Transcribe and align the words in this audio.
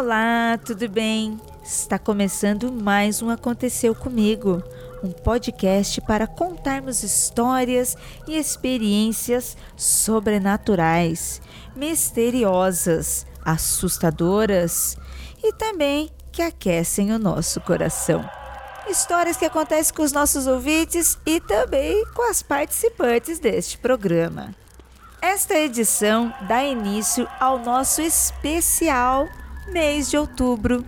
Olá, 0.00 0.58
tudo 0.64 0.88
bem? 0.88 1.38
Está 1.62 1.98
começando 1.98 2.72
mais 2.72 3.20
um 3.20 3.28
Aconteceu 3.28 3.94
Comigo, 3.94 4.62
um 5.04 5.12
podcast 5.12 6.00
para 6.00 6.26
contarmos 6.26 7.02
histórias 7.02 7.98
e 8.26 8.34
experiências 8.38 9.58
sobrenaturais, 9.76 11.42
misteriosas, 11.76 13.26
assustadoras 13.44 14.96
e 15.44 15.52
também 15.52 16.10
que 16.32 16.40
aquecem 16.40 17.12
o 17.12 17.18
nosso 17.18 17.60
coração. 17.60 18.26
Histórias 18.88 19.36
que 19.36 19.44
acontecem 19.44 19.94
com 19.94 20.02
os 20.02 20.12
nossos 20.12 20.46
ouvintes 20.46 21.18
e 21.26 21.42
também 21.42 22.06
com 22.14 22.22
as 22.22 22.40
participantes 22.40 23.38
deste 23.38 23.76
programa. 23.76 24.54
Esta 25.20 25.58
edição 25.58 26.32
dá 26.48 26.64
início 26.64 27.28
ao 27.38 27.58
nosso 27.58 28.00
especial 28.00 29.28
mês 29.68 30.10
de 30.10 30.16
outubro. 30.16 30.84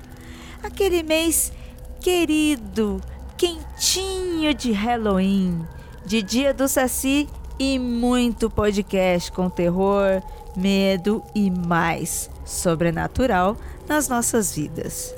Aquele 0.62 1.02
mês 1.02 1.52
querido, 2.00 3.00
quentinho 3.36 4.54
de 4.54 4.72
Halloween, 4.72 5.66
de 6.04 6.22
Dia 6.22 6.52
do 6.54 6.68
Saci 6.68 7.28
e 7.58 7.78
muito 7.78 8.50
podcast 8.50 9.30
com 9.30 9.48
terror, 9.48 10.22
medo 10.56 11.22
e 11.34 11.50
mais 11.50 12.30
sobrenatural 12.44 13.56
nas 13.88 14.08
nossas 14.08 14.54
vidas. 14.54 15.14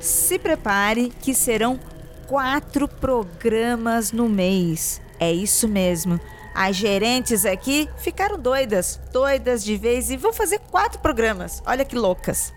Se 0.00 0.38
prepare 0.38 1.12
que 1.20 1.34
serão 1.34 1.78
quatro 2.26 2.88
programas 2.88 4.12
no 4.12 4.28
mês. 4.28 5.00
É 5.18 5.32
isso 5.32 5.68
mesmo. 5.68 6.20
As 6.54 6.76
gerentes 6.76 7.44
aqui 7.44 7.88
ficaram 7.98 8.38
doidas, 8.38 8.98
doidas 9.12 9.62
de 9.62 9.76
vez 9.76 10.10
e 10.10 10.16
vão 10.16 10.32
fazer 10.32 10.58
quatro 10.70 10.98
programas. 11.00 11.62
Olha 11.66 11.84
que 11.84 11.96
loucas. 11.96 12.52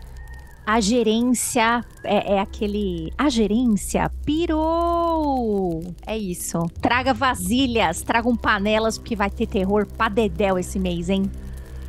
A 0.66 0.80
gerência 0.80 1.84
é, 2.04 2.36
é, 2.36 2.40
aquele. 2.40 3.12
A 3.18 3.30
gerência 3.30 4.12
pirou! 4.24 5.82
É 6.06 6.18
isso. 6.18 6.60
Traga 6.80 7.14
vasilhas, 7.14 8.02
tragam 8.02 8.36
panelas, 8.36 8.98
porque 8.98 9.16
vai 9.16 9.30
ter 9.30 9.48
terror 9.48 9.88
pra 9.98 10.10
dedéu 10.10 10.60
esse 10.60 10.78
mês, 10.78 11.10
hein? 11.10 11.30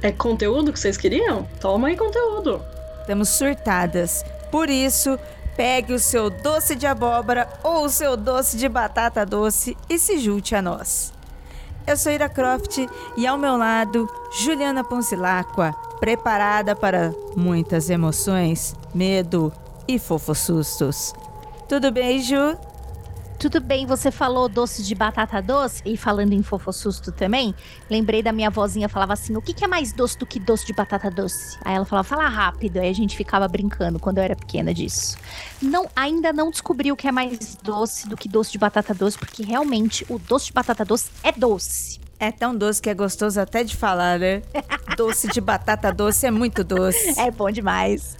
É 0.02 0.10
conteúdo 0.10 0.72
que 0.72 0.80
vocês 0.80 0.96
queriam? 0.96 1.46
Toma 1.60 1.88
aí 1.88 1.96
conteúdo. 1.96 2.62
Estamos 3.00 3.28
surtadas. 3.28 4.24
Por 4.50 4.70
isso, 4.70 5.18
pegue 5.56 5.92
o 5.92 5.98
seu 5.98 6.30
doce 6.30 6.74
de 6.74 6.86
abóbora 6.86 7.48
ou 7.62 7.84
o 7.84 7.88
seu 7.90 8.16
doce 8.16 8.56
de 8.56 8.68
batata 8.68 9.26
doce 9.26 9.76
e 9.90 9.98
se 9.98 10.18
junte 10.18 10.54
a 10.54 10.62
nós. 10.62 11.12
Eu 11.86 11.96
sou 11.96 12.12
Ira 12.12 12.28
Croft 12.28 12.78
e 13.16 13.26
ao 13.26 13.36
meu 13.36 13.56
lado, 13.56 14.08
Juliana 14.32 14.84
Ponzilacqua, 14.84 15.72
preparada 15.98 16.76
para 16.76 17.12
muitas 17.36 17.90
emoções, 17.90 18.74
medo 18.94 19.52
e 19.88 19.98
fofos 19.98 20.38
sustos. 20.38 21.12
Tudo 21.68 21.90
bem, 21.90 22.20
Ju? 22.20 22.56
Tudo 23.40 23.58
bem, 23.58 23.86
você 23.86 24.10
falou 24.10 24.50
doce 24.50 24.82
de 24.82 24.94
batata 24.94 25.40
doce 25.40 25.80
e 25.86 25.96
falando 25.96 26.34
em 26.34 26.42
fofo 26.42 26.70
susto 26.74 27.10
também, 27.10 27.54
lembrei 27.88 28.22
da 28.22 28.32
minha 28.32 28.50
vozinha 28.50 28.86
falava 28.86 29.14
assim: 29.14 29.34
"O 29.34 29.40
que, 29.40 29.54
que 29.54 29.64
é 29.64 29.66
mais 29.66 29.94
doce 29.94 30.18
do 30.18 30.26
que 30.26 30.38
doce 30.38 30.66
de 30.66 30.74
batata 30.74 31.10
doce?". 31.10 31.56
Aí 31.64 31.74
ela 31.74 31.86
falava: 31.86 32.06
"Fala 32.06 32.28
rápido". 32.28 32.76
Aí 32.76 32.90
a 32.90 32.92
gente 32.92 33.16
ficava 33.16 33.48
brincando 33.48 33.98
quando 33.98 34.18
eu 34.18 34.24
era 34.24 34.36
pequena 34.36 34.74
disso. 34.74 35.16
Não, 35.62 35.88
ainda 35.96 36.34
não 36.34 36.50
descobri 36.50 36.92
o 36.92 36.96
que 36.96 37.08
é 37.08 37.12
mais 37.12 37.56
doce 37.62 38.06
do 38.06 38.14
que 38.14 38.28
doce 38.28 38.52
de 38.52 38.58
batata 38.58 38.92
doce, 38.92 39.16
porque 39.16 39.42
realmente 39.42 40.04
o 40.10 40.18
doce 40.18 40.48
de 40.48 40.52
batata 40.52 40.84
doce 40.84 41.10
é 41.22 41.32
doce. 41.32 41.98
É 42.18 42.30
tão 42.30 42.54
doce 42.54 42.82
que 42.82 42.90
é 42.90 42.94
gostoso 42.94 43.40
até 43.40 43.64
de 43.64 43.74
falar, 43.74 44.18
né? 44.18 44.42
doce 44.98 45.28
de 45.28 45.40
batata 45.40 45.90
doce 45.90 46.26
é 46.26 46.30
muito 46.30 46.62
doce. 46.62 47.18
É 47.18 47.30
bom 47.30 47.50
demais. 47.50 48.19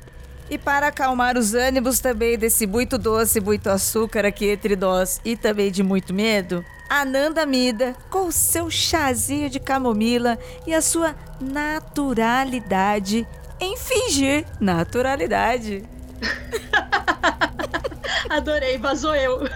E 0.50 0.58
para 0.58 0.88
acalmar 0.88 1.38
os 1.38 1.54
ânimos 1.54 2.00
também 2.00 2.36
desse 2.36 2.66
muito 2.66 2.98
doce, 2.98 3.40
muito 3.40 3.70
açúcar 3.70 4.26
aqui 4.26 4.50
entre 4.50 4.74
nós 4.74 5.20
e 5.24 5.36
também 5.36 5.70
de 5.70 5.80
muito 5.80 6.12
medo, 6.12 6.64
Ananda 6.88 7.46
Mida, 7.46 7.94
com 8.10 8.32
seu 8.32 8.68
chazinho 8.68 9.48
de 9.48 9.60
camomila 9.60 10.36
e 10.66 10.74
a 10.74 10.82
sua 10.82 11.14
naturalidade 11.40 13.24
em 13.60 13.76
fingir 13.76 14.44
naturalidade. 14.58 15.84
Adorei, 18.28 18.76
vazou 18.76 19.14
eu. 19.14 19.48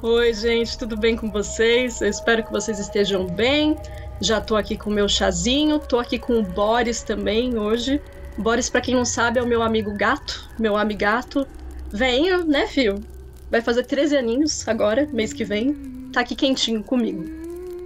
Oi, 0.00 0.32
gente, 0.32 0.78
tudo 0.78 0.96
bem 0.96 1.16
com 1.16 1.28
vocês? 1.28 2.00
Eu 2.00 2.08
espero 2.08 2.44
que 2.44 2.52
vocês 2.52 2.78
estejam 2.78 3.26
bem. 3.26 3.76
Já 4.20 4.40
tô 4.40 4.54
aqui 4.54 4.76
com 4.76 4.90
o 4.90 4.92
meu 4.92 5.08
chazinho, 5.08 5.80
tô 5.80 5.98
aqui 5.98 6.20
com 6.20 6.38
o 6.38 6.42
Boris 6.42 7.02
também 7.02 7.58
hoje. 7.58 8.00
Boris, 8.36 8.68
para 8.68 8.80
quem 8.80 8.94
não 8.94 9.04
sabe, 9.04 9.38
é 9.38 9.42
o 9.42 9.46
meu 9.46 9.62
amigo 9.62 9.92
gato, 9.92 10.48
meu 10.58 10.76
amigato. 10.76 11.46
Venho, 11.90 12.44
né, 12.44 12.66
fio? 12.66 13.00
Vai 13.50 13.60
fazer 13.60 13.84
13 13.84 14.16
aninhos 14.16 14.66
agora, 14.66 15.08
mês 15.12 15.32
que 15.32 15.44
vem. 15.44 15.74
Tá 16.12 16.20
aqui 16.20 16.34
quentinho 16.34 16.82
comigo. 16.82 17.24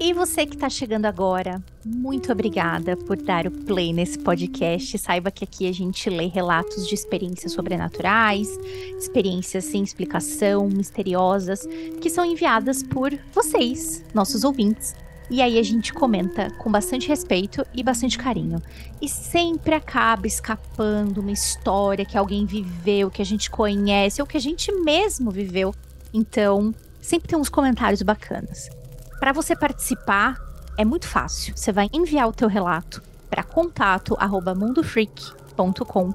E 0.01 0.13
você 0.13 0.47
que 0.47 0.55
está 0.55 0.71
chegando 0.71 1.07
agora, 1.07 1.61
muito 1.85 2.31
obrigada 2.31 2.97
por 2.97 3.17
dar 3.17 3.49
o 3.49 3.51
play 3.51 3.93
nesse 3.93 4.17
podcast. 4.17 4.97
Saiba 4.97 5.29
que 5.31 5.43
aqui 5.43 5.69
a 5.69 5.73
gente 5.73 6.09
lê 6.09 6.27
relatos 6.27 6.87
de 6.87 6.95
experiências 6.95 7.53
sobrenaturais, 7.53 8.49
experiências 8.97 9.65
sem 9.65 9.83
explicação, 9.83 10.69
misteriosas, 10.69 11.67
que 12.01 12.09
são 12.09 12.25
enviadas 12.25 12.83
por 12.83 13.13
vocês, 13.33 14.05
nossos 14.15 14.45
ouvintes. 14.45 14.95
E 15.31 15.43
aí 15.43 15.59
a 15.59 15.63
gente 15.63 15.93
comenta 15.93 16.51
com 16.53 16.71
bastante 16.71 17.09
respeito 17.09 17.67
e 17.75 17.83
bastante 17.83 18.17
carinho. 18.17 18.63
E 19.01 19.09
sempre 19.09 19.75
acaba 19.75 20.27
escapando 20.27 21.21
uma 21.21 21.33
história 21.33 22.05
que 22.05 22.17
alguém 22.17 22.47
viveu, 22.47 23.11
que 23.11 23.21
a 23.21 23.25
gente 23.25 23.51
conhece 23.51 24.23
ou 24.23 24.27
que 24.27 24.39
a 24.39 24.41
gente 24.41 24.73
mesmo 24.73 25.31
viveu. 25.31 25.75
Então, 26.15 26.75
sempre 27.01 27.29
tem 27.29 27.39
uns 27.39 27.51
comentários 27.51 28.03
bacanas. 28.03 28.69
Para 29.21 29.33
você 29.33 29.55
participar, 29.55 30.37
é 30.79 30.85
muito 30.85 31.07
fácil. 31.07 31.55
Você 31.57 31.71
vai 31.73 31.91
enviar 31.93 32.29
o 32.29 32.33
teu 32.33 32.49
relato 32.49 33.03
para 33.29 33.43
contato@mundofreak.com 33.43 36.15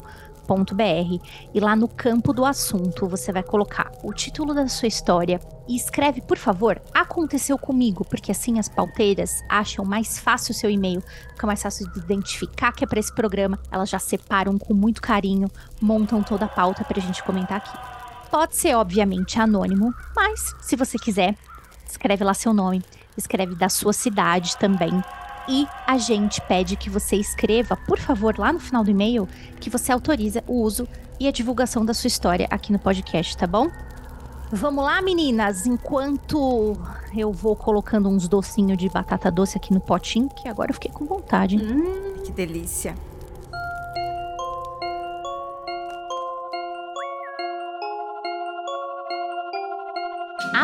e 1.53 1.59
lá 1.59 1.75
no 1.75 1.87
campo 1.87 2.33
do 2.33 2.45
assunto 2.45 3.07
você 3.07 3.31
vai 3.31 3.43
colocar 3.43 3.91
o 4.03 4.13
título 4.13 4.53
da 4.53 4.67
sua 4.67 4.87
história 4.87 5.39
e 5.67 5.75
escreve, 5.75 6.21
por 6.21 6.37
favor, 6.37 6.81
aconteceu 6.93 7.57
comigo, 7.57 8.05
porque 8.05 8.31
assim 8.31 8.59
as 8.59 8.69
pauteiras 8.69 9.41
acham 9.49 9.83
mais 9.85 10.19
fácil 10.19 10.51
o 10.51 10.55
seu 10.55 10.69
e-mail, 10.69 11.01
fica 11.29 11.47
mais 11.47 11.61
fácil 11.61 11.91
de 11.91 11.99
identificar 11.99 12.71
que 12.71 12.83
é 12.83 12.87
para 12.87 12.99
esse 12.99 13.13
programa, 13.13 13.57
elas 13.71 13.89
já 13.89 13.99
separam 13.99 14.57
com 14.57 14.73
muito 14.73 15.01
carinho, 15.01 15.49
montam 15.81 16.21
toda 16.21 16.45
a 16.45 16.49
pauta 16.49 16.83
para 16.83 16.99
a 16.99 17.01
gente 17.01 17.23
comentar 17.23 17.57
aqui. 17.57 17.77
Pode 18.29 18.55
ser, 18.55 18.75
obviamente, 18.75 19.39
anônimo, 19.39 19.93
mas 20.15 20.53
se 20.61 20.75
você 20.75 20.97
quiser, 20.97 21.35
escreve 21.87 22.23
lá 22.23 22.33
seu 22.33 22.53
nome, 22.53 22.83
escreve 23.17 23.55
da 23.55 23.69
sua 23.69 23.93
cidade 23.93 24.57
também, 24.57 24.91
e 25.47 25.67
a 25.85 25.97
gente 25.97 26.41
pede 26.41 26.75
que 26.75 26.89
você 26.89 27.15
escreva, 27.15 27.75
por 27.75 27.99
favor, 27.99 28.37
lá 28.37 28.53
no 28.53 28.59
final 28.59 28.83
do 28.83 28.91
e-mail, 28.91 29.27
que 29.59 29.69
você 29.69 29.91
autoriza 29.91 30.43
o 30.47 30.61
uso 30.61 30.87
e 31.19 31.27
a 31.27 31.31
divulgação 31.31 31.85
da 31.85 31.93
sua 31.93 32.07
história 32.07 32.47
aqui 32.49 32.71
no 32.71 32.79
podcast, 32.79 33.37
tá 33.37 33.47
bom? 33.47 33.69
Vamos 34.51 34.83
lá, 34.83 35.01
meninas, 35.01 35.65
enquanto 35.65 36.77
eu 37.15 37.31
vou 37.31 37.55
colocando 37.55 38.07
uns 38.07 38.27
docinhos 38.27 38.77
de 38.77 38.87
batata 38.87 39.31
doce 39.31 39.57
aqui 39.57 39.73
no 39.73 39.79
potinho, 39.79 40.29
que 40.29 40.47
agora 40.47 40.69
eu 40.69 40.75
fiquei 40.75 40.91
com 40.91 41.05
vontade. 41.05 41.57
Hum, 41.57 42.21
que 42.23 42.31
delícia. 42.31 42.95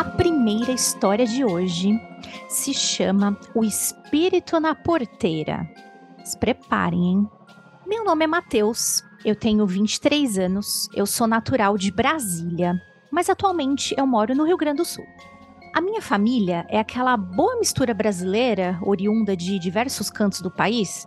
A 0.00 0.04
primeira 0.04 0.72
história 0.72 1.26
de 1.26 1.44
hoje 1.44 2.00
se 2.48 2.72
chama 2.72 3.38
O 3.54 3.62
Espírito 3.62 4.58
na 4.58 4.74
Porteira. 4.74 5.70
Se 6.24 6.38
preparem, 6.38 7.04
hein? 7.04 7.30
Meu 7.86 8.02
nome 8.02 8.24
é 8.24 8.26
Matheus, 8.26 9.04
eu 9.26 9.36
tenho 9.36 9.66
23 9.66 10.38
anos, 10.38 10.88
eu 10.94 11.04
sou 11.04 11.26
natural 11.26 11.76
de 11.76 11.92
Brasília, 11.92 12.80
mas 13.12 13.28
atualmente 13.28 13.94
eu 13.94 14.06
moro 14.06 14.34
no 14.34 14.44
Rio 14.44 14.56
Grande 14.56 14.78
do 14.78 14.86
Sul. 14.86 15.04
A 15.74 15.82
minha 15.82 16.00
família 16.00 16.64
é 16.70 16.78
aquela 16.78 17.14
boa 17.14 17.58
mistura 17.58 17.92
brasileira, 17.92 18.78
oriunda 18.80 19.36
de 19.36 19.58
diversos 19.58 20.08
cantos 20.08 20.40
do 20.40 20.50
país, 20.50 21.06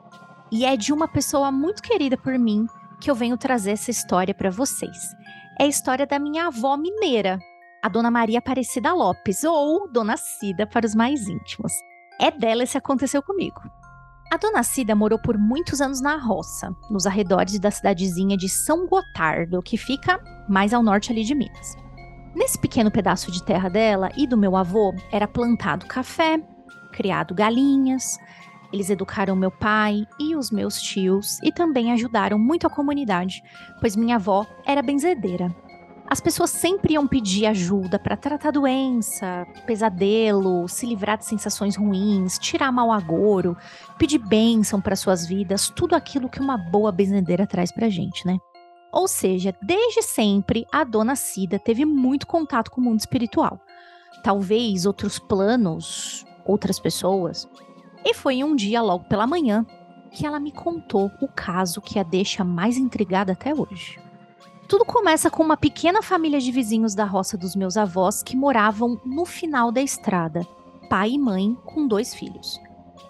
e 0.52 0.66
é 0.66 0.78
de 0.78 0.94
uma 0.94 1.08
pessoa 1.08 1.52
muito 1.52 1.82
querida 1.82 2.16
por 2.16 2.38
mim 2.38 2.68
que 3.02 3.10
eu 3.10 3.16
venho 3.16 3.40
trazer 3.40 3.72
essa 3.72 3.90
história 3.90 4.36
para 4.36 4.52
vocês. 4.52 5.16
É 5.60 5.64
a 5.64 5.68
história 5.68 6.06
da 6.06 6.20
minha 6.20 6.46
avó 6.46 6.78
mineira, 6.78 7.40
a 7.84 7.90
Dona 7.90 8.10
Maria 8.10 8.40
Aparecida 8.40 8.94
Lopes, 8.94 9.44
ou 9.44 9.92
Dona 9.92 10.16
Cida 10.16 10.66
para 10.66 10.86
os 10.86 10.96
mais 10.96 11.28
íntimos. 11.28 11.74
É 12.18 12.32
dela 12.32 12.64
esse 12.64 12.78
aconteceu 12.78 13.22
comigo. 13.22 13.60
A 14.32 14.38
Dona 14.38 14.64
Cida 14.64 14.96
morou 14.96 15.20
por 15.20 15.38
muitos 15.38 15.82
anos 15.82 16.00
na 16.00 16.16
roça, 16.16 16.74
nos 16.90 17.06
arredores 17.06 17.60
da 17.60 17.70
cidadezinha 17.70 18.38
de 18.38 18.48
São 18.48 18.88
Gotardo, 18.88 19.62
que 19.62 19.76
fica 19.76 20.18
mais 20.48 20.74
ao 20.74 20.82
norte 20.82 21.12
ali 21.12 21.26
de 21.26 21.36
Minas. 21.36 21.76
Nesse 22.34 22.58
pequeno 22.58 22.90
pedaço 22.90 23.30
de 23.30 23.44
terra 23.44 23.68
dela 23.68 24.10
e 24.16 24.26
do 24.26 24.38
meu 24.38 24.56
avô 24.56 24.96
era 25.12 25.28
plantado 25.28 25.86
café, 25.86 26.42
criado 26.94 27.36
galinhas, 27.36 28.18
Eles 28.74 28.90
educaram 28.90 29.36
meu 29.36 29.52
pai 29.52 30.08
e 30.20 30.36
os 30.36 30.50
meus 30.50 30.82
tios 30.82 31.38
e 31.44 31.52
também 31.52 31.92
ajudaram 31.92 32.40
muito 32.40 32.66
a 32.66 32.70
comunidade, 32.72 33.44
pois 33.80 33.96
minha 33.96 34.16
avó 34.16 34.48
era 34.66 34.82
benzedeira. 34.82 35.56
As 36.08 36.20
pessoas 36.20 36.50
sempre 36.50 36.94
iam 36.94 37.08
pedir 37.08 37.46
ajuda 37.46 37.98
para 37.98 38.18
tratar 38.18 38.52
doença, 38.52 39.48
pesadelo, 39.66 40.68
se 40.68 40.86
livrar 40.86 41.18
de 41.18 41.26
sensações 41.26 41.76
ruins, 41.76 42.38
tirar 42.38 42.72
mau 42.72 42.92
agouro, 42.92 43.58
pedir 43.98 44.20
bênção 44.20 44.80
para 44.82 44.96
suas 44.96 45.26
vidas, 45.26 45.70
tudo 45.70 45.96
aquilo 45.96 46.30
que 46.30 46.40
uma 46.40 46.58
boa 46.58 46.92
benzedeira 46.92 47.48
traz 47.48 47.72
pra 47.72 47.90
gente, 47.90 48.28
né? 48.28 48.38
Ou 48.92 49.08
seja, 49.08 49.56
desde 49.60 50.04
sempre 50.04 50.68
a 50.72 50.84
dona 50.84 51.16
Cida 51.16 51.58
teve 51.58 51.84
muito 51.84 52.28
contato 52.28 52.70
com 52.70 52.80
o 52.80 52.84
mundo 52.84 53.00
espiritual. 53.00 53.60
Talvez 54.24 54.86
outros 54.86 55.18
planos, 55.18 56.26
outras 56.46 56.80
pessoas. 56.80 57.48
E 58.06 58.14
foi 58.14 58.44
um 58.44 58.56
dia 58.56 58.82
logo 58.82 59.06
pela 59.06 59.26
manhã 59.26 59.66
que 60.12 60.28
ela 60.28 60.40
me 60.40 60.52
contou 60.52 61.10
o 61.20 61.28
caso 61.28 61.82
que 61.82 61.98
a 61.98 62.04
deixa 62.04 62.44
mais 62.44 62.78
intrigada 62.78 63.32
até 63.32 63.52
hoje. 63.52 64.03
Tudo 64.74 64.86
começa 64.86 65.30
com 65.30 65.44
uma 65.44 65.56
pequena 65.56 66.02
família 66.02 66.40
de 66.40 66.52
vizinhos 66.52 66.96
da 66.96 67.06
roça 67.06 67.38
dos 67.38 67.56
meus 67.56 67.78
avós 67.78 68.24
que 68.24 68.36
moravam 68.36 69.00
no 69.06 69.24
final 69.24 69.72
da 69.72 69.80
estrada, 69.80 70.42
pai 70.90 71.12
e 71.12 71.20
mãe 71.20 71.56
com 71.64 71.88
dois 71.88 72.16
filhos. 72.16 72.60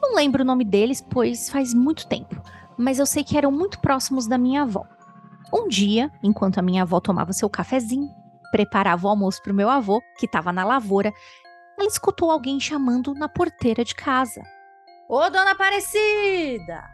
Não 0.01 0.13
lembro 0.13 0.43
o 0.43 0.45
nome 0.45 0.65
deles, 0.65 0.99
pois 0.99 1.49
faz 1.49 1.73
muito 1.73 2.05
tempo, 2.05 2.35
mas 2.77 2.99
eu 2.99 3.05
sei 3.05 3.23
que 3.23 3.37
eram 3.37 3.49
muito 3.49 3.79
próximos 3.79 4.27
da 4.27 4.37
minha 4.37 4.63
avó. 4.63 4.85
Um 5.53 5.69
dia, 5.69 6.11
enquanto 6.21 6.57
a 6.57 6.61
minha 6.61 6.81
avó 6.81 6.99
tomava 6.99 7.31
seu 7.31 7.49
cafezinho, 7.49 8.13
preparava 8.51 9.07
o 9.07 9.09
almoço 9.09 9.41
para 9.41 9.53
o 9.53 9.55
meu 9.55 9.69
avô, 9.69 10.01
que 10.19 10.25
estava 10.25 10.51
na 10.51 10.65
lavoura, 10.65 11.13
ela 11.79 11.87
escutou 11.87 12.29
alguém 12.29 12.59
chamando 12.59 13.13
na 13.13 13.29
porteira 13.29 13.85
de 13.85 13.95
casa. 13.95 14.43
Ô, 15.07 15.29
dona 15.29 15.51
Aparecida! 15.51 16.92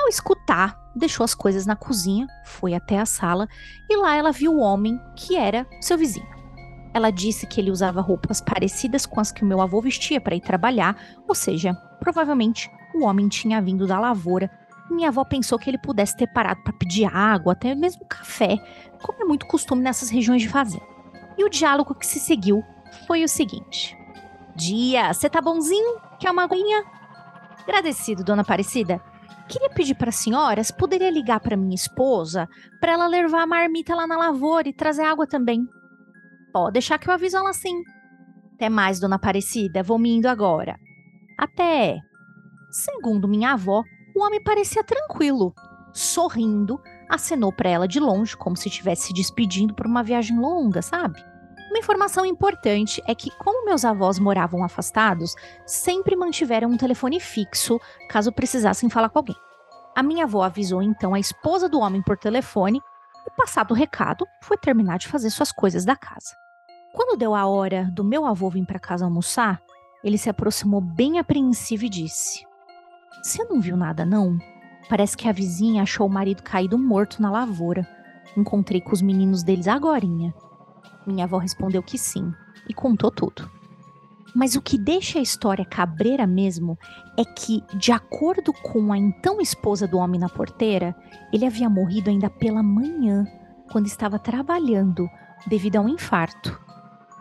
Ao 0.00 0.08
escutar, 0.08 0.80
deixou 0.96 1.22
as 1.22 1.34
coisas 1.34 1.66
na 1.66 1.76
cozinha, 1.76 2.26
foi 2.42 2.72
até 2.72 2.98
a 2.98 3.04
sala 3.04 3.46
e 3.88 3.96
lá 3.96 4.16
ela 4.16 4.32
viu 4.32 4.54
o 4.54 4.60
homem 4.60 4.98
que 5.14 5.36
era 5.36 5.66
seu 5.78 5.98
vizinho. 5.98 6.26
Ela 6.94 7.10
disse 7.10 7.46
que 7.46 7.60
ele 7.60 7.70
usava 7.70 8.00
roupas 8.00 8.40
parecidas 8.40 9.04
com 9.04 9.20
as 9.20 9.30
que 9.30 9.44
o 9.44 9.46
meu 9.46 9.60
avô 9.60 9.78
vestia 9.80 10.18
para 10.18 10.34
ir 10.34 10.40
trabalhar, 10.40 10.96
ou 11.28 11.34
seja, 11.34 11.74
provavelmente 12.00 12.70
o 12.94 13.04
homem 13.04 13.28
tinha 13.28 13.60
vindo 13.60 13.86
da 13.86 14.00
lavoura. 14.00 14.50
Minha 14.90 15.08
avó 15.08 15.22
pensou 15.22 15.58
que 15.58 15.68
ele 15.68 15.78
pudesse 15.78 16.16
ter 16.16 16.26
parado 16.28 16.62
para 16.64 16.72
pedir 16.72 17.04
água, 17.04 17.52
até 17.52 17.74
mesmo 17.74 18.06
café, 18.06 18.56
como 19.02 19.22
é 19.22 19.24
muito 19.26 19.46
costume 19.46 19.82
nessas 19.82 20.08
regiões 20.08 20.40
de 20.40 20.48
fazenda. 20.48 20.84
E 21.36 21.44
o 21.44 21.50
diálogo 21.50 21.94
que 21.94 22.06
se 22.06 22.18
seguiu 22.18 22.64
foi 23.06 23.22
o 23.22 23.28
seguinte: 23.28 23.94
Dia, 24.56 25.12
você 25.12 25.28
tá 25.28 25.42
bonzinho? 25.42 26.00
Quer 26.18 26.30
uma 26.30 26.44
aguinha? 26.44 26.84
Agradecido, 27.62 28.24
dona 28.24 28.42
Aparecida. 28.42 29.09
Queria 29.50 29.68
pedir 29.68 29.96
para 29.96 30.10
a 30.10 30.12
senhora 30.12 30.62
se 30.62 30.72
poderia 30.72 31.10
ligar 31.10 31.40
para 31.40 31.56
minha 31.56 31.74
esposa 31.74 32.48
para 32.80 32.92
ela 32.92 33.08
levar 33.08 33.42
a 33.42 33.46
marmita 33.46 33.96
lá 33.96 34.06
na 34.06 34.16
lavoura 34.16 34.68
e 34.68 34.72
trazer 34.72 35.02
água 35.02 35.26
também. 35.26 35.66
Pode 36.52 36.74
deixar 36.74 36.98
que 36.98 37.10
eu 37.10 37.14
aviso 37.14 37.36
ela 37.36 37.52
sim. 37.52 37.82
Até 38.54 38.68
mais, 38.68 39.00
dona 39.00 39.16
Aparecida, 39.16 39.82
vou 39.82 39.98
me 39.98 40.10
indo 40.10 40.26
agora. 40.26 40.78
Até. 41.36 41.98
Segundo 42.70 43.26
minha 43.26 43.54
avó, 43.54 43.82
o 44.14 44.22
homem 44.22 44.40
parecia 44.40 44.84
tranquilo. 44.84 45.52
Sorrindo, 45.92 46.80
acenou 47.08 47.52
para 47.52 47.70
ela 47.70 47.88
de 47.88 47.98
longe, 47.98 48.36
como 48.36 48.56
se 48.56 48.68
estivesse 48.68 49.08
se 49.08 49.12
despedindo 49.12 49.74
por 49.74 49.84
uma 49.84 50.04
viagem 50.04 50.38
longa, 50.38 50.80
sabe? 50.80 51.20
Uma 51.70 51.78
informação 51.78 52.26
importante 52.26 53.00
é 53.06 53.14
que, 53.14 53.30
como 53.30 53.64
meus 53.64 53.84
avós 53.84 54.18
moravam 54.18 54.64
afastados, 54.64 55.36
sempre 55.64 56.16
mantiveram 56.16 56.68
um 56.68 56.76
telefone 56.76 57.20
fixo 57.20 57.80
caso 58.08 58.32
precisassem 58.32 58.90
falar 58.90 59.08
com 59.08 59.20
alguém. 59.20 59.36
A 59.94 60.02
minha 60.02 60.24
avó 60.24 60.42
avisou 60.42 60.82
então 60.82 61.14
a 61.14 61.20
esposa 61.20 61.68
do 61.68 61.78
homem 61.78 62.02
por 62.02 62.18
telefone 62.18 62.82
e, 63.24 63.30
passado 63.36 63.70
o 63.70 63.74
recado, 63.74 64.26
foi 64.42 64.56
terminar 64.56 64.98
de 64.98 65.06
fazer 65.06 65.30
suas 65.30 65.52
coisas 65.52 65.84
da 65.84 65.94
casa. 65.94 66.34
Quando 66.92 67.16
deu 67.16 67.36
a 67.36 67.46
hora 67.46 67.88
do 67.92 68.02
meu 68.02 68.26
avô 68.26 68.50
vir 68.50 68.66
para 68.66 68.80
casa 68.80 69.04
almoçar, 69.04 69.62
ele 70.02 70.18
se 70.18 70.28
aproximou 70.28 70.80
bem 70.80 71.20
apreensivo 71.20 71.84
e 71.84 71.88
disse: 71.88 72.44
Você 73.22 73.44
não 73.44 73.60
viu 73.60 73.76
nada, 73.76 74.04
não? 74.04 74.36
Parece 74.88 75.16
que 75.16 75.28
a 75.28 75.32
vizinha 75.32 75.84
achou 75.84 76.08
o 76.08 76.10
marido 76.10 76.42
caído 76.42 76.76
morto 76.76 77.22
na 77.22 77.30
lavoura. 77.30 77.86
Encontrei 78.36 78.80
com 78.80 78.92
os 78.92 79.00
meninos 79.00 79.44
deles 79.44 79.68
agorinha. 79.68 80.34
Minha 81.10 81.24
avó 81.24 81.38
respondeu 81.38 81.82
que 81.82 81.98
sim 81.98 82.32
e 82.68 82.72
contou 82.72 83.10
tudo. 83.10 83.50
Mas 84.34 84.54
o 84.54 84.62
que 84.62 84.78
deixa 84.78 85.18
a 85.18 85.22
história 85.22 85.64
cabreira 85.64 86.24
mesmo 86.26 86.78
é 87.18 87.24
que, 87.24 87.64
de 87.74 87.90
acordo 87.90 88.52
com 88.52 88.92
a 88.92 88.98
então 88.98 89.40
esposa 89.40 89.88
do 89.88 89.98
homem 89.98 90.20
na 90.20 90.28
porteira, 90.28 90.94
ele 91.32 91.44
havia 91.44 91.68
morrido 91.68 92.10
ainda 92.10 92.30
pela 92.30 92.62
manhã, 92.62 93.26
quando 93.72 93.86
estava 93.86 94.18
trabalhando, 94.18 95.08
devido 95.48 95.76
a 95.76 95.80
um 95.80 95.88
infarto. 95.88 96.56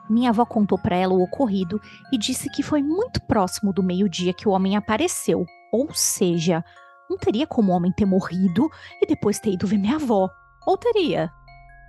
Minha 0.07 0.29
avó 0.29 0.45
contou 0.45 0.77
para 0.77 0.95
ela 0.95 1.13
o 1.13 1.23
ocorrido 1.23 1.81
e 2.11 2.17
disse 2.17 2.49
que 2.51 2.61
foi 2.61 2.83
muito 2.83 3.21
próximo 3.21 3.73
do 3.73 3.81
meio-dia 3.81 4.33
que 4.33 4.47
o 4.47 4.51
homem 4.51 4.75
apareceu, 4.75 5.45
ou 5.71 5.91
seja, 5.93 6.63
não 7.09 7.17
teria 7.17 7.47
como 7.47 7.71
o 7.71 7.75
homem 7.75 7.91
ter 7.91 8.05
morrido 8.05 8.69
e 9.01 9.07
depois 9.07 9.39
ter 9.39 9.53
ido 9.53 9.65
ver 9.65 9.77
minha 9.77 9.95
avó. 9.95 10.29
Ou 10.65 10.77
teria? 10.77 11.31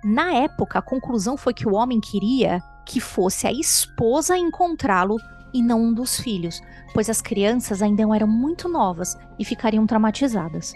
Na 0.03 0.33
época, 0.33 0.79
a 0.79 0.81
conclusão 0.81 1.37
foi 1.37 1.53
que 1.53 1.67
o 1.67 1.73
homem 1.73 1.99
queria 1.99 2.61
que 2.85 2.99
fosse 2.99 3.45
a 3.45 3.51
esposa 3.51 4.37
encontrá-lo 4.37 5.17
e 5.53 5.61
não 5.61 5.81
um 5.81 5.93
dos 5.93 6.19
filhos, 6.19 6.59
pois 6.93 7.09
as 7.09 7.21
crianças 7.21 7.81
ainda 7.81 8.03
eram 8.15 8.27
muito 8.27 8.67
novas 8.67 9.15
e 9.37 9.45
ficariam 9.45 9.85
traumatizadas. 9.85 10.73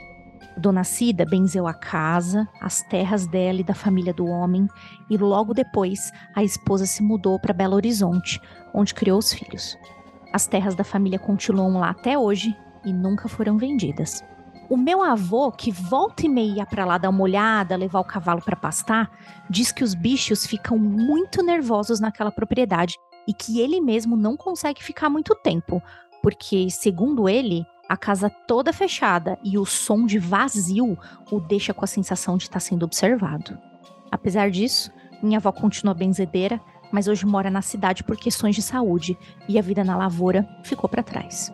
Dona 0.57 0.83
Cida 0.83 1.25
benzeu 1.25 1.67
a 1.67 1.73
casa, 1.73 2.47
as 2.61 2.81
terras 2.83 3.25
dela 3.27 3.59
e 3.59 3.63
da 3.63 3.73
família 3.73 4.13
do 4.13 4.25
homem, 4.25 4.67
e 5.09 5.17
logo 5.17 5.53
depois 5.53 6.11
a 6.33 6.43
esposa 6.43 6.85
se 6.85 7.03
mudou 7.03 7.39
para 7.39 7.53
Belo 7.53 7.75
Horizonte, 7.75 8.39
onde 8.73 8.93
criou 8.93 9.17
os 9.17 9.33
filhos. 9.33 9.77
As 10.31 10.47
terras 10.47 10.75
da 10.75 10.83
família 10.83 11.19
continuam 11.19 11.79
lá 11.79 11.89
até 11.89 12.17
hoje 12.17 12.55
e 12.85 12.93
nunca 12.93 13.27
foram 13.27 13.57
vendidas. 13.57 14.23
O 14.67 14.75
meu 14.75 15.03
avô, 15.03 15.51
que 15.51 15.71
volta 15.71 16.25
e 16.25 16.29
meia 16.29 16.65
para 16.65 16.85
lá 16.85 16.97
dar 16.97 17.09
uma 17.09 17.21
olhada, 17.21 17.75
levar 17.75 17.99
o 17.99 18.05
cavalo 18.05 18.41
para 18.41 18.55
pastar, 18.55 19.11
diz 19.47 19.71
que 19.71 19.83
os 19.83 19.93
bichos 19.93 20.45
ficam 20.45 20.77
muito 20.77 21.43
nervosos 21.43 21.99
naquela 21.99 22.31
propriedade 22.31 22.95
e 23.27 23.33
que 23.33 23.59
ele 23.59 23.79
mesmo 23.79 24.17
não 24.17 24.35
consegue 24.35 24.83
ficar 24.83 25.09
muito 25.09 25.35
tempo, 25.35 25.81
porque, 26.21 26.67
segundo 26.71 27.29
ele, 27.29 27.63
a 27.87 27.95
casa 27.95 28.29
toda 28.47 28.73
fechada 28.73 29.37
e 29.43 29.57
o 29.57 29.65
som 29.65 30.05
de 30.05 30.17
vazio 30.17 30.97
o 31.31 31.39
deixa 31.39 31.73
com 31.73 31.85
a 31.85 31.87
sensação 31.87 32.35
de 32.35 32.45
estar 32.45 32.53
tá 32.53 32.59
sendo 32.59 32.83
observado. 32.83 33.57
Apesar 34.11 34.49
disso, 34.49 34.91
minha 35.21 35.37
avó 35.37 35.51
continua 35.51 35.93
benzedeira, 35.93 36.59
mas 36.91 37.07
hoje 37.07 37.25
mora 37.25 37.51
na 37.51 37.61
cidade 37.61 38.03
por 38.03 38.17
questões 38.17 38.55
de 38.55 38.63
saúde 38.63 39.17
e 39.47 39.59
a 39.59 39.61
vida 39.61 39.83
na 39.83 39.95
lavoura 39.95 40.47
ficou 40.63 40.89
para 40.89 41.03
trás. 41.03 41.51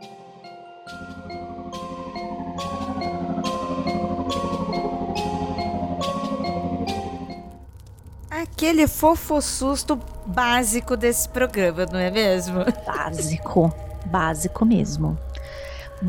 Aquele 8.61 8.85
fofo 8.85 9.41
susto 9.41 9.99
básico 10.23 10.95
desse 10.95 11.27
programa, 11.27 11.83
não 11.91 11.97
é 11.97 12.11
mesmo? 12.11 12.59
Básico, 12.85 13.73
básico 14.05 14.63
mesmo. 14.63 15.17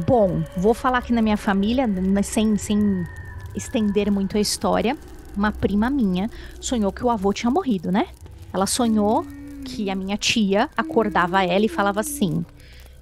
Bom, 0.06 0.42
vou 0.54 0.75
falar 0.75 0.99
aqui 0.99 1.14
na 1.14 1.23
minha 1.23 1.38
família, 1.38 1.88
sem, 2.23 2.59
sem 2.59 3.06
estender 3.54 4.11
muito 4.11 4.37
a 4.37 4.40
história. 4.40 4.99
Uma 5.35 5.50
prima 5.50 5.88
minha 5.88 6.28
sonhou 6.61 6.92
que 6.92 7.02
o 7.02 7.09
avô 7.09 7.32
tinha 7.32 7.50
morrido, 7.50 7.90
né? 7.90 8.09
Ela 8.52 8.66
sonhou 8.66 9.25
que 9.64 9.88
a 9.88 9.94
minha 9.94 10.18
tia 10.18 10.68
acordava 10.76 11.42
ela 11.42 11.64
e 11.64 11.71
falava 11.71 12.00
assim: 12.00 12.44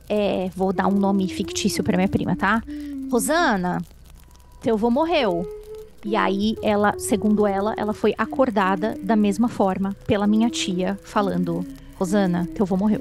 é, 0.09 0.49
vou 0.54 0.73
dar 0.73 0.87
um 0.87 0.97
nome 0.97 1.26
fictício 1.28 1.83
para 1.83 1.97
minha 1.97 2.09
prima, 2.09 2.37
tá? 2.37 2.62
Rosana, 3.11 3.83
teu 4.62 4.76
avô 4.76 4.92
morreu. 4.92 5.60
E 6.04 6.16
aí 6.16 6.57
ela, 6.62 6.95
segundo 6.99 7.47
ela, 7.47 7.75
ela 7.76 7.92
foi 7.92 8.14
acordada 8.16 8.95
da 9.02 9.14
mesma 9.14 9.49
forma 9.49 9.95
pela 10.07 10.26
minha 10.26 10.49
tia, 10.49 10.99
falando: 11.02 11.64
"Rosana, 11.97 12.49
teu 12.54 12.64
avô 12.64 12.76
morreu". 12.76 13.00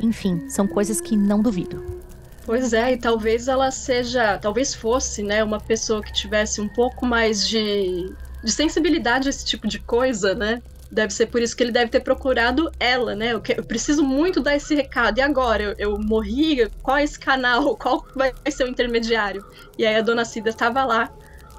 Enfim, 0.00 0.48
são 0.48 0.66
coisas 0.66 1.00
que 1.00 1.16
não 1.16 1.42
duvido. 1.42 2.00
Pois 2.44 2.72
é, 2.72 2.92
e 2.92 2.96
talvez 2.96 3.46
ela 3.46 3.70
seja, 3.70 4.38
talvez 4.38 4.74
fosse, 4.74 5.22
né, 5.22 5.44
uma 5.44 5.60
pessoa 5.60 6.02
que 6.02 6.12
tivesse 6.12 6.60
um 6.60 6.68
pouco 6.68 7.06
mais 7.06 7.46
de, 7.46 8.12
de 8.42 8.50
sensibilidade 8.50 9.28
a 9.28 9.30
esse 9.30 9.44
tipo 9.44 9.68
de 9.68 9.78
coisa, 9.78 10.34
né? 10.34 10.60
Deve 10.90 11.12
ser 11.12 11.26
por 11.26 11.40
isso 11.40 11.56
que 11.56 11.62
ele 11.62 11.70
deve 11.70 11.90
ter 11.92 12.00
procurado 12.00 12.68
ela, 12.80 13.14
né? 13.14 13.34
Eu, 13.34 13.40
que, 13.40 13.52
eu 13.52 13.62
preciso 13.62 14.02
muito 14.02 14.40
dar 14.40 14.56
esse 14.56 14.74
recado. 14.74 15.18
E 15.18 15.20
agora? 15.20 15.62
Eu, 15.62 15.74
eu, 15.78 15.98
morri? 15.98 16.68
Qual 16.82 16.96
é 16.96 17.04
esse 17.04 17.20
canal? 17.20 17.76
Qual 17.78 18.04
vai 18.16 18.32
ser 18.50 18.64
o 18.64 18.68
intermediário? 18.68 19.44
E 19.78 19.86
aí 19.86 19.94
a 19.94 20.02
dona 20.02 20.24
Cida 20.24 20.50
estava 20.50 20.84
lá 20.84 21.08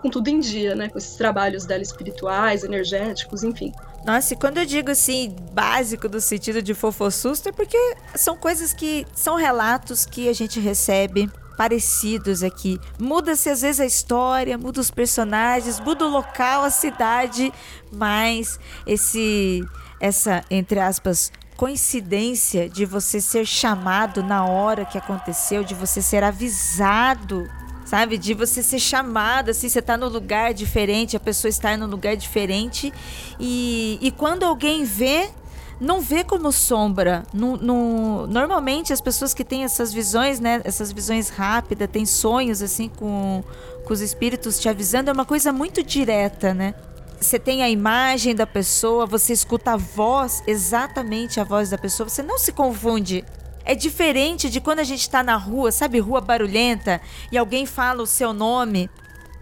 com 0.01 0.09
tudo 0.09 0.27
em 0.27 0.39
dia, 0.39 0.75
né? 0.75 0.89
Com 0.89 0.97
esses 0.97 1.15
trabalhos 1.15 1.65
dela 1.65 1.81
espirituais, 1.81 2.63
energéticos, 2.63 3.43
enfim. 3.43 3.71
Nossa, 4.05 4.33
e 4.33 4.37
quando 4.37 4.57
eu 4.57 4.65
digo 4.65 4.89
assim, 4.89 5.35
básico 5.53 6.09
do 6.09 6.19
sentido 6.19 6.61
de 6.61 6.73
fofossusto, 6.73 7.49
é 7.49 7.51
porque 7.51 7.77
são 8.15 8.35
coisas 8.35 8.73
que 8.73 9.05
são 9.13 9.35
relatos 9.35 10.05
que 10.05 10.27
a 10.27 10.33
gente 10.33 10.59
recebe 10.59 11.29
parecidos 11.55 12.41
aqui. 12.41 12.79
Muda-se 12.99 13.49
às 13.49 13.61
vezes 13.61 13.79
a 13.79 13.85
história, 13.85 14.57
muda 14.57 14.81
os 14.81 14.89
personagens, 14.89 15.79
muda 15.79 16.05
o 16.05 16.09
local, 16.09 16.63
a 16.63 16.71
cidade, 16.71 17.53
mas 17.91 18.59
esse 18.87 19.63
essa 19.99 20.43
entre 20.49 20.79
aspas 20.79 21.31
coincidência 21.55 22.67
de 22.67 22.85
você 22.87 23.21
ser 23.21 23.45
chamado 23.45 24.23
na 24.23 24.43
hora 24.45 24.83
que 24.83 24.97
aconteceu, 24.97 25.63
de 25.63 25.75
você 25.75 26.01
ser 26.01 26.23
avisado 26.23 27.47
sabe? 27.91 28.17
De 28.17 28.33
você 28.33 28.63
ser 28.63 28.79
chamado, 28.79 29.51
assim, 29.51 29.67
você 29.67 29.81
tá 29.81 29.97
no 29.97 30.07
lugar 30.07 30.53
diferente, 30.53 31.17
a 31.17 31.19
pessoa 31.19 31.49
estar 31.49 31.77
no 31.77 31.85
lugar 31.85 32.15
diferente. 32.15 32.93
E, 33.37 33.99
e 34.01 34.11
quando 34.11 34.43
alguém 34.43 34.85
vê, 34.85 35.29
não 35.77 35.99
vê 35.99 36.23
como 36.23 36.53
sombra. 36.53 37.23
No, 37.33 37.57
no, 37.57 38.27
normalmente 38.27 38.93
as 38.93 39.01
pessoas 39.01 39.33
que 39.33 39.43
têm 39.43 39.65
essas 39.65 39.91
visões, 39.91 40.39
né? 40.39 40.61
Essas 40.63 40.89
visões 40.89 41.27
rápidas, 41.27 41.89
têm 41.91 42.05
sonhos 42.05 42.61
assim 42.61 42.87
com, 42.87 43.43
com 43.83 43.93
os 43.93 43.99
espíritos 43.99 44.57
te 44.57 44.69
avisando, 44.69 45.09
é 45.09 45.13
uma 45.13 45.25
coisa 45.25 45.51
muito 45.51 45.83
direta, 45.83 46.53
né? 46.53 46.73
Você 47.19 47.37
tem 47.37 47.61
a 47.61 47.69
imagem 47.69 48.33
da 48.33 48.47
pessoa, 48.47 49.05
você 49.05 49.33
escuta 49.33 49.73
a 49.73 49.77
voz, 49.77 50.41
exatamente 50.47 51.41
a 51.41 51.43
voz 51.43 51.69
da 51.69 51.77
pessoa, 51.77 52.07
você 52.07 52.23
não 52.23 52.39
se 52.39 52.53
confunde. 52.53 53.25
É 53.63 53.75
diferente 53.75 54.49
de 54.49 54.59
quando 54.59 54.79
a 54.79 54.83
gente 54.83 55.01
está 55.01 55.23
na 55.23 55.35
rua, 55.35 55.71
sabe, 55.71 55.99
rua 55.99 56.21
barulhenta, 56.21 57.01
e 57.31 57.37
alguém 57.37 57.65
fala 57.65 58.01
o 58.01 58.07
seu 58.07 58.33
nome, 58.33 58.89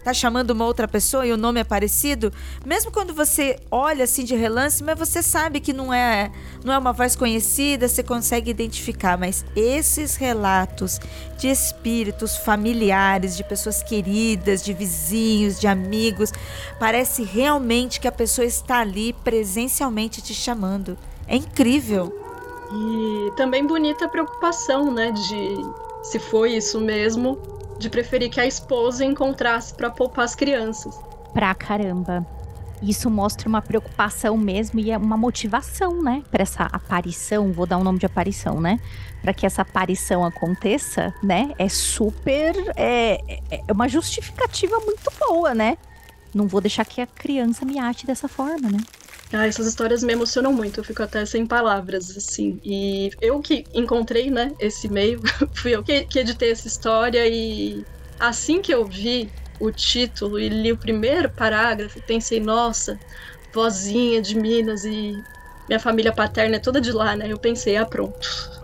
tá 0.02 0.14
chamando 0.14 0.50
uma 0.50 0.64
outra 0.64 0.88
pessoa 0.88 1.26
e 1.26 1.32
o 1.32 1.36
nome 1.36 1.60
é 1.60 1.64
parecido, 1.64 2.32
mesmo 2.64 2.90
quando 2.90 3.12
você 3.12 3.58
olha 3.70 4.04
assim 4.04 4.24
de 4.24 4.34
relance, 4.34 4.82
mas 4.82 4.98
você 4.98 5.22
sabe 5.22 5.60
que 5.60 5.72
não 5.72 5.92
é, 5.92 6.30
não 6.64 6.72
é 6.72 6.78
uma 6.78 6.92
voz 6.92 7.14
conhecida, 7.14 7.88
você 7.88 8.02
consegue 8.02 8.50
identificar, 8.50 9.18
mas 9.18 9.44
esses 9.54 10.16
relatos 10.16 10.98
de 11.38 11.48
espíritos 11.48 12.36
familiares, 12.36 13.36
de 13.36 13.44
pessoas 13.44 13.82
queridas, 13.82 14.64
de 14.64 14.72
vizinhos, 14.72 15.60
de 15.60 15.66
amigos, 15.66 16.32
parece 16.78 17.22
realmente 17.22 18.00
que 18.00 18.08
a 18.08 18.12
pessoa 18.12 18.46
está 18.46 18.80
ali 18.80 19.12
presencialmente 19.12 20.22
te 20.22 20.34
chamando. 20.34 20.96
É 21.26 21.36
incrível. 21.36 22.19
E 22.72 23.32
também 23.36 23.66
bonita 23.66 24.04
a 24.04 24.08
preocupação, 24.08 24.92
né, 24.92 25.10
de 25.10 25.56
se 26.02 26.18
foi 26.18 26.52
isso 26.52 26.80
mesmo, 26.80 27.38
de 27.78 27.90
preferir 27.90 28.30
que 28.30 28.40
a 28.40 28.46
esposa 28.46 29.04
encontrasse 29.04 29.74
para 29.74 29.90
poupar 29.90 30.24
as 30.24 30.34
crianças. 30.34 30.98
Pra 31.32 31.54
caramba. 31.54 32.26
Isso 32.82 33.10
mostra 33.10 33.48
uma 33.48 33.60
preocupação 33.60 34.38
mesmo 34.38 34.80
e 34.80 34.90
é 34.90 34.96
uma 34.96 35.16
motivação, 35.16 36.02
né, 36.02 36.22
para 36.30 36.42
essa 36.42 36.64
aparição, 36.64 37.52
vou 37.52 37.66
dar 37.66 37.76
um 37.76 37.84
nome 37.84 37.98
de 37.98 38.06
aparição, 38.06 38.58
né? 38.60 38.80
Para 39.20 39.34
que 39.34 39.44
essa 39.44 39.60
aparição 39.60 40.24
aconteça, 40.24 41.12
né? 41.22 41.52
É 41.58 41.68
super 41.68 42.54
é, 42.76 43.20
é, 43.50 43.62
é 43.68 43.72
uma 43.72 43.86
justificativa 43.86 44.78
muito 44.80 45.12
boa, 45.18 45.54
né? 45.54 45.76
Não 46.34 46.46
vou 46.46 46.60
deixar 46.60 46.86
que 46.86 47.02
a 47.02 47.06
criança 47.06 47.66
me 47.66 47.78
ate 47.78 48.06
dessa 48.06 48.28
forma, 48.28 48.70
né? 48.70 48.78
Ah, 49.32 49.46
essas 49.46 49.66
histórias 49.66 50.02
me 50.02 50.12
emocionam 50.12 50.52
muito, 50.52 50.80
eu 50.80 50.84
fico 50.84 51.02
até 51.04 51.24
sem 51.24 51.46
palavras, 51.46 52.10
assim. 52.16 52.58
E 52.64 53.10
eu 53.20 53.40
que 53.40 53.68
encontrei, 53.72 54.28
né, 54.30 54.52
esse 54.58 54.88
meio, 54.88 55.20
fui 55.56 55.74
eu 55.74 55.84
que, 55.84 56.04
que 56.06 56.18
editei 56.18 56.50
essa 56.50 56.66
história 56.66 57.24
e 57.28 57.86
assim 58.18 58.60
que 58.60 58.74
eu 58.74 58.88
vi 58.88 59.32
o 59.58 59.70
título 59.70 60.38
e 60.38 60.48
li 60.48 60.72
o 60.72 60.78
primeiro 60.78 61.32
parágrafo, 61.36 62.02
pensei, 62.02 62.40
nossa, 62.40 62.98
vozinha 63.54 64.20
de 64.22 64.36
Minas 64.36 64.84
e 64.84 65.24
minha 65.70 65.78
família 65.78 66.12
paterna 66.12 66.56
é 66.56 66.58
toda 66.58 66.80
de 66.80 66.90
lá, 66.90 67.14
né? 67.14 67.26
Eu 67.28 67.38
pensei, 67.38 67.76
ah, 67.76 67.86
pronto. 67.86 68.18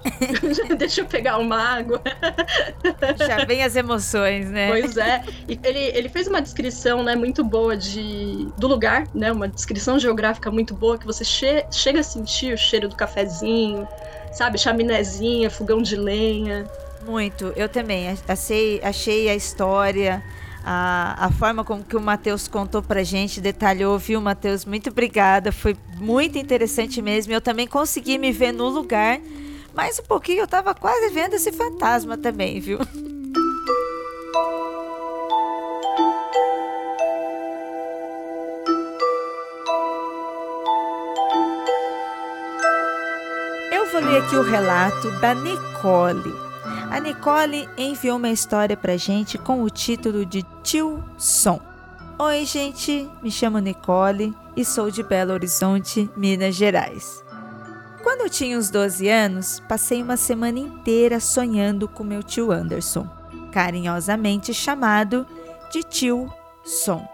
Deixa 0.77 1.03
eu 1.03 1.07
pegar 1.07 1.39
uma 1.39 1.57
água. 1.57 2.03
Já 3.17 3.45
vem 3.45 3.63
as 3.63 3.77
emoções, 3.77 4.51
né? 4.51 4.69
Pois 4.69 4.97
é. 4.97 5.23
E 5.49 5.59
ele, 5.63 5.79
ele 5.79 6.09
fez 6.09 6.27
uma 6.27 6.43
descrição, 6.43 7.05
né, 7.05 7.15
muito 7.15 7.45
boa 7.45 7.77
de, 7.77 8.49
do 8.59 8.67
lugar, 8.67 9.07
né? 9.15 9.31
Uma 9.31 9.47
descrição 9.47 10.01
geográfica 10.01 10.51
muito 10.51 10.75
boa, 10.75 10.99
que 10.99 11.07
você 11.07 11.25
che 11.25 11.65
chega 11.71 12.01
a 12.01 12.03
sentir 12.03 12.53
o 12.53 12.59
cheiro 12.59 12.89
do 12.89 12.97
cafezinho, 12.97 13.87
sabe? 14.33 14.59
Chaminézinha, 14.59 15.49
fogão 15.49 15.81
de 15.81 15.95
lenha. 15.95 16.69
Muito. 17.07 17.53
Eu 17.55 17.69
também. 17.69 18.19
Achei, 18.27 18.81
achei 18.83 19.29
a 19.29 19.35
história 19.37 20.21
a, 20.68 21.26
a 21.26 21.30
forma 21.30 21.62
como 21.62 21.85
que 21.85 21.96
o 21.96 22.00
Matheus 22.00 22.49
contou 22.49 22.82
pra 22.82 23.04
gente, 23.04 23.40
detalhou, 23.40 23.96
viu, 24.00 24.20
Matheus? 24.20 24.64
Muito 24.64 24.90
obrigada, 24.90 25.52
foi 25.52 25.76
muito 26.00 26.37
interessante 26.38 27.00
mesmo. 27.00 27.32
Eu 27.32 27.40
também 27.40 27.68
consegui 27.68 28.18
me 28.18 28.32
ver 28.32 28.50
no 28.50 28.68
lugar, 28.68 29.20
mas 29.73 30.00
um 30.00 30.02
pouquinho 30.02 30.40
eu 30.40 30.49
tava 30.49 30.75
quase 30.75 31.08
vendo 31.11 31.35
esse 31.35 31.52
fantasma 31.52 32.18
também, 32.18 32.58
viu? 32.58 32.80
Eu 43.70 43.87
vou 43.92 44.00
ler 44.00 44.20
aqui 44.20 44.35
o 44.35 44.42
relato 44.42 45.12
da 45.20 45.32
Nicole. 45.32 46.46
A 46.90 47.00
Nicole 47.00 47.69
enviou 47.76 48.16
uma 48.16 48.31
história 48.31 48.76
pra 48.76 48.97
gente 48.97 49.37
com 49.37 49.62
o 49.62 49.69
título 49.69 50.25
de 50.25 50.43
Tio 50.62 51.02
Som. 51.19 51.61
Oi, 52.19 52.45
gente, 52.45 53.11
me 53.23 53.31
chamo 53.31 53.59
Nicole 53.59 54.35
e 54.57 54.64
sou 54.64 54.90
de 54.90 55.02
Belo 55.02 55.33
Horizonte, 55.33 56.09
Minas 56.16 56.55
Gerais. 56.55 57.25
Quando 58.02 58.23
eu 58.23 58.31
tinha 58.31 58.57
uns 58.57 58.71
12 58.71 59.09
anos, 59.09 59.61
passei 59.69 60.00
uma 60.00 60.16
semana 60.16 60.59
inteira 60.59 61.19
sonhando 61.19 61.88
com 61.88 62.05
meu 62.05 62.23
tio 62.23 62.52
Anderson, 62.52 63.09
carinhosamente 63.52 64.55
chamado 64.55 65.26
de 65.73 65.83
Tio 65.83 66.33
Som. 66.64 67.07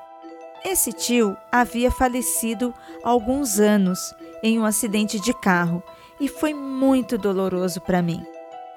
Esse 0.65 0.93
tio 0.93 1.37
havia 1.51 1.91
falecido 1.91 2.73
há 3.03 3.09
alguns 3.09 3.59
anos 3.59 4.15
em 4.43 4.61
um 4.61 4.65
acidente 4.65 5.19
de 5.19 5.33
carro 5.33 5.83
e 6.21 6.29
foi 6.29 6.53
muito 6.55 7.17
doloroso 7.17 7.81
para 7.81 8.03
mim. 8.03 8.23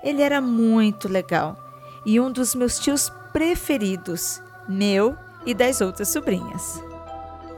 Ele 0.04 0.22
era 0.22 0.40
muito 0.40 1.08
legal 1.08 1.58
e 2.06 2.20
um 2.20 2.32
dos 2.32 2.54
meus 2.54 2.78
tios 2.80 3.12
preferidos, 3.34 4.42
meu 4.68 5.18
e 5.46 5.54
das 5.54 5.82
outras 5.82 6.10
sobrinhas. 6.10 6.82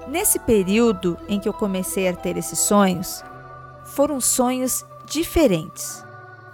Nesse 0.07 0.39
período 0.39 1.17
em 1.27 1.39
que 1.39 1.49
eu 1.49 1.53
comecei 1.53 2.07
a 2.07 2.15
ter 2.15 2.37
esses 2.37 2.59
sonhos, 2.59 3.23
foram 3.83 4.21
sonhos 4.21 4.85
diferentes. 5.05 6.03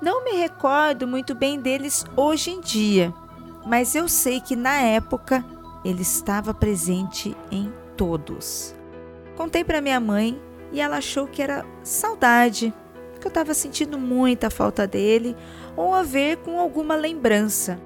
Não 0.02 0.24
me 0.24 0.32
recordo 0.32 1.08
muito 1.08 1.34
bem 1.36 1.60
deles 1.60 2.06
hoje 2.16 2.52
em 2.52 2.60
dia, 2.60 3.14
mas 3.66 3.96
eu 3.96 4.10
sei 4.10 4.42
que 4.42 4.56
na 4.56 4.82
época 4.82 5.46
ele 5.86 6.02
estava 6.02 6.54
presente 6.54 7.38
em 7.52 7.72
todos. 7.96 8.76
Contei 9.36 9.64
para 9.64 9.82
minha 9.82 10.00
mãe 10.00 10.42
e 10.72 10.82
ela 10.82 10.98
achou 10.98 11.28
que 11.28 11.42
era 11.42 11.66
saudade, 11.84 12.74
que 13.24 13.28
eu 13.28 13.30
estava 13.30 13.54
sentindo 13.54 13.98
muita 13.98 14.50
falta 14.50 14.86
dele 14.86 15.34
ou 15.78 15.94
a 15.94 16.04
ver 16.04 16.38
com 16.40 16.60
alguma 16.60 16.94
lembrança. 16.94 17.80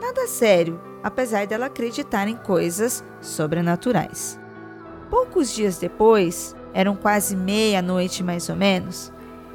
Nada 0.00 0.26
sério, 0.26 0.80
apesar 1.04 1.46
dela 1.46 1.66
acreditar 1.66 2.26
em 2.26 2.34
coisas 2.34 3.04
sobrenaturais. 3.20 4.36
Poucos 5.08 5.54
dias 5.54 5.78
depois, 5.78 6.56
eram 6.74 6.96
quase 6.96 7.36
meia-noite 7.36 8.24
mais 8.24 8.48
ou 8.48 8.56
menos, 8.56 9.12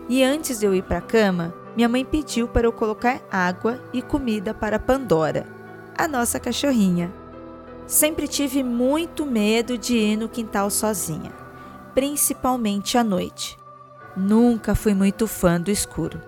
e 0.07 0.24
antes 0.24 0.60
de 0.60 0.65
eu 0.65 0.74
ir 0.74 0.84
para 0.84 1.00
a 1.00 1.01
cama, 1.01 1.53
minha 1.75 1.89
mãe 1.89 2.05
pediu 2.05 2.48
para 2.48 2.65
eu 2.65 2.72
colocar 2.72 3.19
água 3.29 3.81
e 3.91 4.01
comida 4.01 4.53
para 4.53 4.79
Pandora, 4.79 5.46
a 5.98 6.07
nossa 6.07 6.39
cachorrinha. 6.39 7.12
Sempre 7.86 8.29
tive 8.29 8.63
muito 8.63 9.25
medo 9.25 9.77
de 9.77 9.98
ir 9.98 10.15
no 10.15 10.29
quintal 10.29 10.69
sozinha, 10.69 11.34
principalmente 11.93 12.98
à 12.98 13.03
noite. 13.03 13.57
Nunca 14.17 14.74
fui 14.74 14.93
muito 14.93 15.27
fã 15.27 15.62
do 15.62 15.71
escuro 15.71 16.19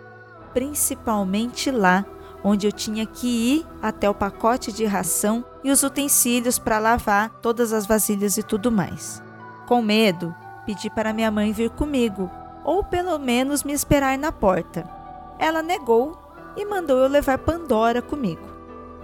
principalmente 0.53 1.71
lá, 1.71 2.05
onde 2.43 2.67
eu 2.67 2.71
tinha 2.71 3.05
que 3.05 3.27
ir 3.27 3.67
até 3.81 4.09
o 4.09 4.13
pacote 4.13 4.71
de 4.71 4.85
ração 4.85 5.43
e 5.63 5.71
os 5.71 5.83
utensílios 5.83 6.57
para 6.57 6.79
lavar 6.79 7.29
todas 7.41 7.73
as 7.73 7.85
vasilhas 7.85 8.37
e 8.37 8.43
tudo 8.43 8.71
mais. 8.71 9.21
Com 9.67 9.81
medo, 9.81 10.33
pedi 10.65 10.89
para 10.89 11.13
minha 11.13 11.29
mãe 11.29 11.51
vir 11.51 11.69
comigo, 11.69 12.29
ou 12.63 12.83
pelo 12.83 13.17
menos 13.17 13.63
me 13.63 13.73
esperar 13.73 14.17
na 14.17 14.31
porta. 14.31 14.89
Ela 15.37 15.61
negou 15.61 16.17
e 16.55 16.65
mandou 16.65 16.97
eu 16.97 17.07
levar 17.07 17.37
Pandora 17.37 18.01
comigo. 18.01 18.47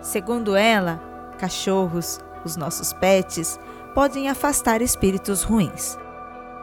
Segundo 0.01 0.55
ela, 0.55 1.01
cachorros, 1.37 2.19
os 2.43 2.55
nossos 2.55 2.93
pets, 2.93 3.59
podem 3.93 4.29
afastar 4.29 4.81
espíritos 4.81 5.41
ruins. 5.41 5.97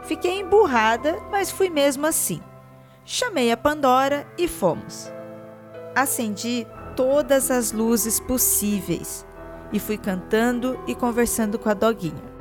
Fiquei 0.05 0.39
emburrada, 0.39 1.19
mas 1.31 1.49
fui 1.49 1.69
mesmo 1.69 2.05
assim. 2.05 2.41
Chamei 3.05 3.51
a 3.51 3.57
Pandora 3.57 4.27
e 4.37 4.47
fomos. 4.47 5.11
Acendi 5.95 6.67
todas 6.95 7.49
as 7.49 7.71
luzes 7.71 8.19
possíveis 8.19 9.25
e 9.71 9.79
fui 9.79 9.97
cantando 9.97 10.79
e 10.87 10.93
conversando 10.93 11.57
com 11.57 11.69
a 11.69 11.73
doguinha. 11.73 12.33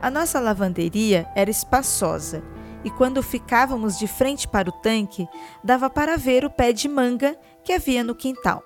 A 0.00 0.10
nossa 0.10 0.38
lavanderia 0.38 1.26
era 1.34 1.50
espaçosa 1.50 2.42
e 2.84 2.90
quando 2.90 3.22
ficávamos 3.22 3.98
de 3.98 4.06
frente 4.06 4.46
para 4.46 4.68
o 4.68 4.72
tanque, 4.72 5.26
dava 5.62 5.88
para 5.88 6.18
ver 6.18 6.44
o 6.44 6.50
pé 6.50 6.72
de 6.72 6.86
manga 6.86 7.34
que 7.64 7.72
havia 7.72 8.04
no 8.04 8.14
quintal. 8.14 8.62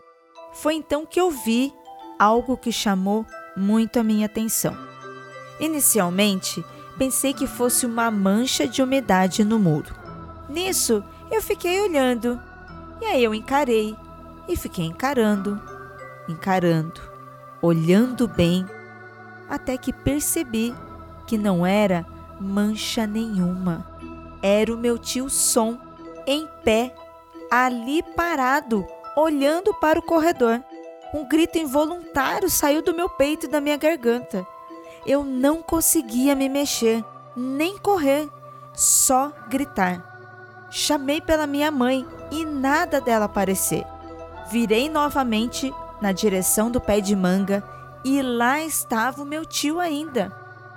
Foi 0.52 0.74
então 0.74 1.06
que 1.06 1.20
eu 1.20 1.30
vi 1.30 1.72
algo 2.18 2.56
que 2.56 2.72
chamou 2.72 3.24
muito 3.56 4.00
a 4.00 4.02
minha 4.02 4.26
atenção. 4.26 4.76
Inicialmente, 5.60 6.64
pensei 6.98 7.32
que 7.32 7.46
fosse 7.46 7.86
uma 7.86 8.10
mancha 8.10 8.66
de 8.66 8.82
umidade 8.82 9.44
no 9.44 9.58
muro. 9.58 9.94
Nisso, 10.48 11.02
eu 11.30 11.40
fiquei 11.40 11.80
olhando. 11.80 12.40
E 13.00 13.04
aí 13.04 13.22
eu 13.22 13.32
encarei 13.32 13.96
e 14.48 14.56
fiquei 14.56 14.84
encarando, 14.84 15.60
encarando, 16.28 17.00
olhando 17.62 18.26
bem, 18.26 18.66
até 19.48 19.76
que 19.78 19.92
percebi 19.92 20.74
que 21.26 21.38
não 21.38 21.64
era 21.64 22.04
mancha 22.40 23.06
nenhuma. 23.06 23.86
Era 24.42 24.72
o 24.74 24.76
meu 24.76 24.98
tio 24.98 25.30
Som 25.30 25.78
em 26.26 26.48
pé, 26.64 26.94
ali 27.50 28.02
parado, 28.16 28.84
olhando 29.16 29.72
para 29.74 29.98
o 29.98 30.02
corredor. 30.02 30.62
Um 31.14 31.26
grito 31.26 31.56
involuntário 31.56 32.50
saiu 32.50 32.82
do 32.82 32.94
meu 32.94 33.08
peito 33.08 33.46
e 33.46 33.48
da 33.48 33.60
minha 33.60 33.76
garganta. 33.76 34.46
Eu 35.08 35.24
não 35.24 35.62
conseguia 35.62 36.34
me 36.34 36.50
mexer, 36.50 37.02
nem 37.34 37.78
correr, 37.78 38.28
só 38.74 39.32
gritar. 39.48 40.68
Chamei 40.68 41.18
pela 41.18 41.46
minha 41.46 41.70
mãe 41.70 42.06
e 42.30 42.44
nada 42.44 43.00
dela 43.00 43.24
aparecer. 43.24 43.86
Virei 44.50 44.90
novamente 44.90 45.72
na 46.02 46.12
direção 46.12 46.70
do 46.70 46.78
pé 46.78 47.00
de 47.00 47.16
manga 47.16 47.64
e 48.04 48.20
lá 48.20 48.62
estava 48.62 49.22
o 49.22 49.24
meu 49.24 49.46
tio 49.46 49.80
ainda. 49.80 50.30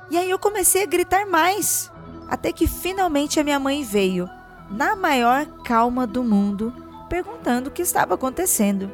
E 0.09 0.17
aí 0.17 0.29
eu 0.29 0.39
comecei 0.39 0.83
a 0.83 0.87
gritar 0.87 1.25
mais, 1.25 1.91
até 2.29 2.53
que 2.53 2.67
finalmente 2.67 3.37
a 3.37 3.43
minha 3.43 3.59
mãe 3.59 3.83
veio, 3.83 4.29
na 4.69 4.95
maior 4.95 5.45
calma 5.65 6.07
do 6.07 6.23
mundo, 6.23 6.73
perguntando 7.09 7.67
o 7.67 7.73
que 7.73 7.81
estava 7.81 8.15
acontecendo. 8.15 8.89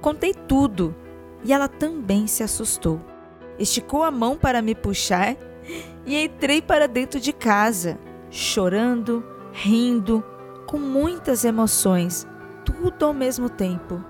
Contei 0.00 0.34
tudo 0.34 0.92
e 1.44 1.52
ela 1.52 1.68
também 1.68 2.26
se 2.26 2.42
assustou. 2.42 3.11
Esticou 3.62 4.02
a 4.02 4.10
mão 4.10 4.36
para 4.36 4.60
me 4.60 4.74
puxar 4.74 5.36
e 6.04 6.20
entrei 6.20 6.60
para 6.60 6.88
dentro 6.88 7.20
de 7.20 7.32
casa, 7.32 7.96
chorando, 8.28 9.24
rindo, 9.52 10.24
com 10.66 10.80
muitas 10.80 11.44
emoções, 11.44 12.26
tudo 12.64 13.06
ao 13.06 13.14
mesmo 13.14 13.48
tempo. 13.48 14.04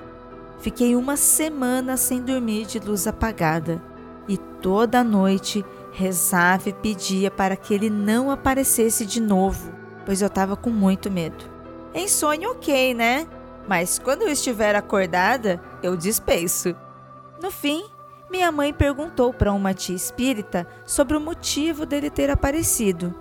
Fiquei 0.61 0.97
uma 0.97 1.19
semana 1.19 1.99
sem 1.99 2.23
dormir 2.23 2.65
de 2.65 2.79
luz 2.79 3.07
apagada 3.07 3.83
e 4.27 4.39
toda 4.39 5.05
noite 5.05 5.63
rezava 5.93 6.71
e 6.71 6.73
pedia 6.73 7.31
para 7.31 7.55
que 7.55 7.75
ele 7.75 7.91
não 7.91 8.31
aparecesse 8.31 9.05
de 9.05 9.21
novo, 9.21 9.71
pois 10.07 10.23
eu 10.23 10.29
estava 10.29 10.57
com 10.57 10.71
muito 10.71 11.11
medo. 11.11 11.45
Em 11.93 12.09
sonho, 12.09 12.53
ok, 12.53 12.95
né? 12.95 13.27
Mas 13.69 13.99
quando 13.99 14.23
eu 14.23 14.29
estiver 14.31 14.75
acordada, 14.75 15.61
eu 15.83 15.95
dispenso. 15.95 16.75
No 17.43 17.51
fim, 17.51 17.85
minha 18.33 18.51
mãe 18.51 18.73
perguntou 18.73 19.31
para 19.31 19.53
uma 19.53 19.75
tia 19.75 19.95
espírita 19.95 20.67
sobre 20.87 21.15
o 21.15 21.21
motivo 21.21 21.85
dele 21.85 22.09
ter 22.09 22.31
aparecido. 22.31 23.15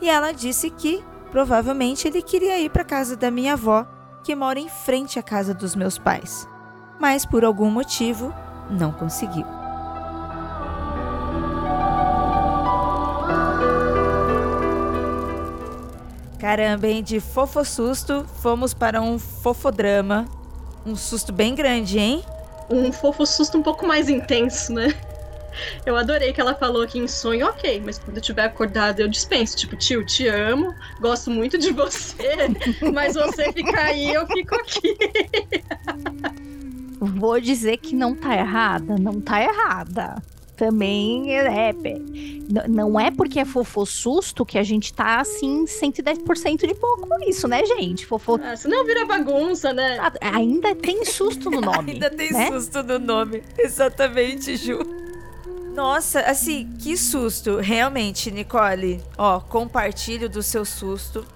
E 0.00 0.08
ela 0.08 0.32
disse 0.32 0.70
que 0.70 1.04
provavelmente 1.30 2.08
ele 2.08 2.22
queria 2.22 2.58
ir 2.58 2.70
para 2.70 2.80
a 2.80 2.86
casa 2.86 3.14
da 3.14 3.30
minha 3.30 3.52
avó, 3.52 3.86
que 4.24 4.34
mora 4.34 4.58
em 4.58 4.70
frente 4.70 5.18
à 5.18 5.22
casa 5.22 5.52
dos 5.52 5.76
meus 5.76 5.98
pais. 5.98 6.48
Mas 6.98 7.26
por 7.26 7.44
algum 7.44 7.70
motivo, 7.70 8.32
não 8.70 8.90
conseguiu. 8.90 9.44
Caramba, 16.38 16.86
hein? 16.86 17.02
De 17.02 17.20
fofo 17.20 17.62
susto, 17.66 18.24
fomos 18.40 18.72
para 18.72 19.02
um 19.02 19.18
fofodrama. 19.18 20.24
Um 20.86 20.96
susto 20.96 21.34
bem 21.34 21.54
grande, 21.54 21.98
hein? 21.98 22.24
Um 22.68 22.92
fofo 22.92 23.26
susto 23.26 23.58
um 23.58 23.62
pouco 23.62 23.86
mais 23.86 24.08
intenso, 24.08 24.72
né? 24.72 24.94
Eu 25.86 25.96
adorei 25.96 26.32
que 26.32 26.40
ela 26.40 26.54
falou 26.54 26.82
aqui 26.82 26.98
em 26.98 27.06
sonho, 27.06 27.46
ok, 27.46 27.80
mas 27.84 27.98
quando 27.98 28.16
eu 28.16 28.22
tiver 28.22 28.44
acordado 28.44 29.00
eu 29.00 29.08
dispenso. 29.08 29.56
Tipo, 29.56 29.76
tio, 29.76 30.04
te 30.04 30.26
amo, 30.26 30.74
gosto 31.00 31.30
muito 31.30 31.56
de 31.56 31.72
você, 31.72 32.48
mas 32.92 33.14
você 33.14 33.52
ficar 33.52 33.86
aí, 33.86 34.12
eu 34.12 34.26
fico 34.26 34.54
aqui. 34.56 34.96
Vou 36.98 37.40
dizer 37.40 37.76
que 37.76 37.94
não 37.94 38.14
tá 38.14 38.34
errada, 38.34 38.96
não 38.98 39.20
tá 39.20 39.42
errada 39.42 40.16
também 40.56 41.36
é, 41.36 41.70
é 41.70 41.74
não 42.68 42.98
é 42.98 43.10
porque 43.10 43.40
é 43.40 43.44
fofo 43.44 43.86
susto 43.86 44.44
que 44.44 44.58
a 44.58 44.62
gente 44.62 44.92
tá 44.92 45.20
assim 45.20 45.64
110% 45.64 46.66
de 46.66 46.74
boa 46.74 46.98
com 46.98 47.28
isso, 47.28 47.48
né, 47.48 47.64
gente? 47.64 48.06
Fofo. 48.06 48.38
Ah, 48.42 48.56
senão 48.56 48.84
vira 48.84 49.04
bagunça, 49.06 49.72
né? 49.72 49.98
Ah, 49.98 50.12
ainda 50.20 50.74
tem 50.74 51.04
susto 51.04 51.50
no 51.50 51.60
nome. 51.60 51.92
ainda 51.92 52.10
tem 52.10 52.32
né? 52.32 52.50
susto 52.50 52.82
no 52.82 52.98
nome. 52.98 53.42
Exatamente, 53.58 54.56
Ju. 54.56 54.78
Nossa, 55.74 56.20
assim, 56.20 56.70
que 56.78 56.96
susto. 56.96 57.56
Realmente, 57.56 58.30
Nicole. 58.30 59.02
Ó, 59.18 59.40
compartilho 59.40 60.28
do 60.28 60.42
seu 60.42 60.64
susto. 60.64 61.26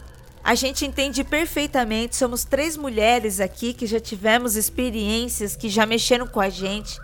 A 0.45 0.55
gente 0.55 0.87
entende 0.87 1.25
perfeitamente, 1.25 2.17
somos 2.17 2.45
três 2.45 2.77
mulheres 2.77 3.41
aqui 3.41 3.75
que 3.75 3.87
já 3.87 4.01
tivemos 4.01 4.57
experiências 4.57 5.57
que 5.57 5.69
já 5.69 5.85
mexeram 5.85 6.27
com 6.27 6.41
a 6.41 6.49
gente 6.49 6.99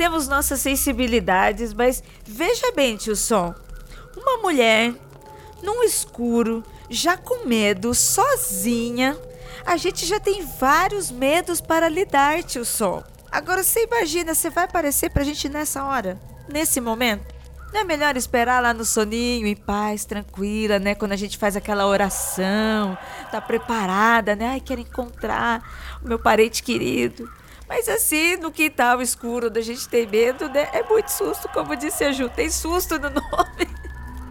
temos 0.00 0.26
nossas 0.26 0.62
sensibilidades, 0.62 1.74
mas 1.74 2.02
veja 2.24 2.72
bem, 2.72 2.96
tio 2.96 3.14
Som. 3.14 3.54
Uma 4.16 4.38
mulher 4.38 4.94
num 5.62 5.82
escuro, 5.82 6.64
já 6.88 7.18
com 7.18 7.44
medo, 7.44 7.92
sozinha. 7.92 9.14
A 9.62 9.76
gente 9.76 10.06
já 10.06 10.18
tem 10.18 10.42
vários 10.58 11.10
medos 11.10 11.60
para 11.60 11.86
lidar, 11.86 12.42
tio 12.42 12.64
Som. 12.64 13.04
Agora 13.30 13.62
você 13.62 13.84
imagina, 13.84 14.34
você 14.34 14.48
vai 14.48 14.64
aparecer 14.64 15.10
pra 15.10 15.22
gente 15.22 15.50
nessa 15.50 15.84
hora, 15.84 16.18
nesse 16.48 16.80
momento? 16.80 17.34
Não 17.70 17.80
é 17.80 17.84
melhor 17.84 18.16
esperar 18.16 18.62
lá 18.62 18.72
no 18.72 18.86
soninho, 18.86 19.46
em 19.46 19.54
paz, 19.54 20.06
tranquila, 20.06 20.78
né? 20.78 20.94
Quando 20.94 21.12
a 21.12 21.16
gente 21.16 21.36
faz 21.36 21.56
aquela 21.56 21.86
oração, 21.86 22.96
tá 23.30 23.38
preparada, 23.38 24.34
né? 24.34 24.46
Ai, 24.52 24.60
quero 24.60 24.80
encontrar 24.80 25.62
o 26.02 26.08
meu 26.08 26.18
parente 26.18 26.62
querido. 26.62 27.30
Mas 27.70 27.88
assim, 27.88 28.36
no 28.36 28.50
quintal 28.50 29.00
escuro, 29.00 29.48
da 29.48 29.60
gente 29.60 29.88
tem 29.88 30.04
medo, 30.04 30.48
né? 30.48 30.68
É 30.72 30.82
muito 30.82 31.06
susto, 31.06 31.48
como 31.50 31.76
disse 31.76 32.02
a 32.02 32.10
Ju, 32.10 32.28
tem 32.28 32.50
susto 32.50 32.98
no 32.98 33.08
nome. 33.14 33.70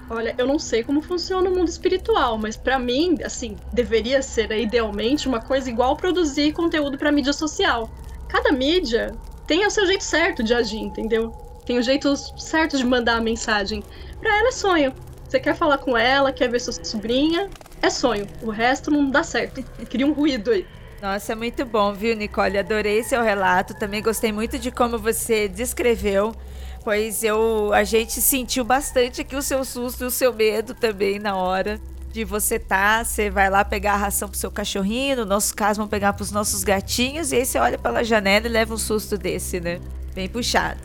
Olha, 0.09 0.35
eu 0.37 0.45
não 0.45 0.59
sei 0.59 0.83
como 0.83 1.01
funciona 1.01 1.49
o 1.49 1.55
mundo 1.55 1.69
espiritual, 1.69 2.37
mas 2.37 2.57
para 2.57 2.77
mim, 2.77 3.17
assim, 3.23 3.55
deveria 3.71 4.21
ser 4.21 4.49
né, 4.49 4.59
idealmente 4.59 5.25
uma 5.25 5.39
coisa 5.39 5.69
igual 5.69 5.95
produzir 5.95 6.51
conteúdo 6.51 6.97
para 6.97 7.13
mídia 7.13 7.31
social. 7.31 7.89
Cada 8.27 8.51
mídia 8.51 9.15
tem 9.47 9.65
o 9.65 9.71
seu 9.71 9.85
jeito 9.85 10.03
certo 10.03 10.43
de 10.43 10.53
agir, 10.53 10.79
entendeu? 10.79 11.31
Tem 11.65 11.77
o 11.77 11.81
jeito 11.81 12.13
certo 12.37 12.75
de 12.75 12.85
mandar 12.85 13.15
a 13.15 13.21
mensagem. 13.21 13.81
Para 14.19 14.37
ela 14.37 14.49
é 14.49 14.51
sonho. 14.51 14.93
Você 15.23 15.39
quer 15.39 15.55
falar 15.55 15.77
com 15.77 15.97
ela, 15.97 16.33
quer 16.33 16.49
ver 16.49 16.59
sua 16.59 16.73
sobrinha, 16.73 17.49
é 17.81 17.89
sonho. 17.89 18.27
O 18.41 18.49
resto 18.49 18.91
não 18.91 19.09
dá 19.09 19.23
certo. 19.23 19.63
Cria 19.89 20.05
um 20.05 20.11
ruído 20.11 20.51
aí. 20.51 20.67
Nossa, 21.01 21.31
é 21.31 21.35
muito 21.35 21.65
bom, 21.65 21.93
viu, 21.93 22.15
Nicole? 22.15 22.57
Adorei 22.57 23.03
seu 23.03 23.21
relato. 23.21 23.73
Também 23.73 24.01
gostei 24.01 24.33
muito 24.33 24.59
de 24.59 24.69
como 24.69 24.97
você 24.97 25.47
descreveu, 25.47 26.35
pois 26.83 27.23
eu 27.23 27.71
a 27.73 27.85
gente 27.85 28.19
sentiu 28.19 28.65
bastante 28.65 29.21
aqui 29.21 29.35
o 29.35 29.41
seu 29.41 29.63
susto 29.63 30.03
e 30.03 30.07
o 30.07 30.11
seu 30.11 30.33
medo 30.33 30.73
também 30.73 31.17
na 31.17 31.37
hora 31.37 31.79
de 32.11 32.25
você 32.25 32.57
tá, 32.57 33.03
você 33.03 33.29
vai 33.29 33.49
lá 33.49 33.63
pegar 33.63 33.93
a 33.93 33.97
ração 33.97 34.27
pro 34.27 34.37
seu 34.37 34.49
cachorrinho, 34.49 35.17
no 35.17 35.25
nosso 35.25 35.55
caso 35.55 35.77
vamos 35.77 35.91
pegar 35.91 36.13
pros 36.13 36.31
nossos 36.31 36.63
gatinhos 36.63 37.31
e 37.31 37.35
aí 37.35 37.45
você 37.45 37.59
olha 37.59 37.77
pela 37.77 38.03
janela 38.03 38.47
e 38.47 38.49
leva 38.49 38.73
um 38.73 38.77
susto 38.77 39.15
desse, 39.17 39.59
né? 39.59 39.79
Bem 40.15 40.27
puxado. 40.27 40.81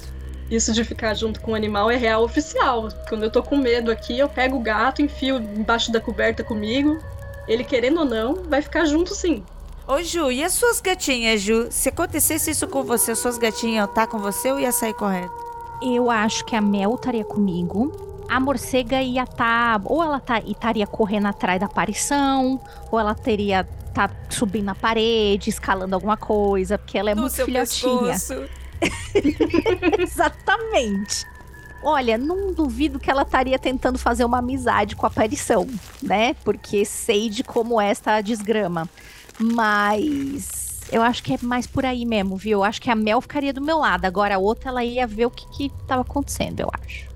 Isso 0.50 0.72
de 0.72 0.84
ficar 0.84 1.14
junto 1.14 1.40
com 1.40 1.52
o 1.52 1.54
animal 1.54 1.90
é 1.90 1.96
real 1.96 2.22
oficial. 2.22 2.88
Quando 3.08 3.24
eu 3.24 3.30
tô 3.30 3.42
com 3.42 3.56
medo 3.56 3.90
aqui, 3.90 4.18
eu 4.18 4.28
pego 4.28 4.56
o 4.56 4.60
gato, 4.60 5.00
enfio 5.00 5.38
embaixo 5.38 5.90
da 5.90 5.98
coberta 5.98 6.44
comigo. 6.44 6.98
Ele 7.48 7.64
querendo 7.64 8.00
ou 8.00 8.04
não, 8.04 8.44
vai 8.44 8.60
ficar 8.60 8.84
junto 8.84 9.14
sim. 9.14 9.42
Ô 9.86 10.02
Ju, 10.02 10.32
e 10.32 10.42
as 10.42 10.52
suas 10.54 10.80
gatinhas, 10.80 11.42
Ju? 11.42 11.68
Se 11.70 11.90
acontecesse 11.90 12.50
isso 12.50 12.66
com 12.66 12.82
você, 12.82 13.12
as 13.12 13.18
suas 13.18 13.36
gatinhas 13.36 13.76
iam 13.76 13.84
estar 13.84 14.06
tá 14.06 14.06
com 14.06 14.18
você 14.18 14.50
ou 14.50 14.58
ia 14.58 14.72
sair 14.72 14.94
correndo? 14.94 15.32
Eu 15.82 16.10
acho 16.10 16.44
que 16.46 16.56
a 16.56 16.60
Mel 16.60 16.94
estaria 16.94 17.24
comigo. 17.24 17.92
A 18.26 18.40
morcega 18.40 19.02
ia 19.02 19.24
estar. 19.24 19.78
Tá, 19.78 19.82
ou 19.84 20.02
ela 20.02 20.18
tá, 20.18 20.40
estaria 20.40 20.86
correndo 20.86 21.26
atrás 21.26 21.60
da 21.60 21.66
aparição, 21.66 22.58
ou 22.90 22.98
ela 22.98 23.14
teria 23.14 23.68
tá 23.92 24.10
subindo 24.28 24.64
na 24.64 24.74
parede, 24.74 25.50
escalando 25.50 25.94
alguma 25.94 26.16
coisa, 26.16 26.76
porque 26.78 26.98
ela 26.98 27.10
é 27.10 27.14
no 27.14 27.22
muito 27.22 27.44
filhotinha. 27.44 28.16
Exatamente. 30.00 31.26
Olha, 31.82 32.16
não 32.16 32.52
duvido 32.52 32.98
que 32.98 33.10
ela 33.10 33.22
estaria 33.22 33.58
tentando 33.58 33.98
fazer 33.98 34.24
uma 34.24 34.38
amizade 34.38 34.96
com 34.96 35.04
a 35.04 35.08
aparição, 35.08 35.68
né? 36.02 36.34
Porque 36.42 36.84
sei 36.84 37.28
de 37.28 37.44
como 37.44 37.78
é 37.78 37.90
esta 37.90 38.22
desgrama. 38.22 38.88
Mas 39.38 40.82
eu 40.92 41.02
acho 41.02 41.22
que 41.22 41.34
é 41.34 41.38
mais 41.42 41.66
por 41.66 41.84
aí 41.84 42.04
mesmo, 42.04 42.36
viu? 42.36 42.58
Eu 42.58 42.64
acho 42.64 42.80
que 42.80 42.90
a 42.90 42.94
Mel 42.94 43.20
ficaria 43.20 43.52
do 43.52 43.60
meu 43.60 43.78
lado. 43.78 44.04
Agora 44.04 44.36
a 44.36 44.38
outra, 44.38 44.70
ela 44.70 44.84
ia 44.84 45.06
ver 45.06 45.26
o 45.26 45.30
que, 45.30 45.46
que 45.48 45.72
tava 45.86 46.02
acontecendo, 46.02 46.60
eu 46.60 46.70
acho. 46.80 47.08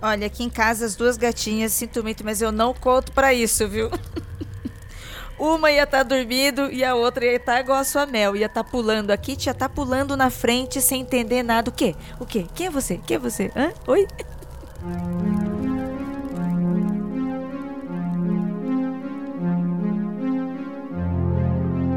Olha, 0.00 0.26
aqui 0.26 0.44
em 0.44 0.50
casa 0.50 0.84
as 0.84 0.94
duas 0.94 1.16
gatinhas, 1.16 1.72
sinto 1.72 2.02
muito, 2.02 2.24
mas 2.24 2.42
eu 2.42 2.52
não 2.52 2.74
conto 2.74 3.10
para 3.12 3.32
isso, 3.32 3.66
viu? 3.66 3.90
Uma 5.38 5.70
ia 5.70 5.82
estar 5.82 5.98
tá 5.98 6.02
dormindo 6.04 6.70
e 6.70 6.84
a 6.84 6.94
outra 6.94 7.24
ia 7.24 7.36
estar 7.36 7.54
tá 7.54 7.60
igual 7.60 7.78
a 7.78 7.84
sua 7.84 8.06
Mel. 8.06 8.36
Ia 8.36 8.46
estar 8.46 8.62
tá 8.62 8.70
pulando. 8.70 9.10
A 9.10 9.16
Kitty 9.16 9.48
ia 9.48 9.52
estar 9.52 9.68
tá 9.68 9.74
pulando 9.74 10.16
na 10.16 10.30
frente 10.30 10.80
sem 10.80 11.00
entender 11.00 11.42
nada. 11.42 11.70
O 11.70 11.72
quê? 11.72 11.96
O 12.20 12.24
quê? 12.24 12.46
Quem 12.54 12.66
é 12.66 12.70
você? 12.70 12.98
Quem 12.98 13.16
é 13.16 13.18
você? 13.18 13.50
Hã? 13.56 13.72
Oi? 13.88 14.06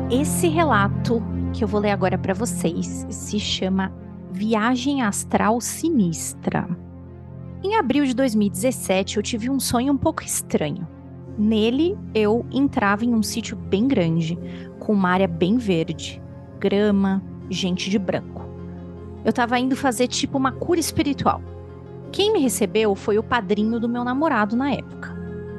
Esse 0.10 0.48
relato 0.48 1.22
que 1.54 1.62
eu 1.62 1.68
vou 1.68 1.82
ler 1.82 1.92
agora 1.92 2.18
para 2.18 2.34
vocês 2.34 3.06
se 3.10 3.38
chama 3.42 3.92
Viagem 4.32 5.02
Astral 5.02 5.60
Sinistra. 5.60 6.66
Em 7.62 7.76
abril 7.76 8.06
de 8.06 8.14
2017, 8.16 9.18
eu 9.18 9.24
tive 9.24 9.50
um 9.50 9.60
sonho 9.60 9.92
um 9.92 9.98
pouco 9.98 10.24
estranho. 10.24 10.88
Nele, 11.38 11.98
eu 12.16 12.46
entrava 12.50 13.04
em 13.04 13.14
um 13.14 13.22
sítio 13.22 13.58
bem 13.58 13.86
grande, 13.86 14.40
com 14.80 14.94
uma 14.94 15.10
área 15.10 15.28
bem 15.28 15.58
verde, 15.58 16.22
grama, 16.58 17.22
gente 17.50 17.90
de 17.90 18.00
branco. 18.00 18.46
Eu 19.26 19.32
estava 19.32 19.60
indo 19.60 19.76
fazer 19.76 20.08
tipo 20.08 20.38
uma 20.38 20.54
cura 20.54 20.80
espiritual. 20.80 21.42
Quem 22.14 22.32
me 22.32 22.40
recebeu 22.40 22.96
foi 22.96 23.18
o 23.18 23.24
padrinho 23.24 23.78
do 23.78 23.90
meu 23.90 24.06
namorado 24.06 24.56
na 24.56 24.72
época. 24.72 25.14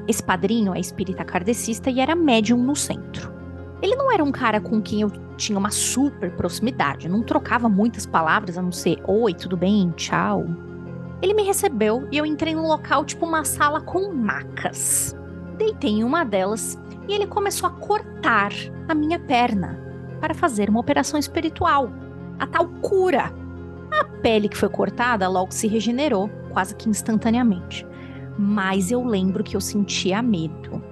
Esse 0.08 0.22
padrinho 0.22 0.74
é 0.74 0.80
espírita 0.80 1.22
kardecista 1.22 1.90
e 1.90 2.00
era 2.00 2.16
médium 2.16 2.56
no 2.56 2.74
centro. 2.74 3.36
Ele 3.80 3.94
não 3.94 4.10
era 4.10 4.24
um 4.24 4.32
cara 4.32 4.60
com 4.60 4.80
quem 4.82 5.02
eu 5.02 5.10
tinha 5.36 5.58
uma 5.58 5.70
super 5.70 6.32
proximidade, 6.32 7.08
não 7.08 7.22
trocava 7.22 7.68
muitas 7.68 8.04
palavras 8.04 8.58
a 8.58 8.62
não 8.62 8.72
ser 8.72 9.00
oi, 9.06 9.32
tudo 9.32 9.56
bem, 9.56 9.92
tchau. 9.96 10.44
Ele 11.22 11.34
me 11.34 11.42
recebeu 11.42 12.08
e 12.10 12.18
eu 12.18 12.26
entrei 12.26 12.54
num 12.54 12.66
local 12.66 13.04
tipo 13.04 13.24
uma 13.24 13.44
sala 13.44 13.80
com 13.80 14.12
macas. 14.12 15.16
Deitei 15.56 15.90
em 15.90 16.04
uma 16.04 16.24
delas 16.24 16.78
e 17.08 17.12
ele 17.12 17.26
começou 17.26 17.68
a 17.68 17.72
cortar 17.72 18.52
a 18.88 18.94
minha 18.94 19.18
perna 19.18 19.78
para 20.20 20.34
fazer 20.34 20.68
uma 20.68 20.80
operação 20.80 21.18
espiritual, 21.18 21.90
a 22.38 22.46
tal 22.46 22.68
cura. 22.80 23.32
A 23.90 24.04
pele 24.04 24.48
que 24.48 24.56
foi 24.56 24.68
cortada 24.68 25.28
logo 25.28 25.52
se 25.52 25.66
regenerou, 25.66 26.28
quase 26.52 26.74
que 26.74 26.88
instantaneamente. 26.88 27.86
Mas 28.38 28.90
eu 28.90 29.04
lembro 29.04 29.42
que 29.42 29.56
eu 29.56 29.60
sentia 29.60 30.22
medo. 30.22 30.82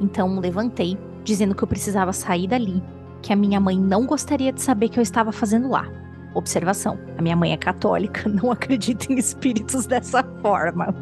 Então 0.00 0.38
levantei, 0.38 0.98
dizendo 1.24 1.54
que 1.54 1.64
eu 1.64 1.68
precisava 1.68 2.12
sair 2.12 2.46
dali, 2.46 2.82
que 3.22 3.32
a 3.32 3.36
minha 3.36 3.58
mãe 3.58 3.78
não 3.78 4.06
gostaria 4.06 4.52
de 4.52 4.60
saber 4.60 4.90
que 4.90 4.98
eu 4.98 5.02
estava 5.02 5.32
fazendo 5.32 5.68
lá. 5.68 5.88
Observação: 6.34 6.98
a 7.16 7.22
minha 7.22 7.34
mãe 7.34 7.52
é 7.52 7.56
católica, 7.56 8.28
não 8.30 8.52
acredita 8.52 9.12
em 9.12 9.18
espíritos 9.18 9.86
dessa 9.86 10.22
forma. 10.42 10.94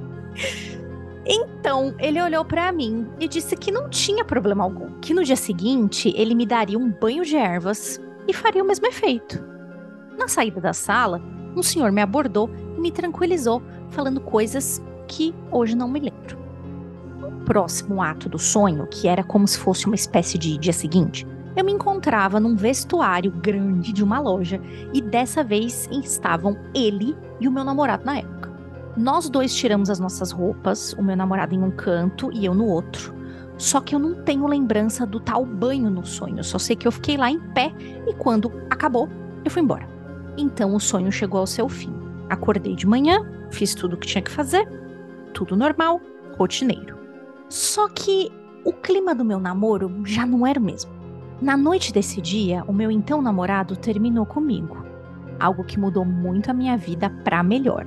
Então, 1.25 1.95
ele 1.99 2.21
olhou 2.21 2.45
para 2.45 2.73
mim 2.73 3.07
e 3.21 3.29
disse 3.29 3.57
que 3.57 3.71
não 3.71 3.89
tinha 3.89 4.25
problema 4.25 4.65
algum, 4.65 4.99
que 5.01 5.15
no 5.15 5.23
dia 5.23 5.37
seguinte 5.37 6.13
ele 6.17 6.35
me 6.35 6.45
daria 6.45 6.79
um 6.79 6.91
banho 6.91 7.25
de 7.25 7.37
ervas 7.37 8.01
e 8.27 8.33
faria 8.33 8.63
o 8.63 8.67
mesmo 8.67 8.87
efeito. 8.87 9.43
Na 10.19 10.27
saída 10.27 10.61
da 10.61 10.73
sala, 10.73 11.23
um 11.57 11.63
senhor 11.63 11.93
me 11.93 12.01
abordou 12.01 12.51
e 12.77 12.81
me 12.81 12.91
tranquilizou, 12.91 13.63
falando 13.91 14.21
coisas 14.21 14.83
que 15.07 15.35
hoje 15.51 15.77
não 15.77 15.89
me 15.89 16.01
lembro. 16.01 16.42
Próximo 17.45 18.01
ato 18.01 18.29
do 18.29 18.39
sonho, 18.39 18.87
que 18.87 19.09
era 19.09 19.25
como 19.25 19.47
se 19.49 19.59
fosse 19.59 19.87
uma 19.87 19.95
espécie 19.95 20.39
de 20.39 20.57
dia 20.57 20.73
seguinte, 20.73 21.27
eu 21.57 21.65
me 21.65 21.73
encontrava 21.73 22.41
num 22.41 22.57
vestuário 22.57 23.31
grande 23.31 23.93
de 23.93 24.03
uma 24.03 24.19
loja 24.21 24.61
e 24.93 25.03
dessa 25.03 25.45
vez 25.45 25.89
estavam 25.91 26.57
ele 26.75 27.17
e 27.41 27.49
o 27.49 27.53
meu 27.53 27.65
namorado 27.65 28.05
na 28.07 28.19
época. 28.19 28.51
Nós 28.97 29.29
dois 29.29 29.55
tiramos 29.55 29.91
as 29.91 29.99
nossas 29.99 30.31
roupas, 30.31 30.93
o 30.95 31.03
meu 31.03 31.17
namorado 31.17 31.55
em 31.55 31.63
um 31.63 31.71
canto 31.71 32.31
e 32.33 32.45
eu 32.45 32.55
no 32.55 32.67
outro. 32.67 33.15
Só 33.59 33.81
que 33.81 33.95
eu 33.95 33.99
não 33.99 34.15
tenho 34.23 34.47
lembrança 34.47 35.05
do 35.05 35.21
tal 35.21 35.45
banho 35.45 35.91
no 35.91 36.07
sonho, 36.07 36.43
só 36.43 36.59
sei 36.59 36.75
que 36.77 36.87
eu 36.87 36.93
fiquei 36.93 37.17
lá 37.17 37.31
em 37.31 37.41
pé 37.53 37.73
e 38.07 38.15
quando 38.15 38.53
acabou, 38.71 39.09
eu 39.45 39.51
fui 39.51 39.63
embora. 39.63 39.89
Então 40.37 40.75
o 40.75 40.81
sonho 40.81 41.13
chegou 41.13 41.41
ao 41.41 41.47
seu 41.47 41.69
fim. 41.69 41.93
Acordei 42.31 42.75
de 42.75 42.87
manhã, 42.87 43.19
fiz 43.51 43.75
tudo 43.75 43.95
o 43.95 43.97
que 43.99 44.07
tinha 44.07 44.23
que 44.23 44.31
fazer, 44.31 44.67
tudo 45.35 45.57
normal, 45.57 46.01
rotineiro. 46.39 47.02
Só 47.53 47.87
que 47.87 48.33
o 48.65 48.73
clima 48.73 49.15
do 49.15 49.27
meu 49.27 49.39
namoro 49.39 49.93
já 50.07 50.25
não 50.25 50.47
era 50.47 50.59
o 50.59 50.63
mesmo. 50.63 50.91
Na 51.39 51.55
noite 51.55 51.93
desse 51.93 52.19
dia, 52.19 52.65
o 52.67 52.73
meu 52.73 52.91
então 52.91 53.21
namorado 53.21 53.77
terminou 53.77 54.25
comigo. 54.25 54.83
Algo 55.39 55.63
que 55.63 55.79
mudou 55.79 56.03
muito 56.03 56.51
a 56.51 56.55
minha 56.55 56.79
vida 56.79 57.11
para 57.11 57.43
melhor. 57.43 57.85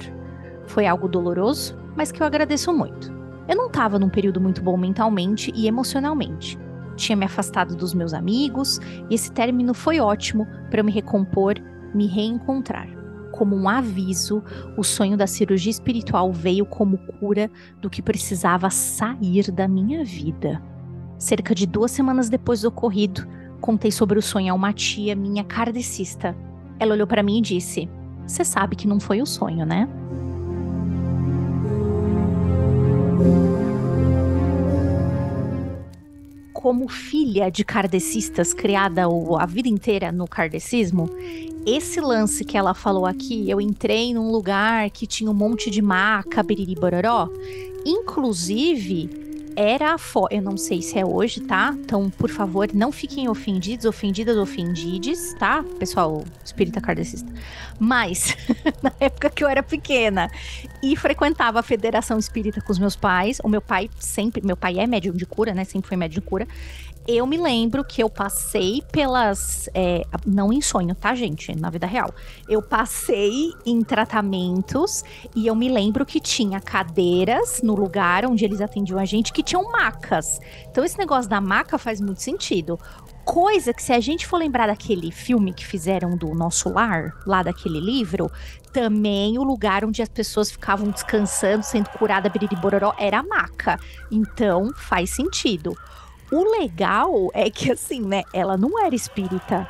Foi 0.67 0.85
algo 0.85 1.07
doloroso, 1.07 1.75
mas 1.95 2.11
que 2.11 2.21
eu 2.21 2.27
agradeço 2.27 2.71
muito. 2.71 3.11
Eu 3.47 3.55
não 3.55 3.65
estava 3.65 3.97
num 3.97 4.07
período 4.07 4.39
muito 4.39 4.61
bom 4.61 4.77
mentalmente 4.77 5.51
e 5.55 5.67
emocionalmente. 5.67 6.59
Tinha 6.95 7.15
me 7.15 7.25
afastado 7.25 7.75
dos 7.75 7.91
meus 7.91 8.13
amigos 8.13 8.79
e 9.09 9.15
esse 9.15 9.31
término 9.31 9.73
foi 9.73 9.99
ótimo 9.99 10.45
para 10.69 10.83
me 10.83 10.91
recompor, 10.91 11.55
me 11.91 12.05
reencontrar. 12.05 12.87
Como 13.35 13.53
um 13.53 13.67
aviso, 13.67 14.41
o 14.77 14.83
sonho 14.83 15.17
da 15.17 15.27
cirurgia 15.27 15.69
espiritual 15.69 16.31
veio 16.31 16.65
como 16.65 16.97
cura 16.97 17.51
do 17.81 17.89
que 17.89 18.01
precisava 18.01 18.69
sair 18.69 19.51
da 19.51 19.67
minha 19.67 20.05
vida. 20.05 20.63
Cerca 21.17 21.53
de 21.53 21.65
duas 21.65 21.91
semanas 21.91 22.29
depois 22.29 22.61
do 22.61 22.69
ocorrido, 22.69 23.27
contei 23.59 23.91
sobre 23.91 24.17
o 24.17 24.21
sonho 24.21 24.53
a 24.53 24.55
uma 24.55 24.71
tia 24.71 25.17
minha 25.17 25.43
kardecista. 25.43 26.33
Ela 26.79 26.93
olhou 26.93 27.05
para 27.05 27.21
mim 27.21 27.39
e 27.39 27.41
disse: 27.41 27.89
Você 28.25 28.45
sabe 28.45 28.77
que 28.77 28.87
não 28.87 29.01
foi 29.01 29.21
o 29.21 29.25
sonho, 29.25 29.65
né? 29.65 29.85
Como 36.65 36.87
filha 36.87 37.51
de 37.51 37.63
kardecistas 37.63 38.51
criada 38.51 39.03
a 39.39 39.45
vida 39.45 39.69
inteira 39.69 40.11
no 40.11 40.27
kardecismo, 40.27 41.07
esse 41.63 42.01
lance 42.01 42.43
que 42.43 42.57
ela 42.57 42.73
falou 42.73 43.05
aqui, 43.05 43.47
eu 43.47 43.61
entrei 43.61 44.15
num 44.15 44.31
lugar 44.31 44.89
que 44.89 45.05
tinha 45.05 45.29
um 45.29 45.33
monte 45.35 45.69
de 45.69 45.79
maca, 45.79 46.41
biriri 46.41 46.73
bororó, 46.73 47.29
inclusive 47.85 49.24
era 49.55 49.93
a 49.93 49.97
foto. 49.97 50.33
Eu 50.33 50.41
não 50.41 50.57
sei 50.57 50.81
se 50.81 50.99
é 50.99 51.05
hoje, 51.05 51.41
tá? 51.41 51.73
Então, 51.77 52.09
por 52.09 52.29
favor, 52.29 52.69
não 52.73 52.91
fiquem 52.91 53.29
ofendidos, 53.29 53.85
ofendidas, 53.85 54.37
ofendides, 54.37 55.33
tá? 55.35 55.63
Pessoal, 55.79 56.23
espírita 56.43 56.81
kardecista. 56.81 57.31
Mas, 57.79 58.35
na 58.83 58.91
época 58.99 59.29
que 59.29 59.43
eu 59.43 59.47
era 59.47 59.63
pequena 59.63 60.29
e 60.83 60.95
frequentava 60.95 61.59
a 61.59 61.63
Federação 61.63 62.17
Espírita 62.17 62.61
com 62.61 62.71
os 62.71 62.79
meus 62.79 62.95
pais, 62.95 63.39
o 63.43 63.49
meu 63.49 63.61
pai 63.61 63.89
sempre, 63.97 64.45
meu 64.45 64.57
pai 64.57 64.79
é 64.79 64.85
médium 64.85 65.13
de 65.13 65.25
cura, 65.25 65.53
né? 65.53 65.63
Sempre 65.63 65.87
foi 65.87 65.97
médium 65.97 66.21
de 66.21 66.27
cura 66.27 66.47
eu 67.07 67.27
me 67.27 67.37
lembro 67.37 67.83
que 67.83 68.01
eu 68.01 68.09
passei 68.09 68.81
pelas. 68.91 69.69
É, 69.73 70.03
não 70.25 70.51
em 70.51 70.61
sonho, 70.61 70.95
tá, 70.95 71.13
gente? 71.13 71.55
Na 71.55 71.69
vida 71.69 71.85
real. 71.85 72.11
Eu 72.49 72.61
passei 72.61 73.51
em 73.65 73.83
tratamentos 73.83 75.03
e 75.35 75.45
eu 75.45 75.55
me 75.55 75.69
lembro 75.69 76.05
que 76.05 76.19
tinha 76.19 76.59
cadeiras 76.59 77.61
no 77.61 77.75
lugar 77.75 78.25
onde 78.25 78.43
eles 78.43 78.59
atendiam 78.59 78.97
a 78.97 79.05
gente 79.05 79.31
que 79.31 79.43
tinham 79.43 79.71
macas. 79.71 80.39
Então, 80.69 80.83
esse 80.83 80.97
negócio 80.97 81.29
da 81.29 81.39
maca 81.39 81.77
faz 81.77 82.01
muito 82.01 82.21
sentido. 82.21 82.79
Coisa 83.23 83.73
que, 83.73 83.83
se 83.83 83.93
a 83.93 83.99
gente 83.99 84.25
for 84.25 84.37
lembrar 84.37 84.67
daquele 84.67 85.11
filme 85.11 85.53
que 85.53 85.65
fizeram 85.65 86.15
do 86.15 86.33
Nosso 86.33 86.69
Lar, 86.69 87.11
lá 87.25 87.41
daquele 87.43 87.79
livro, 87.79 88.31
também 88.71 89.37
o 89.37 89.43
lugar 89.43 89.85
onde 89.85 90.01
as 90.01 90.09
pessoas 90.09 90.51
ficavam 90.51 90.89
descansando, 90.89 91.63
sendo 91.63 91.89
curada, 91.89 92.29
biriribororó, 92.29 92.93
era 92.97 93.19
a 93.19 93.23
maca. 93.23 93.79
Então, 94.11 94.71
faz 94.75 95.11
sentido. 95.11 95.75
O 96.31 96.59
legal 96.59 97.29
é 97.33 97.49
que, 97.49 97.71
assim, 97.71 98.01
né, 98.01 98.23
ela 98.33 98.57
não 98.57 98.79
era 98.83 98.95
espírita. 98.95 99.67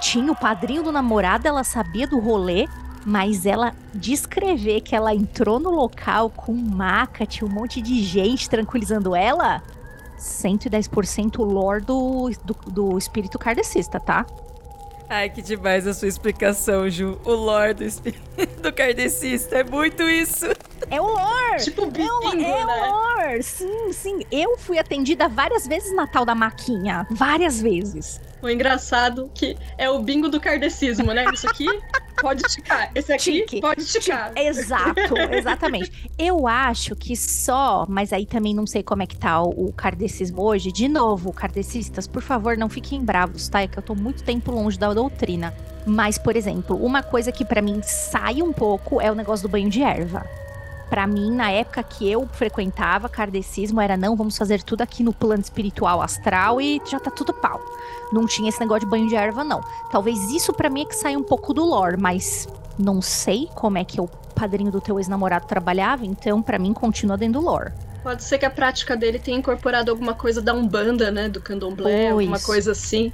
Tinha 0.00 0.30
o 0.30 0.36
padrinho 0.36 0.82
do 0.82 0.92
namorado, 0.92 1.48
ela 1.48 1.64
sabia 1.64 2.06
do 2.06 2.18
rolê, 2.18 2.68
mas 3.04 3.46
ela 3.46 3.74
descrever 3.94 4.82
que 4.82 4.94
ela 4.94 5.14
entrou 5.14 5.58
no 5.58 5.70
local 5.70 6.30
com 6.30 6.52
maca, 6.52 7.26
tinha 7.26 7.48
um 7.48 7.52
monte 7.52 7.80
de 7.80 8.02
gente 8.02 8.48
tranquilizando 8.48 9.16
ela. 9.16 9.62
110% 10.18 11.38
lore 11.38 11.84
do, 11.84 12.30
do, 12.44 12.54
do 12.70 12.98
espírito 12.98 13.38
kardecista, 13.38 13.98
tá? 13.98 14.26
Ai, 15.08 15.30
que 15.30 15.40
demais 15.40 15.86
a 15.86 15.94
sua 15.94 16.08
explicação, 16.08 16.88
Ju. 16.90 17.18
O 17.24 17.32
lore 17.32 17.74
do, 17.74 17.84
do 18.60 18.72
kardecista 18.72 19.58
é 19.58 19.64
muito 19.64 20.02
isso. 20.02 20.46
É 20.90 21.00
o 21.00 21.06
lore! 21.06 21.62
Tipo 21.62 21.86
bingo, 21.86 22.24
é, 22.24 22.28
o, 22.28 22.32
é 22.32 22.64
né? 22.64 22.64
o 22.64 22.92
lore! 22.92 23.42
Sim, 23.42 23.92
sim. 23.92 24.20
Eu 24.30 24.56
fui 24.58 24.78
atendida 24.78 25.28
várias 25.28 25.66
vezes 25.66 25.94
na 25.94 26.06
tal 26.06 26.24
da 26.24 26.34
maquinha. 26.34 27.06
Várias 27.10 27.60
vezes. 27.60 28.20
O 28.40 28.48
engraçado 28.48 29.30
que 29.34 29.56
é 29.76 29.90
o 29.90 29.98
bingo 30.00 30.28
do 30.28 30.40
kardecismo, 30.40 31.12
né? 31.12 31.24
Isso 31.32 31.48
aqui 31.48 31.66
pode 32.20 32.46
esticar. 32.46 32.90
Esse 32.94 33.12
aqui 33.12 33.40
Tique. 33.40 33.60
pode 33.60 33.80
esticar. 33.80 34.32
Exato, 34.36 35.16
exatamente. 35.32 36.10
Eu 36.16 36.46
acho 36.46 36.94
que 36.94 37.16
só, 37.16 37.84
mas 37.88 38.12
aí 38.12 38.24
também 38.26 38.54
não 38.54 38.66
sei 38.66 38.82
como 38.82 39.02
é 39.02 39.06
que 39.06 39.16
tá 39.16 39.42
o, 39.42 39.66
o 39.66 39.72
kardecismo 39.72 40.42
hoje. 40.42 40.70
De 40.70 40.86
novo, 40.88 41.32
kardecistas, 41.32 42.06
por 42.06 42.22
favor, 42.22 42.56
não 42.56 42.68
fiquem 42.68 43.04
bravos, 43.04 43.48
tá? 43.48 43.62
É 43.62 43.66
que 43.66 43.78
eu 43.78 43.82
tô 43.82 43.94
muito 43.94 44.22
tempo 44.22 44.52
longe 44.52 44.78
da 44.78 44.92
doutrina. 44.94 45.52
Mas, 45.84 46.18
por 46.18 46.36
exemplo, 46.36 46.76
uma 46.76 47.02
coisa 47.02 47.32
que 47.32 47.44
para 47.44 47.62
mim 47.62 47.80
sai 47.82 48.42
um 48.42 48.52
pouco 48.52 49.00
é 49.00 49.10
o 49.10 49.14
negócio 49.14 49.48
do 49.48 49.50
banho 49.50 49.68
de 49.70 49.82
erva. 49.82 50.24
Para 50.88 51.06
mim, 51.06 51.30
na 51.30 51.50
época 51.50 51.82
que 51.82 52.10
eu 52.10 52.26
frequentava 52.32 53.08
kardecismo, 53.08 53.80
era 53.80 53.96
não, 53.96 54.16
vamos 54.16 54.36
fazer 54.36 54.62
tudo 54.62 54.82
aqui 54.82 55.02
no 55.02 55.12
plano 55.12 55.42
espiritual 55.42 56.00
astral 56.00 56.60
e 56.60 56.80
já 56.84 56.98
tá 56.98 57.10
tudo 57.10 57.32
pau. 57.32 57.60
Não 58.10 58.26
tinha 58.26 58.48
esse 58.48 58.58
negócio 58.58 58.80
de 58.80 58.86
banho 58.86 59.06
de 59.06 59.14
erva, 59.14 59.44
não. 59.44 59.60
Talvez 59.90 60.18
isso 60.30 60.52
para 60.52 60.70
mim 60.70 60.82
é 60.82 60.84
que 60.86 60.94
saia 60.94 61.18
um 61.18 61.22
pouco 61.22 61.52
do 61.52 61.64
lore, 61.64 61.96
mas 61.98 62.48
não 62.78 63.02
sei 63.02 63.48
como 63.54 63.76
é 63.76 63.84
que 63.84 64.00
o 64.00 64.08
padrinho 64.34 64.70
do 64.70 64.80
teu 64.80 64.98
ex-namorado 64.98 65.46
trabalhava, 65.46 66.06
então 66.06 66.40
para 66.40 66.58
mim 66.58 66.72
continua 66.72 67.16
dentro 67.16 67.40
do 67.40 67.46
lore. 67.46 67.72
Pode 68.02 68.22
ser 68.22 68.38
que 68.38 68.46
a 68.46 68.50
prática 68.50 68.96
dele 68.96 69.18
tenha 69.18 69.36
incorporado 69.36 69.90
alguma 69.90 70.14
coisa 70.14 70.40
da 70.40 70.54
Umbanda, 70.54 71.10
né? 71.10 71.28
Do 71.28 71.40
candomblé, 71.40 72.10
pois. 72.10 72.10
alguma 72.12 72.40
coisa 72.40 72.72
assim. 72.72 73.12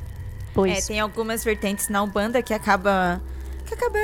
Pois. 0.52 0.78
É, 0.78 0.86
tem 0.86 1.00
algumas 1.00 1.42
vertentes 1.42 1.88
na 1.88 2.02
Umbanda 2.02 2.40
que 2.42 2.54
acaba 2.54 3.20
que 3.66 3.74
acaba 3.74 3.98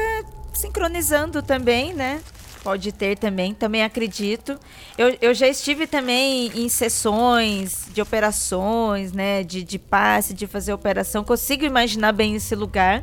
sincronizando 0.53 1.43
também, 1.43 1.95
né? 1.95 2.21
Pode 2.63 2.93
ter 2.93 3.17
também, 3.17 3.55
também 3.55 3.83
acredito. 3.83 4.59
Eu, 4.99 5.17
eu 5.21 5.35
já 5.35 5.49
estive 5.49 5.87
também 5.87 6.53
em 6.55 6.69
sessões 6.69 7.87
de 7.93 8.03
operações, 8.03 9.13
né? 9.13 9.43
De, 9.43 9.63
de 9.63 9.79
passe, 9.79 10.35
de 10.35 10.47
fazer 10.47 10.73
operação. 10.73 11.25
Consigo 11.25 11.65
imaginar 11.65 12.13
bem 12.13 12.35
esse 12.35 12.55
lugar. 12.55 13.03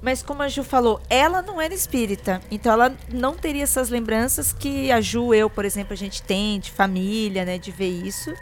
Mas 0.00 0.22
como 0.22 0.42
a 0.42 0.48
Ju 0.48 0.62
falou, 0.62 1.00
ela 1.10 1.42
não 1.42 1.60
era 1.60 1.74
espírita. 1.74 2.40
Então 2.50 2.72
ela 2.72 2.94
não 3.12 3.34
teria 3.34 3.64
essas 3.64 3.90
lembranças 3.90 4.52
que 4.52 4.90
a 4.90 5.00
Ju, 5.00 5.34
eu, 5.34 5.50
por 5.50 5.64
exemplo, 5.64 5.92
a 5.92 5.96
gente 5.96 6.22
tem 6.22 6.58
de 6.58 6.70
família, 6.70 7.44
né? 7.44 7.58
De 7.58 7.70
ver 7.70 7.88
isso. 7.90 8.32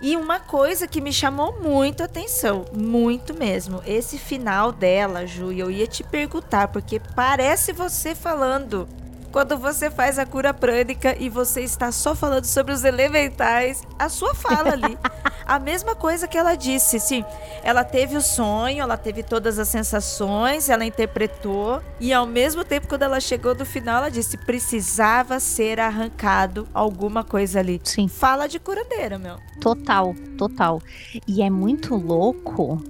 E 0.00 0.16
uma 0.16 0.38
coisa 0.38 0.86
que 0.86 1.00
me 1.00 1.12
chamou 1.12 1.60
muito 1.60 2.02
a 2.02 2.06
atenção, 2.06 2.64
muito 2.72 3.34
mesmo, 3.34 3.82
esse 3.84 4.16
final 4.16 4.70
dela, 4.70 5.26
Ju, 5.26 5.50
eu 5.50 5.72
ia 5.72 5.88
te 5.88 6.04
perguntar, 6.04 6.68
porque 6.68 7.00
parece 7.16 7.72
você 7.72 8.14
falando 8.14 8.88
quando 9.32 9.56
você 9.58 9.90
faz 9.90 10.18
a 10.18 10.26
cura 10.26 10.54
prânica 10.54 11.16
e 11.18 11.28
você 11.28 11.62
está 11.62 11.92
só 11.92 12.14
falando 12.14 12.44
sobre 12.44 12.72
os 12.72 12.84
elementais, 12.84 13.82
a 13.98 14.08
sua 14.08 14.34
fala 14.34 14.72
ali. 14.72 14.98
a 15.46 15.58
mesma 15.58 15.94
coisa 15.94 16.26
que 16.26 16.36
ela 16.36 16.54
disse, 16.54 16.98
sim. 16.98 17.24
Ela 17.62 17.84
teve 17.84 18.16
o 18.16 18.20
sonho, 18.20 18.82
ela 18.82 18.96
teve 18.96 19.22
todas 19.22 19.58
as 19.58 19.68
sensações, 19.68 20.68
ela 20.68 20.84
interpretou 20.84 21.82
e 22.00 22.12
ao 22.12 22.26
mesmo 22.26 22.64
tempo 22.64 22.88
quando 22.88 23.02
ela 23.02 23.20
chegou 23.20 23.54
do 23.54 23.64
final, 23.64 23.98
ela 23.98 24.10
disse 24.10 24.36
precisava 24.36 25.40
ser 25.40 25.80
arrancado 25.80 26.66
alguma 26.72 27.22
coisa 27.22 27.60
ali. 27.60 27.80
Sim. 27.84 28.08
Fala 28.08 28.46
de 28.46 28.58
curandeira, 28.58 29.18
meu. 29.18 29.36
Total, 29.60 30.14
total. 30.36 30.80
E 31.26 31.42
é 31.42 31.50
muito 31.50 31.94
louco. 31.94 32.82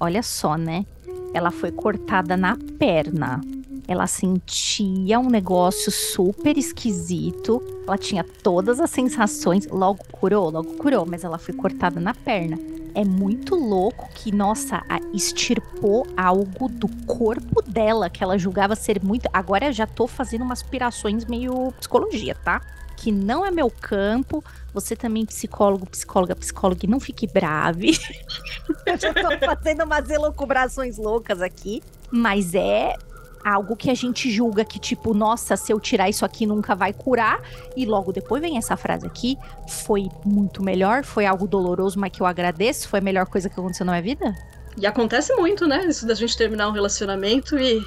Olha 0.00 0.22
só, 0.22 0.56
né? 0.56 0.84
Ela 1.32 1.50
foi 1.50 1.72
cortada 1.72 2.36
na 2.36 2.56
perna 2.78 3.40
ela 3.86 4.06
sentia 4.06 5.18
um 5.18 5.28
negócio 5.28 5.92
super 5.92 6.56
esquisito. 6.56 7.62
Ela 7.86 7.98
tinha 7.98 8.24
todas 8.24 8.80
as 8.80 8.90
sensações. 8.90 9.66
Logo 9.66 10.02
curou, 10.10 10.50
logo 10.50 10.74
curou, 10.74 11.04
mas 11.06 11.24
ela 11.24 11.38
foi 11.38 11.54
cortada 11.54 12.00
na 12.00 12.14
perna. 12.14 12.58
É 12.94 13.04
muito 13.04 13.56
louco 13.56 14.08
que, 14.14 14.30
nossa, 14.30 14.80
extirpou 15.12 16.06
algo 16.16 16.68
do 16.68 16.88
corpo 17.04 17.60
dela 17.60 18.08
que 18.08 18.22
ela 18.22 18.38
julgava 18.38 18.76
ser 18.76 19.02
muito. 19.02 19.28
Agora 19.32 19.72
já 19.72 19.86
tô 19.86 20.06
fazendo 20.06 20.42
umas 20.42 20.62
aspirações 20.62 21.24
meio 21.24 21.72
psicologia, 21.72 22.36
tá? 22.36 22.60
Que 22.96 23.10
não 23.10 23.44
é 23.44 23.50
meu 23.50 23.68
campo. 23.68 24.42
Você 24.72 24.94
também, 24.94 25.26
psicólogo, 25.26 25.86
psicóloga, 25.90 26.36
psicóloga, 26.36 26.86
não 26.86 27.00
fique 27.00 27.26
brave. 27.26 27.98
eu 28.86 28.96
já 28.96 29.12
tô 29.12 29.44
fazendo 29.44 29.84
umas 29.84 30.08
elucubrações 30.08 30.96
loucas 30.96 31.42
aqui. 31.42 31.82
Mas 32.12 32.54
é 32.54 32.94
algo 33.44 33.76
que 33.76 33.90
a 33.90 33.94
gente 33.94 34.30
julga 34.30 34.64
que, 34.64 34.78
tipo, 34.78 35.12
nossa, 35.12 35.56
se 35.56 35.72
eu 35.72 35.78
tirar 35.78 36.08
isso 36.08 36.24
aqui 36.24 36.46
nunca 36.46 36.74
vai 36.74 36.92
curar. 36.92 37.42
E 37.76 37.84
logo 37.84 38.12
depois 38.12 38.40
vem 38.40 38.56
essa 38.56 38.76
frase 38.76 39.06
aqui: 39.06 39.36
foi 39.68 40.08
muito 40.24 40.62
melhor, 40.62 41.04
foi 41.04 41.26
algo 41.26 41.46
doloroso, 41.46 41.98
mas 42.00 42.10
que 42.10 42.22
eu 42.22 42.26
agradeço, 42.26 42.88
foi 42.88 43.00
a 43.00 43.02
melhor 43.02 43.26
coisa 43.26 43.48
que 43.48 43.60
aconteceu 43.60 43.84
na 43.84 43.92
minha 43.92 44.02
vida. 44.02 44.34
E 44.76 44.86
acontece 44.86 45.32
muito, 45.34 45.66
né? 45.66 45.84
Isso 45.86 46.06
da 46.06 46.14
gente 46.14 46.36
terminar 46.36 46.68
um 46.68 46.72
relacionamento 46.72 47.58
e. 47.58 47.84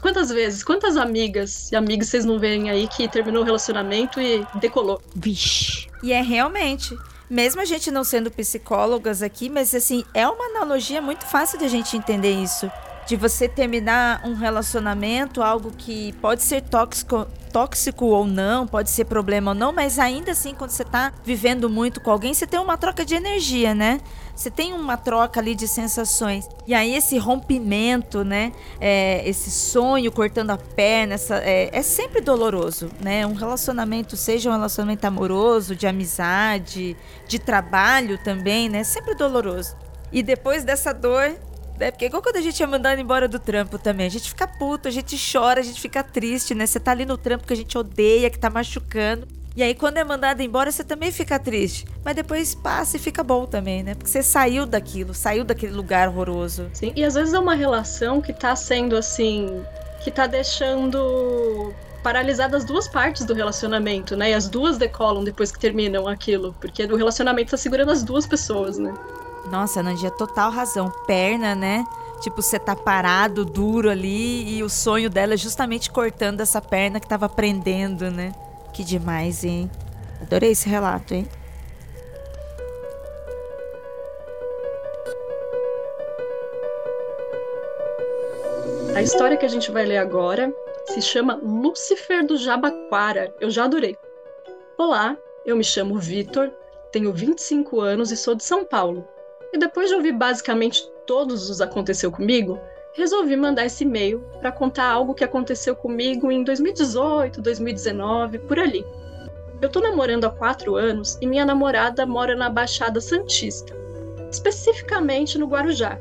Quantas 0.00 0.30
vezes, 0.30 0.62
quantas 0.62 0.96
amigas 0.96 1.72
e 1.72 1.74
amigos 1.74 2.06
vocês 2.06 2.24
não 2.24 2.38
veem 2.38 2.70
aí 2.70 2.86
que 2.86 3.08
terminou 3.08 3.42
o 3.42 3.44
relacionamento 3.44 4.20
e 4.20 4.46
decolou? 4.60 5.02
Vixe. 5.16 5.88
E 6.04 6.12
é 6.12 6.22
realmente 6.22 6.96
mesmo 7.28 7.62
a 7.62 7.64
gente 7.64 7.90
não 7.90 8.04
sendo 8.04 8.30
psicólogas 8.30 9.22
aqui, 9.22 9.48
mas 9.48 9.74
assim, 9.74 10.04
é 10.14 10.28
uma 10.28 10.44
analogia 10.44 11.02
muito 11.02 11.24
fácil 11.24 11.58
de 11.58 11.64
a 11.64 11.68
gente 11.68 11.96
entender 11.96 12.30
isso 12.30 12.70
de 13.06 13.16
você 13.16 13.48
terminar 13.48 14.22
um 14.24 14.34
relacionamento, 14.34 15.42
algo 15.42 15.72
que 15.76 16.12
pode 16.14 16.42
ser 16.42 16.62
tóxico, 16.62 17.26
tóxico 17.52 18.06
ou 18.06 18.26
não, 18.26 18.66
pode 18.66 18.90
ser 18.90 19.04
problema 19.04 19.50
ou 19.50 19.54
não, 19.54 19.72
mas 19.72 19.98
ainda 19.98 20.32
assim, 20.32 20.54
quando 20.54 20.70
você 20.70 20.82
está 20.82 21.12
vivendo 21.24 21.68
muito 21.68 22.00
com 22.00 22.10
alguém, 22.10 22.32
você 22.32 22.46
tem 22.46 22.58
uma 22.58 22.78
troca 22.78 23.04
de 23.04 23.14
energia, 23.14 23.74
né? 23.74 24.00
Você 24.34 24.50
tem 24.50 24.72
uma 24.72 24.96
troca 24.96 25.38
ali 25.38 25.54
de 25.54 25.68
sensações. 25.68 26.48
E 26.66 26.74
aí, 26.74 26.94
esse 26.94 27.18
rompimento, 27.18 28.24
né? 28.24 28.52
É, 28.80 29.28
esse 29.28 29.50
sonho 29.50 30.10
cortando 30.10 30.50
a 30.50 30.56
perna, 30.56 31.14
essa, 31.14 31.36
é, 31.36 31.68
é 31.70 31.82
sempre 31.82 32.20
doloroso, 32.20 32.88
né? 33.00 33.26
Um 33.26 33.34
relacionamento, 33.34 34.16
seja 34.16 34.48
um 34.48 34.52
relacionamento 34.52 35.04
amoroso, 35.04 35.76
de 35.76 35.86
amizade, 35.86 36.96
de 37.28 37.38
trabalho 37.38 38.16
também, 38.24 38.70
né? 38.70 38.82
Sempre 38.84 39.14
doloroso. 39.14 39.76
E 40.10 40.22
depois 40.22 40.64
dessa 40.64 40.92
dor, 40.94 41.36
né? 41.82 41.90
Porque 41.90 42.06
igual 42.06 42.22
quando 42.22 42.36
a 42.36 42.40
gente 42.40 42.62
é 42.62 42.66
mandando 42.66 43.00
embora 43.00 43.26
do 43.26 43.40
trampo 43.40 43.76
também. 43.76 44.06
A 44.06 44.10
gente 44.10 44.28
fica 44.28 44.46
puto, 44.46 44.86
a 44.86 44.90
gente 44.90 45.16
chora, 45.18 45.60
a 45.60 45.64
gente 45.64 45.80
fica 45.80 46.02
triste, 46.02 46.54
né? 46.54 46.64
Você 46.64 46.78
tá 46.78 46.92
ali 46.92 47.04
no 47.04 47.18
trampo 47.18 47.44
que 47.44 47.52
a 47.52 47.56
gente 47.56 47.76
odeia, 47.76 48.30
que 48.30 48.38
tá 48.38 48.48
machucando. 48.48 49.26
E 49.54 49.62
aí, 49.62 49.74
quando 49.74 49.98
é 49.98 50.04
mandado 50.04 50.40
embora, 50.40 50.70
você 50.70 50.82
também 50.82 51.12
fica 51.12 51.38
triste. 51.38 51.84
Mas 52.04 52.14
depois 52.14 52.54
passa 52.54 52.96
e 52.96 53.00
fica 53.00 53.22
bom 53.22 53.44
também, 53.44 53.82
né? 53.82 53.94
Porque 53.94 54.08
você 54.08 54.22
saiu 54.22 54.64
daquilo, 54.64 55.12
saiu 55.12 55.44
daquele 55.44 55.72
lugar 55.72 56.08
horroroso. 56.08 56.70
Sim, 56.72 56.92
e 56.96 57.04
às 57.04 57.14
vezes 57.14 57.34
é 57.34 57.38
uma 57.38 57.54
relação 57.54 58.20
que 58.20 58.32
tá 58.32 58.54
sendo 58.56 58.96
assim. 58.96 59.62
que 60.02 60.10
tá 60.10 60.26
deixando 60.26 61.74
paralisada 62.02 62.56
as 62.56 62.64
duas 62.64 62.88
partes 62.88 63.24
do 63.24 63.34
relacionamento, 63.34 64.16
né? 64.16 64.30
E 64.30 64.34
as 64.34 64.48
duas 64.48 64.78
decolam 64.78 65.22
depois 65.22 65.52
que 65.52 65.58
terminam 65.58 66.08
aquilo. 66.08 66.54
Porque 66.60 66.84
o 66.84 66.96
relacionamento 66.96 67.50
tá 67.50 67.56
segurando 67.56 67.90
as 67.90 68.02
duas 68.02 68.26
pessoas, 68.26 68.78
né? 68.78 68.94
Nossa, 69.50 69.82
Nandia, 69.82 70.10
total 70.10 70.50
razão. 70.50 70.90
Perna, 71.06 71.54
né? 71.54 71.84
Tipo, 72.20 72.40
você 72.40 72.58
tá 72.58 72.76
parado, 72.76 73.44
duro 73.44 73.90
ali, 73.90 74.56
e 74.56 74.62
o 74.62 74.68
sonho 74.68 75.10
dela 75.10 75.34
é 75.34 75.36
justamente 75.36 75.90
cortando 75.90 76.40
essa 76.40 76.60
perna 76.60 77.00
que 77.00 77.08
tava 77.08 77.28
prendendo, 77.28 78.10
né? 78.10 78.32
Que 78.72 78.84
demais, 78.84 79.42
hein? 79.44 79.70
Adorei 80.20 80.52
esse 80.52 80.68
relato, 80.68 81.14
hein? 81.14 81.26
A 88.94 89.02
história 89.02 89.36
que 89.36 89.44
a 89.44 89.48
gente 89.48 89.72
vai 89.72 89.84
ler 89.84 89.96
agora 89.96 90.54
se 90.86 91.02
chama 91.02 91.40
Lúcifer 91.42 92.24
do 92.24 92.36
Jabaquara. 92.36 93.34
Eu 93.40 93.50
já 93.50 93.64
adorei. 93.64 93.96
Olá, 94.78 95.16
eu 95.44 95.56
me 95.56 95.64
chamo 95.64 95.98
Vitor, 95.98 96.52
tenho 96.92 97.12
25 97.12 97.80
anos 97.80 98.12
e 98.12 98.16
sou 98.16 98.34
de 98.34 98.44
São 98.44 98.64
Paulo. 98.64 99.08
E 99.52 99.58
depois 99.58 99.88
de 99.88 99.94
ouvir 99.94 100.12
basicamente 100.12 100.82
todos 101.06 101.50
os 101.50 101.60
aconteceu 101.60 102.10
comigo, 102.10 102.58
resolvi 102.94 103.36
mandar 103.36 103.66
esse 103.66 103.84
e-mail 103.84 104.24
para 104.40 104.52
contar 104.52 104.86
algo 104.86 105.14
que 105.14 105.24
aconteceu 105.24 105.76
comigo 105.76 106.30
em 106.30 106.42
2018, 106.42 107.40
2019, 107.40 108.38
por 108.40 108.58
ali. 108.58 108.84
Eu 109.60 109.68
tô 109.68 109.80
namorando 109.80 110.24
há 110.24 110.30
quatro 110.30 110.76
anos 110.76 111.18
e 111.20 111.26
minha 111.26 111.44
namorada 111.44 112.04
mora 112.04 112.34
na 112.34 112.48
Baixada 112.48 113.00
Santista, 113.00 113.76
especificamente 114.30 115.38
no 115.38 115.46
Guarujá. 115.46 115.98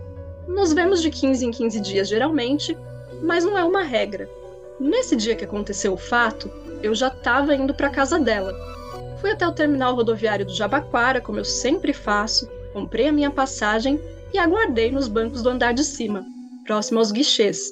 Nos 0.47 0.73
vemos 0.73 1.01
de 1.01 1.09
15 1.09 1.45
em 1.45 1.51
15 1.51 1.79
dias 1.79 2.07
geralmente, 2.07 2.77
mas 3.21 3.43
não 3.43 3.57
é 3.57 3.63
uma 3.63 3.83
regra. 3.83 4.29
Nesse 4.79 5.15
dia 5.15 5.35
que 5.35 5.45
aconteceu 5.45 5.93
o 5.93 5.97
fato, 5.97 6.51
eu 6.81 6.95
já 6.95 7.07
estava 7.07 7.53
indo 7.53 7.73
para 7.73 7.89
casa 7.89 8.19
dela. 8.19 8.55
Fui 9.19 9.31
até 9.31 9.47
o 9.47 9.51
terminal 9.51 9.93
rodoviário 9.93 10.45
do 10.45 10.53
Jabaquara, 10.53 11.21
como 11.21 11.37
eu 11.37 11.45
sempre 11.45 11.93
faço, 11.93 12.49
comprei 12.73 13.07
a 13.07 13.11
minha 13.11 13.31
passagem 13.31 13.99
e 14.33 14.37
aguardei 14.37 14.91
nos 14.91 15.07
bancos 15.07 15.41
do 15.41 15.49
andar 15.49 15.73
de 15.73 15.83
cima, 15.83 16.25
próximo 16.65 16.99
aos 16.99 17.11
guichês. 17.11 17.71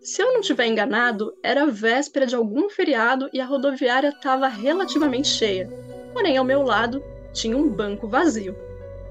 Se 0.00 0.22
eu 0.22 0.32
não 0.32 0.40
tiver 0.40 0.66
enganado, 0.66 1.34
era 1.42 1.66
véspera 1.66 2.26
de 2.26 2.34
algum 2.34 2.70
feriado 2.70 3.28
e 3.32 3.40
a 3.40 3.44
rodoviária 3.44 4.08
estava 4.08 4.48
relativamente 4.48 5.28
cheia. 5.28 5.68
Porém, 6.12 6.36
ao 6.36 6.44
meu 6.44 6.62
lado 6.62 7.02
tinha 7.32 7.56
um 7.56 7.68
banco 7.68 8.08
vazio. 8.08 8.56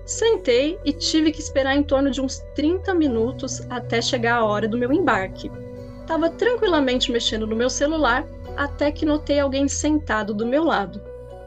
Sentei 0.05 0.79
e 0.85 0.93
tive 0.93 1.31
que 1.31 1.41
esperar 1.41 1.75
em 1.75 1.83
torno 1.83 2.09
de 2.09 2.21
uns 2.21 2.39
30 2.55 2.93
minutos 2.93 3.61
até 3.69 4.01
chegar 4.01 4.37
a 4.37 4.45
hora 4.45 4.67
do 4.67 4.77
meu 4.77 4.91
embarque. 4.91 5.51
Estava 5.99 6.29
tranquilamente 6.29 7.11
mexendo 7.11 7.45
no 7.45 7.55
meu 7.55 7.69
celular 7.69 8.25
até 8.55 8.91
que 8.91 9.05
notei 9.05 9.39
alguém 9.39 9.67
sentado 9.67 10.33
do 10.33 10.47
meu 10.47 10.63
lado, 10.63 11.01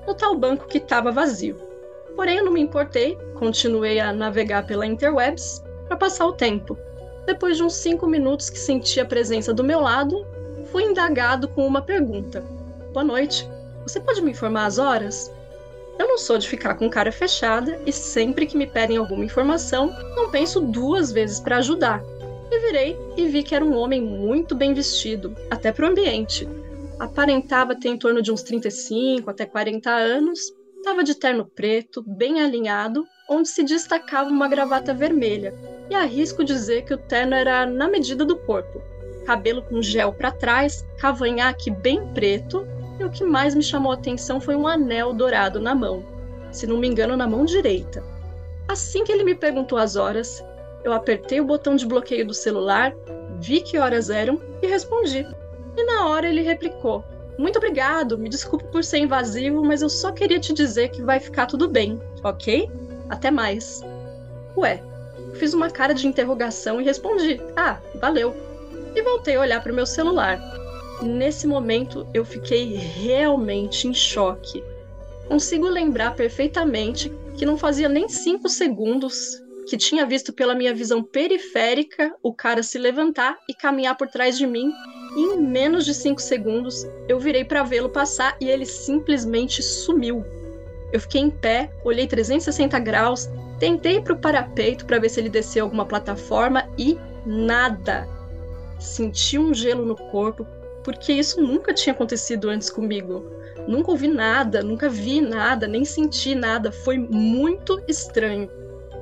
no 0.06 0.14
tal 0.14 0.36
banco 0.36 0.68
que 0.68 0.78
estava 0.78 1.10
vazio. 1.10 1.69
Porém, 2.16 2.38
eu 2.38 2.44
não 2.44 2.52
me 2.52 2.60
importei, 2.60 3.16
continuei 3.34 3.98
a 4.00 4.12
navegar 4.12 4.66
pela 4.66 4.86
interwebs 4.86 5.62
para 5.86 5.96
passar 5.96 6.26
o 6.26 6.32
tempo. 6.32 6.76
Depois 7.26 7.56
de 7.56 7.62
uns 7.62 7.74
cinco 7.74 8.06
minutos 8.06 8.50
que 8.50 8.58
senti 8.58 9.00
a 9.00 9.04
presença 9.04 9.52
do 9.52 9.64
meu 9.64 9.80
lado, 9.80 10.26
fui 10.70 10.84
indagado 10.84 11.48
com 11.48 11.66
uma 11.66 11.82
pergunta: 11.82 12.44
Boa 12.92 13.04
noite, 13.04 13.48
você 13.82 14.00
pode 14.00 14.22
me 14.22 14.30
informar 14.32 14.66
as 14.66 14.78
horas? 14.78 15.32
Eu 15.98 16.08
não 16.08 16.16
sou 16.16 16.38
de 16.38 16.48
ficar 16.48 16.76
com 16.76 16.88
cara 16.88 17.12
fechada 17.12 17.78
e 17.84 17.92
sempre 17.92 18.46
que 18.46 18.56
me 18.56 18.66
pedem 18.66 18.96
alguma 18.96 19.24
informação, 19.24 19.94
não 20.16 20.30
penso 20.30 20.60
duas 20.60 21.12
vezes 21.12 21.38
para 21.38 21.58
ajudar. 21.58 22.02
E 22.50 22.58
virei 22.58 22.98
e 23.16 23.28
vi 23.28 23.42
que 23.42 23.54
era 23.54 23.64
um 23.64 23.76
homem 23.76 24.00
muito 24.00 24.54
bem 24.54 24.72
vestido, 24.72 25.36
até 25.50 25.70
pro 25.70 25.86
ambiente. 25.86 26.48
Aparentava 26.98 27.74
ter 27.74 27.90
em 27.90 27.98
torno 27.98 28.22
de 28.22 28.32
uns 28.32 28.42
35 28.42 29.30
até 29.30 29.44
40 29.44 29.90
anos, 29.90 30.52
estava 30.80 31.04
de 31.04 31.14
terno 31.14 31.44
preto, 31.44 32.02
bem 32.02 32.40
alinhado, 32.40 33.06
onde 33.28 33.48
se 33.48 33.62
destacava 33.62 34.30
uma 34.30 34.48
gravata 34.48 34.94
vermelha, 34.94 35.54
e 35.90 35.94
arrisco 35.94 36.42
dizer 36.42 36.84
que 36.84 36.94
o 36.94 36.98
terno 36.98 37.34
era 37.34 37.66
na 37.66 37.86
medida 37.86 38.24
do 38.24 38.36
corpo. 38.36 38.82
Cabelo 39.26 39.62
com 39.62 39.82
gel 39.82 40.12
para 40.12 40.32
trás, 40.32 40.84
cavanhaque 40.98 41.70
bem 41.70 42.06
preto, 42.14 42.66
e 42.98 43.04
o 43.04 43.10
que 43.10 43.22
mais 43.22 43.54
me 43.54 43.62
chamou 43.62 43.92
a 43.92 43.94
atenção 43.94 44.40
foi 44.40 44.56
um 44.56 44.66
anel 44.66 45.12
dourado 45.12 45.60
na 45.60 45.74
mão, 45.74 46.02
se 46.50 46.66
não 46.66 46.78
me 46.78 46.88
engano, 46.88 47.14
na 47.14 47.28
mão 47.28 47.44
direita. 47.44 48.02
Assim 48.66 49.04
que 49.04 49.12
ele 49.12 49.22
me 49.22 49.34
perguntou 49.34 49.76
as 49.76 49.96
horas, 49.96 50.42
eu 50.82 50.94
apertei 50.94 51.40
o 51.40 51.44
botão 51.44 51.76
de 51.76 51.86
bloqueio 51.86 52.26
do 52.26 52.34
celular, 52.34 52.94
vi 53.38 53.60
que 53.60 53.78
horas 53.78 54.08
eram 54.08 54.40
e 54.62 54.66
respondi. 54.66 55.26
E 55.76 55.84
na 55.84 56.08
hora 56.08 56.28
ele 56.28 56.40
replicou: 56.40 57.04
Muito 57.40 57.56
obrigado, 57.56 58.18
me 58.18 58.28
desculpe 58.28 58.66
por 58.66 58.84
ser 58.84 58.98
invasivo, 58.98 59.64
mas 59.64 59.80
eu 59.80 59.88
só 59.88 60.12
queria 60.12 60.38
te 60.38 60.52
dizer 60.52 60.90
que 60.90 61.00
vai 61.00 61.18
ficar 61.18 61.46
tudo 61.46 61.66
bem, 61.66 61.98
ok? 62.22 62.70
Até 63.08 63.30
mais. 63.30 63.82
Ué, 64.54 64.82
fiz 65.36 65.54
uma 65.54 65.70
cara 65.70 65.94
de 65.94 66.06
interrogação 66.06 66.78
e 66.78 66.84
respondi: 66.84 67.40
Ah, 67.56 67.80
valeu. 67.94 68.36
E 68.94 69.00
voltei 69.00 69.36
a 69.36 69.40
olhar 69.40 69.62
para 69.62 69.72
o 69.72 69.74
meu 69.74 69.86
celular. 69.86 70.38
Nesse 71.00 71.46
momento 71.46 72.06
eu 72.12 72.26
fiquei 72.26 72.74
realmente 72.74 73.88
em 73.88 73.94
choque. 73.94 74.62
Consigo 75.26 75.66
lembrar 75.66 76.14
perfeitamente 76.14 77.10
que 77.38 77.46
não 77.46 77.56
fazia 77.56 77.88
nem 77.88 78.06
cinco 78.06 78.50
segundos 78.50 79.40
que 79.66 79.78
tinha 79.78 80.04
visto 80.04 80.30
pela 80.30 80.54
minha 80.54 80.74
visão 80.74 81.02
periférica 81.02 82.14
o 82.22 82.34
cara 82.34 82.62
se 82.62 82.76
levantar 82.76 83.38
e 83.48 83.54
caminhar 83.54 83.96
por 83.96 84.08
trás 84.08 84.36
de 84.36 84.46
mim. 84.46 84.70
Em 85.16 85.36
menos 85.40 85.84
de 85.84 85.92
5 85.92 86.20
segundos, 86.20 86.86
eu 87.08 87.18
virei 87.18 87.44
para 87.44 87.62
vê-lo 87.62 87.88
passar 87.88 88.36
e 88.40 88.48
ele 88.48 88.64
simplesmente 88.64 89.62
sumiu. 89.62 90.24
Eu 90.92 91.00
fiquei 91.00 91.20
em 91.20 91.30
pé, 91.30 91.70
olhei 91.84 92.06
360 92.06 92.78
graus, 92.78 93.28
tentei 93.58 94.00
pro 94.00 94.16
parapeito 94.16 94.86
para 94.86 94.98
ver 94.98 95.08
se 95.08 95.20
ele 95.20 95.28
desceu 95.28 95.64
alguma 95.64 95.84
plataforma 95.84 96.68
e 96.78 96.98
nada. 97.26 98.08
Senti 98.78 99.38
um 99.38 99.52
gelo 99.52 99.84
no 99.84 99.96
corpo, 99.96 100.46
porque 100.84 101.12
isso 101.12 101.40
nunca 101.40 101.74
tinha 101.74 101.92
acontecido 101.92 102.48
antes 102.48 102.70
comigo. 102.70 103.24
Nunca 103.68 103.90
ouvi 103.90 104.08
nada, 104.08 104.62
nunca 104.62 104.88
vi 104.88 105.20
nada, 105.20 105.66
nem 105.66 105.84
senti 105.84 106.34
nada. 106.34 106.72
Foi 106.72 106.96
muito 106.98 107.82
estranho. 107.86 108.48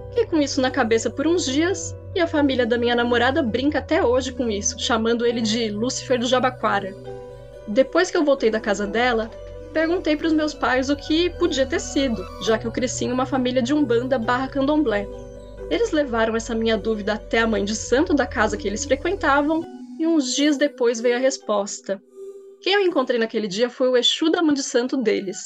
Fiquei 0.09 0.27
com 0.27 0.41
isso 0.41 0.61
na 0.61 0.71
cabeça 0.71 1.11
por 1.11 1.27
uns 1.27 1.45
dias 1.45 1.95
e 2.19 2.21
a 2.21 2.27
família 2.27 2.67
da 2.67 2.77
minha 2.77 2.97
namorada 2.97 3.43
brinca 3.43 3.79
até 3.79 4.05
hoje 4.05 4.33
com 4.33 4.51
isso, 4.51 4.79
chamando 4.79 5.25
ele 5.25 5.41
de 5.41 5.71
Lúcifer 5.71 6.19
do 6.19 6.27
Jabaquara. 6.27 6.95
Depois 7.67 8.11
que 8.11 8.17
eu 8.17 8.25
voltei 8.25 8.51
da 8.51 8.61
casa 8.61 8.87
dela, 8.87 9.31
perguntei 9.73 10.17
para 10.17 10.27
os 10.27 10.33
meus 10.33 10.53
pais 10.53 10.91
o 10.91 10.97
que 10.97 11.31
podia 11.31 11.65
ter 11.65 11.81
sido, 11.81 12.27
já 12.43 12.59
que 12.59 12.67
eu 12.67 12.73
cresci 12.73 13.05
em 13.05 13.13
uma 13.13 13.25
família 13.25 13.63
de 13.63 13.73
umbanda 13.73 14.19
barra 14.19 14.49
candomblé. 14.49 15.07
Eles 15.71 15.93
levaram 15.93 16.35
essa 16.35 16.55
minha 16.55 16.77
dúvida 16.77 17.15
até 17.15 17.39
a 17.39 17.47
mãe 17.47 17.65
de 17.65 17.77
santo 17.77 18.13
da 18.13 18.27
casa 18.27 18.57
que 18.57 18.67
eles 18.67 18.85
frequentavam 18.85 19.65
e 19.99 20.07
uns 20.07 20.35
dias 20.35 20.57
depois 20.57 21.01
veio 21.01 21.17
a 21.17 21.21
resposta. 21.21 22.03
Quem 22.61 22.75
eu 22.75 22.81
encontrei 22.81 23.19
naquele 23.19 23.47
dia 23.47 23.71
foi 23.71 23.89
o 23.89 23.97
Exu 23.97 24.31
da 24.31 24.43
mãe 24.43 24.55
de 24.55 24.63
santo 24.63 24.97
deles, 24.97 25.39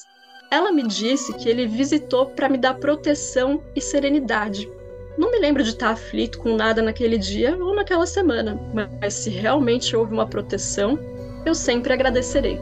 ela 0.53 0.71
me 0.71 0.83
disse 0.83 1.33
que 1.33 1.49
ele 1.49 1.67
visitou 1.67 2.27
para 2.27 2.47
me 2.47 2.59
dar 2.59 2.75
proteção 2.75 3.63
e 3.75 3.81
serenidade. 3.81 4.71
Não 5.17 5.31
me 5.31 5.39
lembro 5.39 5.63
de 5.63 5.71
estar 5.71 5.91
aflito 5.91 6.39
com 6.39 6.57
nada 6.57 6.81
naquele 6.81 7.19
dia 7.19 7.57
ou 7.57 7.75
naquela 7.75 8.07
semana, 8.07 8.59
mas 9.01 9.15
se 9.15 9.31
realmente 9.31 9.95
houve 9.95 10.13
uma 10.13 10.27
proteção, 10.27 10.99
eu 11.45 11.55
sempre 11.55 11.93
agradecerei. 11.93 12.59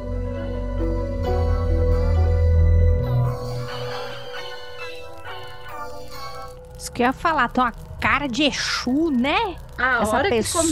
Isso 6.77 6.91
que 6.91 7.03
eu 7.03 7.07
ia 7.07 7.13
falar, 7.13 7.49
tem 7.51 7.63
uma 7.63 7.73
cara 8.01 8.27
de 8.27 8.45
Exu, 8.45 9.11
né? 9.11 9.57
A 9.79 10.03
Essa 10.03 10.17
hora 10.17 10.29
pessoa 10.29 10.65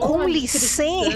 com 0.00 0.22
licença. 0.24 1.12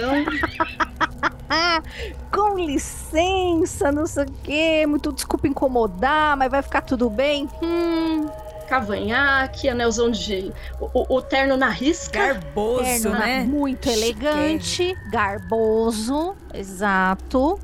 com 2.31 2.59
licença, 2.59 3.91
não 3.91 4.07
sei 4.07 4.25
o 4.25 4.33
quê, 4.43 4.87
muito 4.87 5.13
desculpa 5.13 5.49
incomodar, 5.49 6.37
mas 6.37 6.51
vai 6.51 6.63
ficar 6.63 6.83
tudo 6.83 7.09
bem. 7.09 7.49
Hum, 7.63 8.27
cavanhaque, 8.65 9.69
anelzão 9.69 10.11
de. 10.11 10.53
O, 10.81 11.17
o, 11.17 11.23
terno 11.23 11.57
na 11.57 11.69
risca. 11.69 12.35
Garboso, 12.35 12.83
terno 12.83 13.11
né? 13.11 13.45
Muito 13.45 13.89
elegante, 13.89 14.97
garboso, 15.11 16.35
exato. 16.53 17.59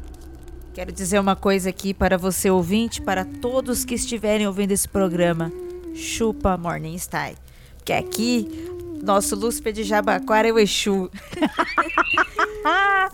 Quero 0.72 0.92
dizer 0.92 1.18
uma 1.18 1.34
coisa 1.34 1.70
aqui 1.70 1.92
para 1.92 2.16
você 2.16 2.48
ouvinte, 2.48 3.02
para 3.02 3.24
todos 3.24 3.84
que 3.84 3.94
estiverem 3.94 4.46
ouvindo 4.46 4.72
esse 4.72 4.88
programa. 4.88 5.52
Chupa 5.94 6.56
Morning 6.56 6.96
Style. 6.96 7.36
Que 7.84 7.92
aqui, 7.92 8.70
nosso 9.02 9.34
Lúcifer 9.34 9.72
de 9.72 9.82
Jabaquara 9.82 10.48
é 10.48 10.52
o 10.52 10.58
Exu. 10.58 11.10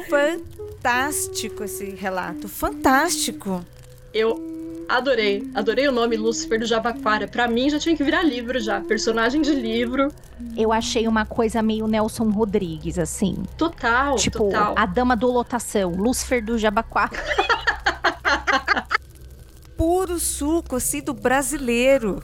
fantástico 0.09 1.65
esse 1.65 1.91
relato, 1.91 2.49
fantástico. 2.49 3.65
Eu 4.13 4.56
adorei, 4.89 5.49
adorei 5.55 5.89
o 5.89 5.93
nome 5.93 6.17
Lúcifer 6.17 6.59
do 6.59 6.67
Jabaquara. 6.67 7.29
Para 7.29 7.47
mim 7.49 7.71
já 7.71 7.79
tinha 7.79 7.97
que 7.97 8.05
virar 8.05 8.23
livro 8.23 8.59
já, 8.61 8.81
personagem 8.81 9.43
de 9.43 9.55
livro. 9.55 10.13
Eu 10.57 10.73
achei 10.73 11.07
uma 11.09 11.25
coisa 11.25 11.63
meio 11.63 11.87
Nelson 11.87 12.31
Rodrigues 12.31 12.99
assim. 12.99 13.43
Total, 13.57 14.17
tipo, 14.17 14.39
total. 14.39 14.75
a 14.77 14.87
dama 14.87 15.17
do 15.17 15.31
lotação, 15.31 15.91
Lúcifer 15.93 16.45
do 16.45 16.59
Jabaquara. 16.59 17.11
Puro 19.77 20.19
suco 20.19 20.77
assim 20.77 21.03
do 21.03 21.13
brasileiro 21.13 22.23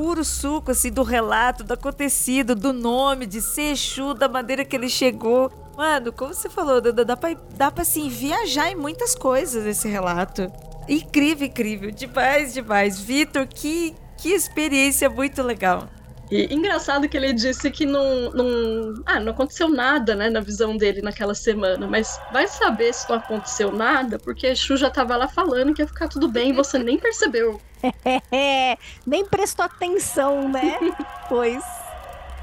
puro 0.00 0.24
suco 0.24 0.70
assim 0.70 0.90
do 0.90 1.02
relato, 1.02 1.62
do 1.62 1.74
acontecido, 1.74 2.54
do 2.54 2.72
nome, 2.72 3.26
de 3.26 3.42
ser 3.42 3.72
Exu, 3.72 4.14
da 4.14 4.28
maneira 4.30 4.64
que 4.64 4.74
ele 4.74 4.88
chegou. 4.88 5.52
Mano, 5.76 6.10
como 6.10 6.32
você 6.32 6.48
falou, 6.48 6.80
dá, 6.80 6.90
dá, 6.90 7.16
pra, 7.16 7.36
dá 7.54 7.70
pra 7.70 7.82
assim, 7.82 8.08
viajar 8.08 8.70
em 8.70 8.74
muitas 8.74 9.14
coisas 9.14 9.66
esse 9.66 9.88
relato. 9.88 10.50
Incrível, 10.90 11.46
incrível. 11.46 11.90
Demais, 11.90 12.52
demais. 12.52 13.00
Vitor, 13.00 13.46
que, 13.46 13.94
que 14.18 14.30
experiência 14.30 15.08
muito 15.08 15.42
legal. 15.42 15.88
E 16.30 16.52
engraçado 16.54 17.08
que 17.08 17.16
ele 17.16 17.32
disse 17.32 17.70
que 17.70 17.84
não, 17.84 18.30
não, 18.30 19.02
ah, 19.04 19.18
não 19.18 19.32
aconteceu 19.32 19.68
nada, 19.68 20.14
né, 20.14 20.30
na 20.30 20.40
visão 20.40 20.76
dele 20.76 21.02
naquela 21.02 21.34
semana, 21.34 21.88
mas 21.88 22.20
vai 22.32 22.46
saber 22.46 22.94
se 22.94 23.08
não 23.08 23.16
aconteceu 23.16 23.72
nada, 23.72 24.16
porque 24.16 24.46
a 24.46 24.52
Exu 24.52 24.76
já 24.76 24.88
tava 24.88 25.16
lá 25.16 25.26
falando 25.26 25.74
que 25.74 25.82
ia 25.82 25.88
ficar 25.88 26.06
tudo 26.06 26.28
bem 26.28 26.50
e 26.50 26.52
você 26.52 26.78
nem 26.78 26.98
percebeu. 26.98 27.60
nem 29.04 29.26
prestou 29.26 29.64
atenção, 29.64 30.48
né? 30.48 30.78
pois. 31.28 31.64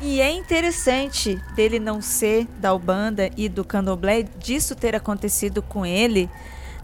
E 0.01 0.19
é 0.19 0.31
interessante 0.31 1.41
dele 1.55 1.79
não 1.79 2.01
ser 2.01 2.45
da 2.60 2.73
Ubanda 2.73 3.29
e 3.38 3.47
do 3.47 3.63
Candomblé, 3.63 4.23
disso 4.23 4.75
ter 4.75 4.95
acontecido 4.95 5.62
com 5.62 5.85
ele, 5.85 6.29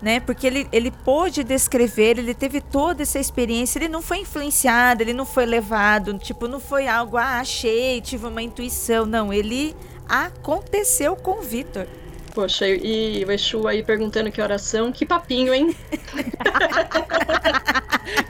né? 0.03 0.19
Porque 0.19 0.45
ele, 0.45 0.67
ele 0.71 0.91
pôde 0.91 1.43
descrever, 1.43 2.19
ele 2.19 2.33
teve 2.33 2.59
toda 2.59 3.03
essa 3.03 3.17
experiência, 3.17 3.79
ele 3.79 3.87
não 3.87 4.01
foi 4.01 4.19
influenciado, 4.19 5.01
ele 5.01 5.13
não 5.13 5.25
foi 5.25 5.45
levado, 5.45 6.15
tipo, 6.17 6.47
não 6.47 6.59
foi 6.59 6.87
algo, 6.87 7.15
ah, 7.15 7.39
achei, 7.39 8.01
tive 8.01 8.27
uma 8.27 8.41
intuição. 8.41 9.05
Não, 9.05 9.31
ele 9.31 9.73
aconteceu 10.07 11.15
com 11.15 11.39
o 11.39 11.41
Vitor. 11.41 11.87
Poxa, 12.35 12.67
e 12.67 13.23
o 13.23 13.31
Exu 13.31 13.67
aí 13.67 13.83
perguntando 13.83 14.31
que 14.31 14.41
oração, 14.41 14.91
que 14.91 15.05
papinho, 15.05 15.53
hein? 15.53 15.73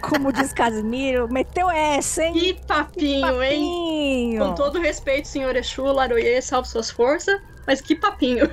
Como 0.01 0.32
diz 0.32 0.53
Casimiro, 0.53 1.28
meteu 1.32 1.69
essa, 1.71 2.24
hein? 2.24 2.34
Que 2.34 2.53
papinho, 2.67 3.15
que 3.15 3.21
papinho. 3.21 3.43
hein? 3.43 4.36
Com 4.38 4.53
todo 4.53 4.80
respeito, 4.80 5.28
senhor 5.28 5.55
Exu, 5.55 5.84
Laroye, 5.84 6.39
salve 6.41 6.67
suas 6.67 6.91
forças, 6.91 7.41
mas 7.65 7.82
que 7.82 7.95
papinho. 7.95 8.51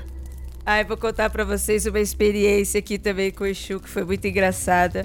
Ai, 0.72 0.84
vou 0.84 0.96
contar 0.96 1.30
para 1.30 1.42
vocês 1.42 1.84
uma 1.84 1.98
experiência 1.98 2.78
aqui 2.78 2.96
também 2.96 3.32
com 3.32 3.42
o 3.42 3.46
Exu, 3.48 3.80
que 3.80 3.88
foi 3.88 4.04
muito 4.04 4.24
engraçada. 4.28 5.04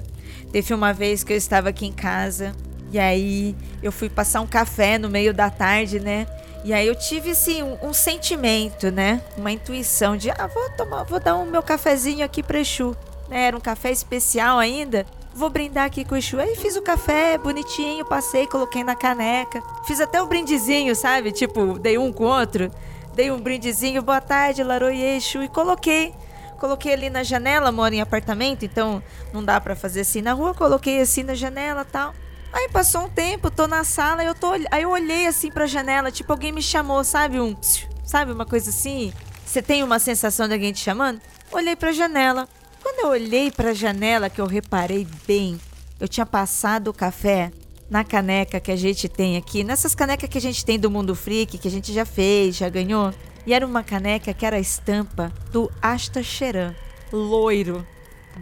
Teve 0.52 0.72
uma 0.72 0.92
vez 0.92 1.24
que 1.24 1.32
eu 1.32 1.36
estava 1.36 1.70
aqui 1.70 1.84
em 1.84 1.92
casa, 1.92 2.54
e 2.92 3.00
aí 3.00 3.52
eu 3.82 3.90
fui 3.90 4.08
passar 4.08 4.42
um 4.42 4.46
café 4.46 4.96
no 4.96 5.10
meio 5.10 5.34
da 5.34 5.50
tarde, 5.50 5.98
né? 5.98 6.24
E 6.64 6.72
aí 6.72 6.86
eu 6.86 6.94
tive 6.94 7.32
assim 7.32 7.64
um, 7.64 7.88
um, 7.88 7.92
sentimento, 7.92 8.92
né? 8.92 9.20
Uma 9.36 9.50
intuição 9.50 10.16
de 10.16 10.30
ah, 10.30 10.46
vou 10.46 10.70
tomar, 10.76 11.02
vou 11.02 11.18
dar 11.18 11.34
um 11.34 11.44
meu 11.44 11.64
cafezinho 11.64 12.24
aqui 12.24 12.44
para 12.44 12.60
Exu. 12.60 12.96
Né? 13.28 13.48
Era 13.48 13.56
um 13.56 13.60
café 13.60 13.90
especial 13.90 14.60
ainda. 14.60 15.04
Vou 15.34 15.50
brindar 15.50 15.86
aqui 15.86 16.04
com 16.04 16.14
o 16.14 16.18
Exu. 16.18 16.38
Aí 16.38 16.54
fiz 16.54 16.76
o 16.76 16.82
café 16.82 17.36
bonitinho, 17.38 18.06
passei, 18.06 18.46
coloquei 18.46 18.84
na 18.84 18.94
caneca. 18.94 19.60
Fiz 19.84 19.98
até 19.98 20.22
um 20.22 20.28
brindezinho, 20.28 20.94
sabe? 20.94 21.32
Tipo, 21.32 21.76
dei 21.76 21.98
um 21.98 22.12
com 22.12 22.22
o 22.22 22.28
outro. 22.28 22.70
Dei 23.16 23.30
um 23.30 23.40
brindezinho, 23.40 24.02
boa 24.02 24.20
tarde, 24.20 24.62
Laroie 24.62 25.16
Exu, 25.16 25.42
e 25.42 25.48
coloquei. 25.48 26.12
coloquei 26.60 26.92
ali 26.92 27.08
na 27.08 27.22
janela, 27.22 27.72
moro 27.72 27.94
em 27.94 28.02
apartamento, 28.02 28.62
então 28.62 29.02
não 29.32 29.42
dá 29.42 29.58
para 29.58 29.74
fazer 29.74 30.02
assim 30.02 30.20
na 30.20 30.34
rua, 30.34 30.52
coloquei 30.52 31.00
assim 31.00 31.22
na 31.22 31.34
janela 31.34 31.82
tal. 31.82 32.12
Aí 32.52 32.68
passou 32.68 33.06
um 33.06 33.08
tempo, 33.08 33.50
tô 33.50 33.66
na 33.66 33.84
sala, 33.84 34.22
eu 34.22 34.34
tô, 34.34 34.52
aí 34.70 34.82
eu 34.82 34.90
olhei 34.90 35.26
assim 35.26 35.50
pra 35.50 35.66
janela, 35.66 36.12
tipo 36.12 36.30
alguém 36.30 36.52
me 36.52 36.60
chamou, 36.60 37.02
sabe? 37.02 37.40
Um, 37.40 37.56
sabe 38.04 38.32
uma 38.32 38.44
coisa 38.44 38.68
assim? 38.68 39.14
Você 39.46 39.62
tem 39.62 39.82
uma 39.82 39.98
sensação 39.98 40.46
de 40.46 40.52
alguém 40.52 40.74
te 40.74 40.80
chamando? 40.80 41.18
Olhei 41.50 41.74
pra 41.74 41.92
janela. 41.92 42.46
Quando 42.82 42.98
eu 42.98 43.08
olhei 43.08 43.50
pra 43.50 43.72
janela, 43.72 44.28
que 44.28 44.42
eu 44.42 44.46
reparei 44.46 45.06
bem, 45.26 45.58
eu 45.98 46.06
tinha 46.06 46.26
passado 46.26 46.88
o 46.88 46.92
café 46.92 47.50
na 47.88 48.04
caneca 48.04 48.60
que 48.60 48.70
a 48.70 48.76
gente 48.76 49.08
tem 49.08 49.36
aqui, 49.36 49.62
nessas 49.62 49.94
canecas 49.94 50.28
que 50.28 50.38
a 50.38 50.40
gente 50.40 50.64
tem 50.64 50.78
do 50.78 50.90
Mundo 50.90 51.14
Freak, 51.14 51.58
que 51.58 51.68
a 51.68 51.70
gente 51.70 51.92
já 51.92 52.04
fez, 52.04 52.56
já 52.56 52.68
ganhou. 52.68 53.12
E 53.46 53.54
era 53.54 53.66
uma 53.66 53.82
caneca 53.82 54.34
que 54.34 54.44
era 54.44 54.56
a 54.56 54.60
estampa 54.60 55.32
do 55.52 55.70
Asta 55.80 56.22
Sheran, 56.22 56.74
loiro, 57.12 57.86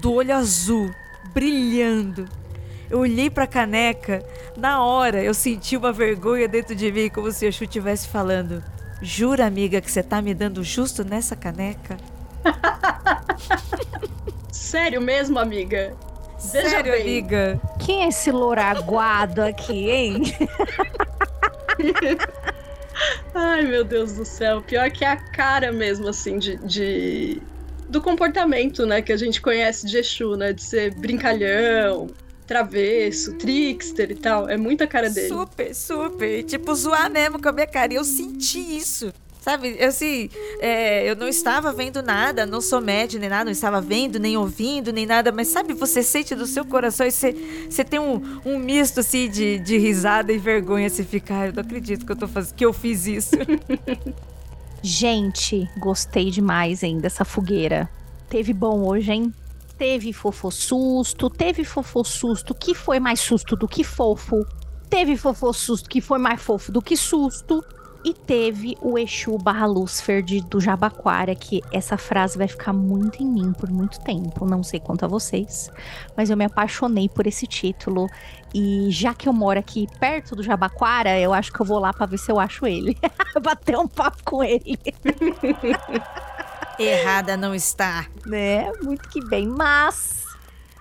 do 0.01 0.15
olho 0.15 0.35
azul, 0.35 0.91
brilhando. 1.35 2.27
Eu 2.89 3.01
olhei 3.01 3.29
pra 3.29 3.47
caneca, 3.47 4.25
na 4.57 4.83
hora 4.83 5.23
eu 5.23 5.35
senti 5.35 5.77
uma 5.77 5.93
vergonha 5.93 6.49
dentro 6.49 6.75
de 6.75 6.91
mim, 6.91 7.11
como 7.11 7.31
se 7.31 7.51
Chu 7.53 7.65
estivesse 7.65 8.09
falando: 8.09 8.63
Jura, 9.03 9.47
amiga, 9.47 9.81
que 9.81 9.91
você 9.91 10.03
tá 10.03 10.23
me 10.23 10.33
dando 10.33 10.65
justo 10.65 11.05
nessa 11.05 11.37
caneca? 11.37 11.99
Sério 14.51 15.01
mesmo, 15.01 15.39
amiga? 15.39 15.95
Veja 16.53 16.69
Sério, 16.69 16.93
bem. 16.93 17.03
amiga? 17.03 17.61
Quem 17.85 18.05
é 18.05 18.09
esse 18.09 18.31
louraguado 18.31 19.43
aqui, 19.43 19.91
hein? 19.91 20.23
Ai, 23.35 23.63
meu 23.63 23.85
Deus 23.85 24.13
do 24.13 24.25
céu. 24.25 24.63
Pior 24.63 24.91
que 24.91 25.05
é 25.05 25.09
a 25.09 25.17
cara 25.17 25.73
mesmo, 25.73 26.09
assim, 26.09 26.39
de, 26.39 26.57
de, 26.59 27.43
do 27.89 28.01
comportamento, 28.01 28.87
né, 28.87 29.03
que 29.03 29.13
a 29.13 29.17
gente 29.17 29.41
conhece 29.41 29.87
de 29.87 29.99
Exu, 29.99 30.37
né? 30.37 30.53
De 30.53 30.63
ser 30.63 30.95
brincalhão, 30.95 32.09
travesso, 32.47 33.35
trickster 33.35 34.11
e 34.11 34.15
tal. 34.15 34.49
É 34.49 34.57
muita 34.57 34.87
cara 34.87 35.11
dele. 35.11 35.29
Super, 35.29 35.75
super. 35.75 36.43
Tipo, 36.45 36.75
zoar 36.75 37.11
mesmo 37.11 37.41
com 37.41 37.49
a 37.49 37.53
minha 37.53 37.67
cara. 37.67 37.93
E 37.93 37.97
eu 37.97 38.05
senti 38.05 38.59
isso. 38.77 39.13
Sabe, 39.45 39.79
assim, 39.85 40.31
é, 40.59 41.05
eu 41.05 41.15
não 41.15 41.29
estava 41.29 41.71
vendo 41.71 42.03
nada, 42.03 42.47
não 42.47 42.63
sou 42.63 42.81
médio 42.81 43.21
nem 43.21 43.29
nada, 43.29 43.45
não 43.45 43.53
estava 43.53 43.79
vendo, 43.79 44.19
nem 44.19 44.39
ouvindo, 44.39 44.91
nem 44.91 45.05
nada, 45.05 45.31
mas 45.31 45.49
sabe, 45.49 45.75
você 45.75 46.03
sente 46.03 46.35
do 46.35 46.47
seu 46.47 46.65
coração 46.65 47.07
e 47.07 47.11
você, 47.11 47.67
você 47.69 47.85
tem 47.85 48.01
um, 48.01 48.23
um 48.43 48.59
misto, 48.59 49.01
assim, 49.01 49.29
de, 49.29 49.59
de 49.59 49.77
risada 49.77 50.33
e 50.33 50.39
vergonha, 50.39 50.89
você 50.89 51.05
fica, 51.05 51.41
ah, 51.41 51.47
eu 51.49 51.53
não 51.53 51.61
acredito 51.61 52.07
que 52.07 52.13
eu, 52.13 52.17
tô 52.17 52.27
faz... 52.27 52.53
que 52.53 52.65
eu 52.65 52.73
fiz 52.73 53.07
isso. 53.07 53.37
Gente, 54.81 55.69
gostei 55.77 56.31
demais, 56.31 56.83
hein, 56.83 56.97
dessa 56.97 57.23
fogueira. 57.23 57.87
Teve 58.31 58.55
bom 58.55 58.89
hoje, 58.89 59.13
hein? 59.13 59.35
Teve 59.77 60.15
fofo 60.15 60.51
susto, 60.51 61.29
teve 61.29 61.65
fofo 61.65 62.03
susto 62.03 62.55
que 62.55 62.75
foi 62.75 62.99
mais 62.99 63.21
susto 63.21 63.57
do 63.57 63.69
que 63.69 63.85
fofo. 63.85 64.43
Teve 64.89 65.19
fofo 65.19 65.53
susto 65.53 65.87
que 65.87 66.01
foi 66.01 66.19
mais 66.19 66.41
fofo 66.41 66.73
do 66.73 66.81
que 66.81 66.97
susto. 66.97 67.63
E 68.05 68.13
teve 68.13 68.77
o 68.83 68.99
Exu 68.99 69.39
barra 69.39 69.65
Lúcifer 69.65 70.23
de, 70.23 70.43
do 70.43 70.61
Jabaquara, 70.61 71.35
que 71.35 71.63
essa 71.73 71.97
frase 71.97 72.37
vai 72.37 72.47
ficar 72.47 72.75
muito 72.75 73.23
em 73.23 73.27
mim 73.27 73.51
por 73.55 73.71
muito 73.71 73.99
tempo. 74.01 74.45
Não 74.45 74.63
sei 74.63 74.79
quanto 74.79 75.07
a 75.07 75.09
vocês, 75.09 75.71
mas 76.15 76.29
eu 76.29 76.37
me 76.37 76.45
apaixonei 76.45 77.09
por 77.09 77.27
esse 77.27 77.47
título. 77.47 78.07
E 78.53 78.91
já 78.91 79.15
que 79.15 79.27
eu 79.27 79.33
moro 79.33 79.59
aqui 79.59 79.89
perto 79.99 80.37
do 80.37 80.43
Jabaquara, 80.43 81.19
eu 81.19 81.33
acho 81.33 81.51
que 81.51 81.61
eu 81.61 81.65
vou 81.65 81.79
lá 81.79 81.95
para 81.95 82.05
ver 82.05 82.19
se 82.19 82.31
eu 82.31 82.39
acho 82.39 82.67
ele. 82.67 82.95
Bater 83.43 83.79
um 83.79 83.89
papo 83.89 84.23
com 84.23 84.45
ele. 84.45 84.79
Errada 86.79 87.39
não 87.39 87.55
está. 87.55 88.07
Né? 88.27 88.71
Muito 88.83 89.09
que 89.09 89.25
bem. 89.25 89.49
Mas 89.49 90.25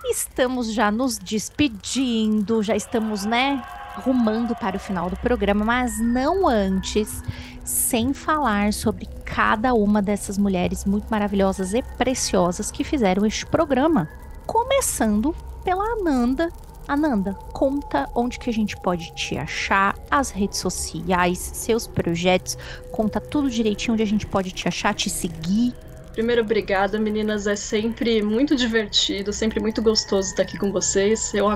estamos 0.04 0.74
já 0.74 0.90
nos 0.90 1.16
despedindo, 1.18 2.62
já 2.62 2.76
estamos, 2.76 3.24
né? 3.24 3.62
Rumando 3.96 4.54
para 4.54 4.76
o 4.76 4.80
final 4.80 5.08
do 5.08 5.16
programa, 5.16 5.64
mas 5.64 6.00
não 6.00 6.46
antes, 6.48 7.22
sem 7.64 8.12
falar 8.12 8.72
sobre 8.72 9.06
cada 9.24 9.74
uma 9.74 10.02
dessas 10.02 10.36
mulheres 10.36 10.84
muito 10.84 11.06
maravilhosas 11.10 11.74
e 11.74 11.82
preciosas 11.82 12.70
que 12.70 12.84
fizeram 12.84 13.24
este 13.24 13.46
programa. 13.46 14.08
Começando 14.46 15.34
pela 15.64 15.84
Ananda. 15.84 16.48
Ananda, 16.86 17.32
conta 17.52 18.06
onde 18.14 18.38
que 18.38 18.50
a 18.50 18.52
gente 18.52 18.76
pode 18.76 19.14
te 19.14 19.38
achar, 19.38 19.96
as 20.10 20.30
redes 20.30 20.58
sociais, 20.58 21.38
seus 21.38 21.86
projetos, 21.86 22.58
conta 22.92 23.18
tudo 23.18 23.48
direitinho 23.48 23.94
onde 23.94 24.02
a 24.02 24.06
gente 24.06 24.26
pode 24.26 24.50
te 24.50 24.68
achar, 24.68 24.92
te 24.94 25.08
seguir. 25.08 25.74
Primeiro, 26.12 26.42
obrigada, 26.42 26.98
meninas. 26.98 27.46
É 27.46 27.56
sempre 27.56 28.22
muito 28.22 28.54
divertido, 28.54 29.32
sempre 29.32 29.58
muito 29.60 29.80
gostoso 29.82 30.28
estar 30.28 30.42
aqui 30.42 30.58
com 30.58 30.70
vocês. 30.70 31.32
Eu 31.34 31.48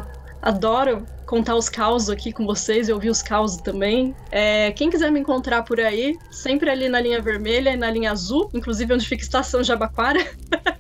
adoro 0.43 1.05
contar 1.27 1.57
os 1.57 1.69
causos 1.69 2.09
aqui 2.09 2.33
com 2.33 2.47
vocês 2.47 2.89
e 2.89 2.93
ouvir 2.93 3.11
os 3.11 3.23
causos 3.23 3.59
também. 3.59 4.15
É, 4.31 4.73
quem 4.73 4.89
quiser 4.89 5.11
me 5.11 5.21
encontrar 5.21 5.63
por 5.63 5.79
aí, 5.79 6.17
sempre 6.31 6.71
ali 6.71 6.89
na 6.89 7.01
linha 7.01 7.21
vermelha 7.21 7.71
e 7.71 7.77
na 7.77 7.91
linha 7.91 8.11
azul, 8.13 8.51
inclusive 8.55 8.95
onde 8.95 9.07
fica 9.07 9.23
a 9.23 9.25
estação 9.25 9.63
Jabaquara. 9.63 10.21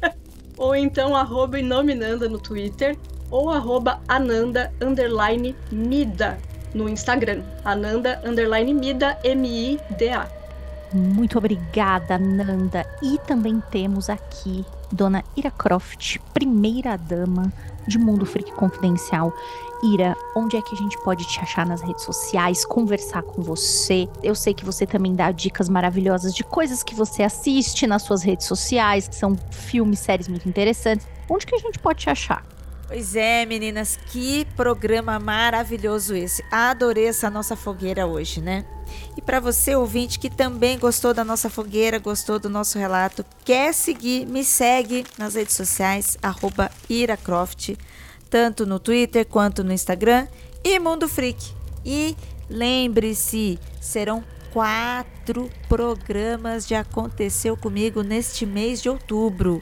ou 0.56 0.74
então 0.74 1.14
arroba 1.14 1.58
Inominanda 1.58 2.28
no 2.28 2.38
Twitter, 2.38 2.96
ou 3.30 3.50
arroba 3.50 4.00
Ananda 4.08 4.72
underline 4.80 5.54
Mida 5.70 6.38
no 6.74 6.88
Instagram. 6.88 7.42
Ananda 7.64 8.20
underline 8.24 8.72
Mida, 8.72 9.18
M-I-D-A. 9.22 10.28
Muito 10.92 11.36
obrigada, 11.36 12.18
Nanda. 12.18 12.86
E 13.02 13.18
também 13.26 13.62
temos 13.70 14.08
aqui 14.08 14.64
Dona 14.90 15.22
Ira 15.36 15.50
Croft, 15.50 16.18
primeira 16.32 16.96
dama 16.96 17.52
de 17.88 17.98
Mundo 17.98 18.24
Freak 18.26 18.52
Confidencial. 18.52 19.32
Ira, 19.82 20.16
onde 20.36 20.56
é 20.56 20.62
que 20.62 20.74
a 20.74 20.78
gente 20.78 20.98
pode 21.02 21.24
te 21.24 21.40
achar 21.40 21.64
nas 21.64 21.80
redes 21.80 22.04
sociais, 22.04 22.64
conversar 22.64 23.22
com 23.22 23.42
você? 23.42 24.08
Eu 24.22 24.34
sei 24.34 24.52
que 24.52 24.64
você 24.64 24.86
também 24.86 25.14
dá 25.14 25.30
dicas 25.30 25.68
maravilhosas 25.68 26.34
de 26.34 26.44
coisas 26.44 26.82
que 26.82 26.94
você 26.94 27.22
assiste 27.22 27.86
nas 27.86 28.02
suas 28.02 28.22
redes 28.22 28.46
sociais, 28.46 29.08
que 29.08 29.14
são 29.14 29.36
filmes, 29.50 30.00
séries 30.00 30.28
muito 30.28 30.48
interessantes. 30.48 31.06
Onde 31.28 31.46
que 31.46 31.54
a 31.54 31.58
gente 31.58 31.78
pode 31.78 32.00
te 32.00 32.10
achar? 32.10 32.44
Pois 32.88 33.14
é, 33.14 33.44
meninas, 33.44 33.98
que 34.06 34.46
programa 34.56 35.18
maravilhoso 35.18 36.16
esse. 36.16 36.42
Adorei 36.50 37.06
essa 37.06 37.28
nossa 37.28 37.54
fogueira 37.54 38.06
hoje, 38.06 38.40
né? 38.40 38.64
E 39.14 39.20
para 39.20 39.40
você, 39.40 39.76
ouvinte, 39.76 40.18
que 40.18 40.30
também 40.30 40.78
gostou 40.78 41.12
da 41.12 41.22
nossa 41.22 41.50
fogueira, 41.50 41.98
gostou 41.98 42.38
do 42.38 42.48
nosso 42.48 42.78
relato, 42.78 43.26
quer 43.44 43.74
seguir, 43.74 44.24
me 44.26 44.42
segue 44.42 45.04
nas 45.18 45.34
redes 45.34 45.54
sociais, 45.54 46.16
iracroft, 46.88 47.76
tanto 48.30 48.64
no 48.64 48.78
Twitter 48.80 49.26
quanto 49.26 49.62
no 49.62 49.70
Instagram 49.70 50.26
e 50.64 50.78
Mundo 50.78 51.06
Freak. 51.06 51.52
E 51.84 52.16
lembre-se, 52.48 53.58
serão 53.82 54.24
quatro 54.50 55.50
programas 55.68 56.66
de 56.66 56.74
Aconteceu 56.74 57.54
Comigo 57.54 58.02
neste 58.02 58.46
mês 58.46 58.80
de 58.80 58.88
outubro. 58.88 59.60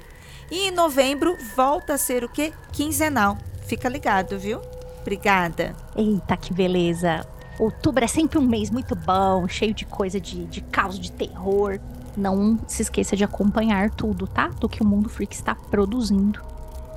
E 0.50 0.68
em 0.68 0.70
novembro 0.70 1.36
volta 1.56 1.94
a 1.94 1.98
ser 1.98 2.24
o 2.24 2.28
quê? 2.28 2.52
Quinzenal. 2.72 3.36
Fica 3.66 3.88
ligado, 3.88 4.38
viu? 4.38 4.60
Obrigada. 5.00 5.74
Eita, 5.96 6.36
que 6.36 6.52
beleza. 6.52 7.26
Outubro 7.58 8.04
é 8.04 8.08
sempre 8.08 8.38
um 8.38 8.42
mês 8.42 8.70
muito 8.70 8.94
bom, 8.94 9.48
cheio 9.48 9.72
de 9.72 9.86
coisa 9.86 10.20
de, 10.20 10.44
de 10.46 10.60
caos, 10.60 10.98
de 10.98 11.10
terror. 11.10 11.80
Não 12.16 12.58
se 12.66 12.82
esqueça 12.82 13.16
de 13.16 13.24
acompanhar 13.24 13.90
tudo, 13.90 14.26
tá? 14.26 14.48
Do 14.48 14.68
que 14.68 14.82
o 14.82 14.86
Mundo 14.86 15.08
Freak 15.08 15.34
está 15.34 15.54
produzindo. 15.54 16.40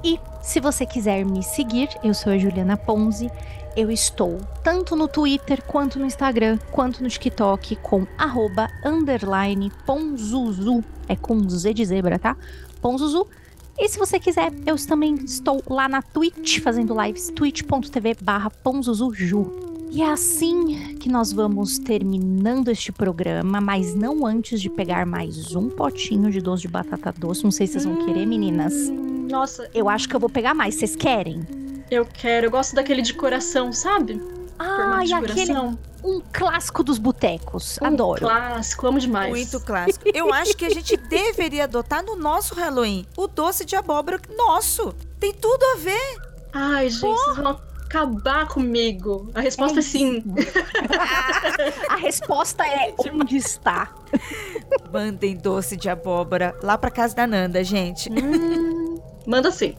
E 0.04 0.20
se 0.41 0.60
você 0.60 0.86
quiser 0.86 1.26
me 1.26 1.43
seguir, 1.43 1.89
eu 2.04 2.14
sou 2.14 2.32
a 2.32 2.38
Juliana 2.38 2.78
Ponzi. 2.78 3.30
Eu 3.76 3.91
estou 3.91 4.39
tanto 4.64 4.95
no 4.95 5.08
Twitter, 5.08 5.62
quanto 5.64 6.00
no 6.00 6.06
Instagram, 6.06 6.58
quanto 6.72 7.02
no 7.04 7.10
TikTok 7.10 7.76
com 7.78 8.06
arroba 8.18 8.68
ponzuzu. 9.86 10.84
É 11.08 11.16
com 11.16 11.47
Z 11.50 11.74
de 11.74 11.86
zebra, 11.86 12.18
tá? 12.18 12.36
Ponzuzu. 12.82 13.27
E 13.77 13.88
se 13.88 13.97
você 13.97 14.19
quiser, 14.19 14.51
eu 14.65 14.75
também 14.86 15.15
estou 15.15 15.63
lá 15.69 15.88
na 15.88 16.01
Twitch 16.01 16.59
fazendo 16.59 16.93
lives, 17.01 17.32
twitch.tv 17.34 18.17
barra 18.21 18.49
ponzuzuju. 18.49 19.69
E 19.91 20.03
é 20.03 20.11
assim 20.11 20.97
que 20.97 21.09
nós 21.09 21.32
vamos 21.32 21.80
terminando 21.80 22.67
este 22.67 22.91
programa, 22.91 23.59
mas 23.59 23.95
não 23.95 24.25
antes 24.25 24.61
de 24.61 24.69
pegar 24.69 25.05
mais 25.05 25.55
um 25.55 25.67
potinho 25.67 26.30
de 26.30 26.41
doce 26.41 26.63
de 26.63 26.67
batata 26.67 27.11
doce. 27.17 27.43
Não 27.43 27.51
sei 27.51 27.65
se 27.65 27.73
vocês 27.73 27.86
vão 27.86 28.05
querer, 28.05 28.25
meninas. 28.25 28.73
Nossa. 29.32 29.69
Eu 29.73 29.89
acho 29.89 30.07
que 30.07 30.15
eu 30.15 30.19
vou 30.19 30.30
pegar 30.30 30.53
mais. 30.53 30.75
Vocês 30.75 30.95
querem? 30.95 31.41
Eu 31.89 32.05
quero. 32.05 32.47
Eu 32.47 32.51
gosto 32.51 32.75
daquele 32.75 33.01
de 33.01 33.13
coração, 33.15 33.73
sabe? 33.73 34.21
Ah, 34.60 35.01
e 35.05 35.14
aquele. 35.14 35.53
Um 36.03 36.22
clássico 36.32 36.84
dos 36.84 36.97
botecos. 36.97 37.78
Um 37.82 37.86
Adoro. 37.88 38.22
Clássico, 38.22 38.88
amo 38.88 38.99
demais. 38.99 39.30
Muito 39.30 39.60
clássico. 39.62 40.05
Eu 40.14 40.34
acho 40.34 40.55
que 40.55 40.66
a 40.66 40.70
gente 40.70 40.95
deveria 41.10 41.66
adotar 41.66 42.03
no 42.03 42.16
nosso 42.16 42.55
Halloween 42.55 43.05
o 43.18 43.28
doce 43.28 43.66
de 43.66 43.76
abóbora 43.76 44.20
nosso. 44.38 44.93
Tem 45.20 45.34
tudo 45.34 45.64
a 45.74 45.78
ver. 45.78 46.22
Ai, 46.53 46.89
gente, 46.89 47.01
vocês 47.01 47.38
vão 47.38 47.60
acabar 47.86 48.47
comigo? 48.47 49.30
A 49.34 49.41
resposta 49.41 49.80
é, 49.80 49.80
é 49.80 49.82
sim. 49.82 50.24
a 51.89 51.95
resposta 51.95 52.66
é 52.66 52.93
onde 53.14 53.38
está. 53.38 53.93
Mandem 54.91 55.36
doce 55.36 55.76
de 55.76 55.89
abóbora 55.89 56.55
lá 56.62 56.78
pra 56.78 56.91
casa 56.91 57.16
da 57.16 57.28
Nanda, 57.28 57.64
gente. 57.64 58.10
Hum, 58.12 58.99
manda 59.26 59.51
sim. 59.51 59.76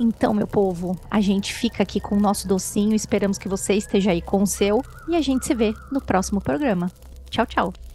Então, 0.00 0.34
meu 0.34 0.46
povo, 0.46 0.98
a 1.10 1.20
gente 1.20 1.52
fica 1.52 1.82
aqui 1.82 2.00
com 2.00 2.16
o 2.16 2.20
nosso 2.20 2.48
docinho. 2.48 2.94
Esperamos 2.94 3.38
que 3.38 3.48
você 3.48 3.74
esteja 3.74 4.10
aí 4.10 4.22
com 4.22 4.42
o 4.42 4.46
seu. 4.46 4.82
E 5.08 5.16
a 5.16 5.20
gente 5.20 5.46
se 5.46 5.54
vê 5.54 5.74
no 5.90 6.00
próximo 6.00 6.40
programa. 6.40 6.90
Tchau, 7.30 7.46
tchau. 7.46 7.91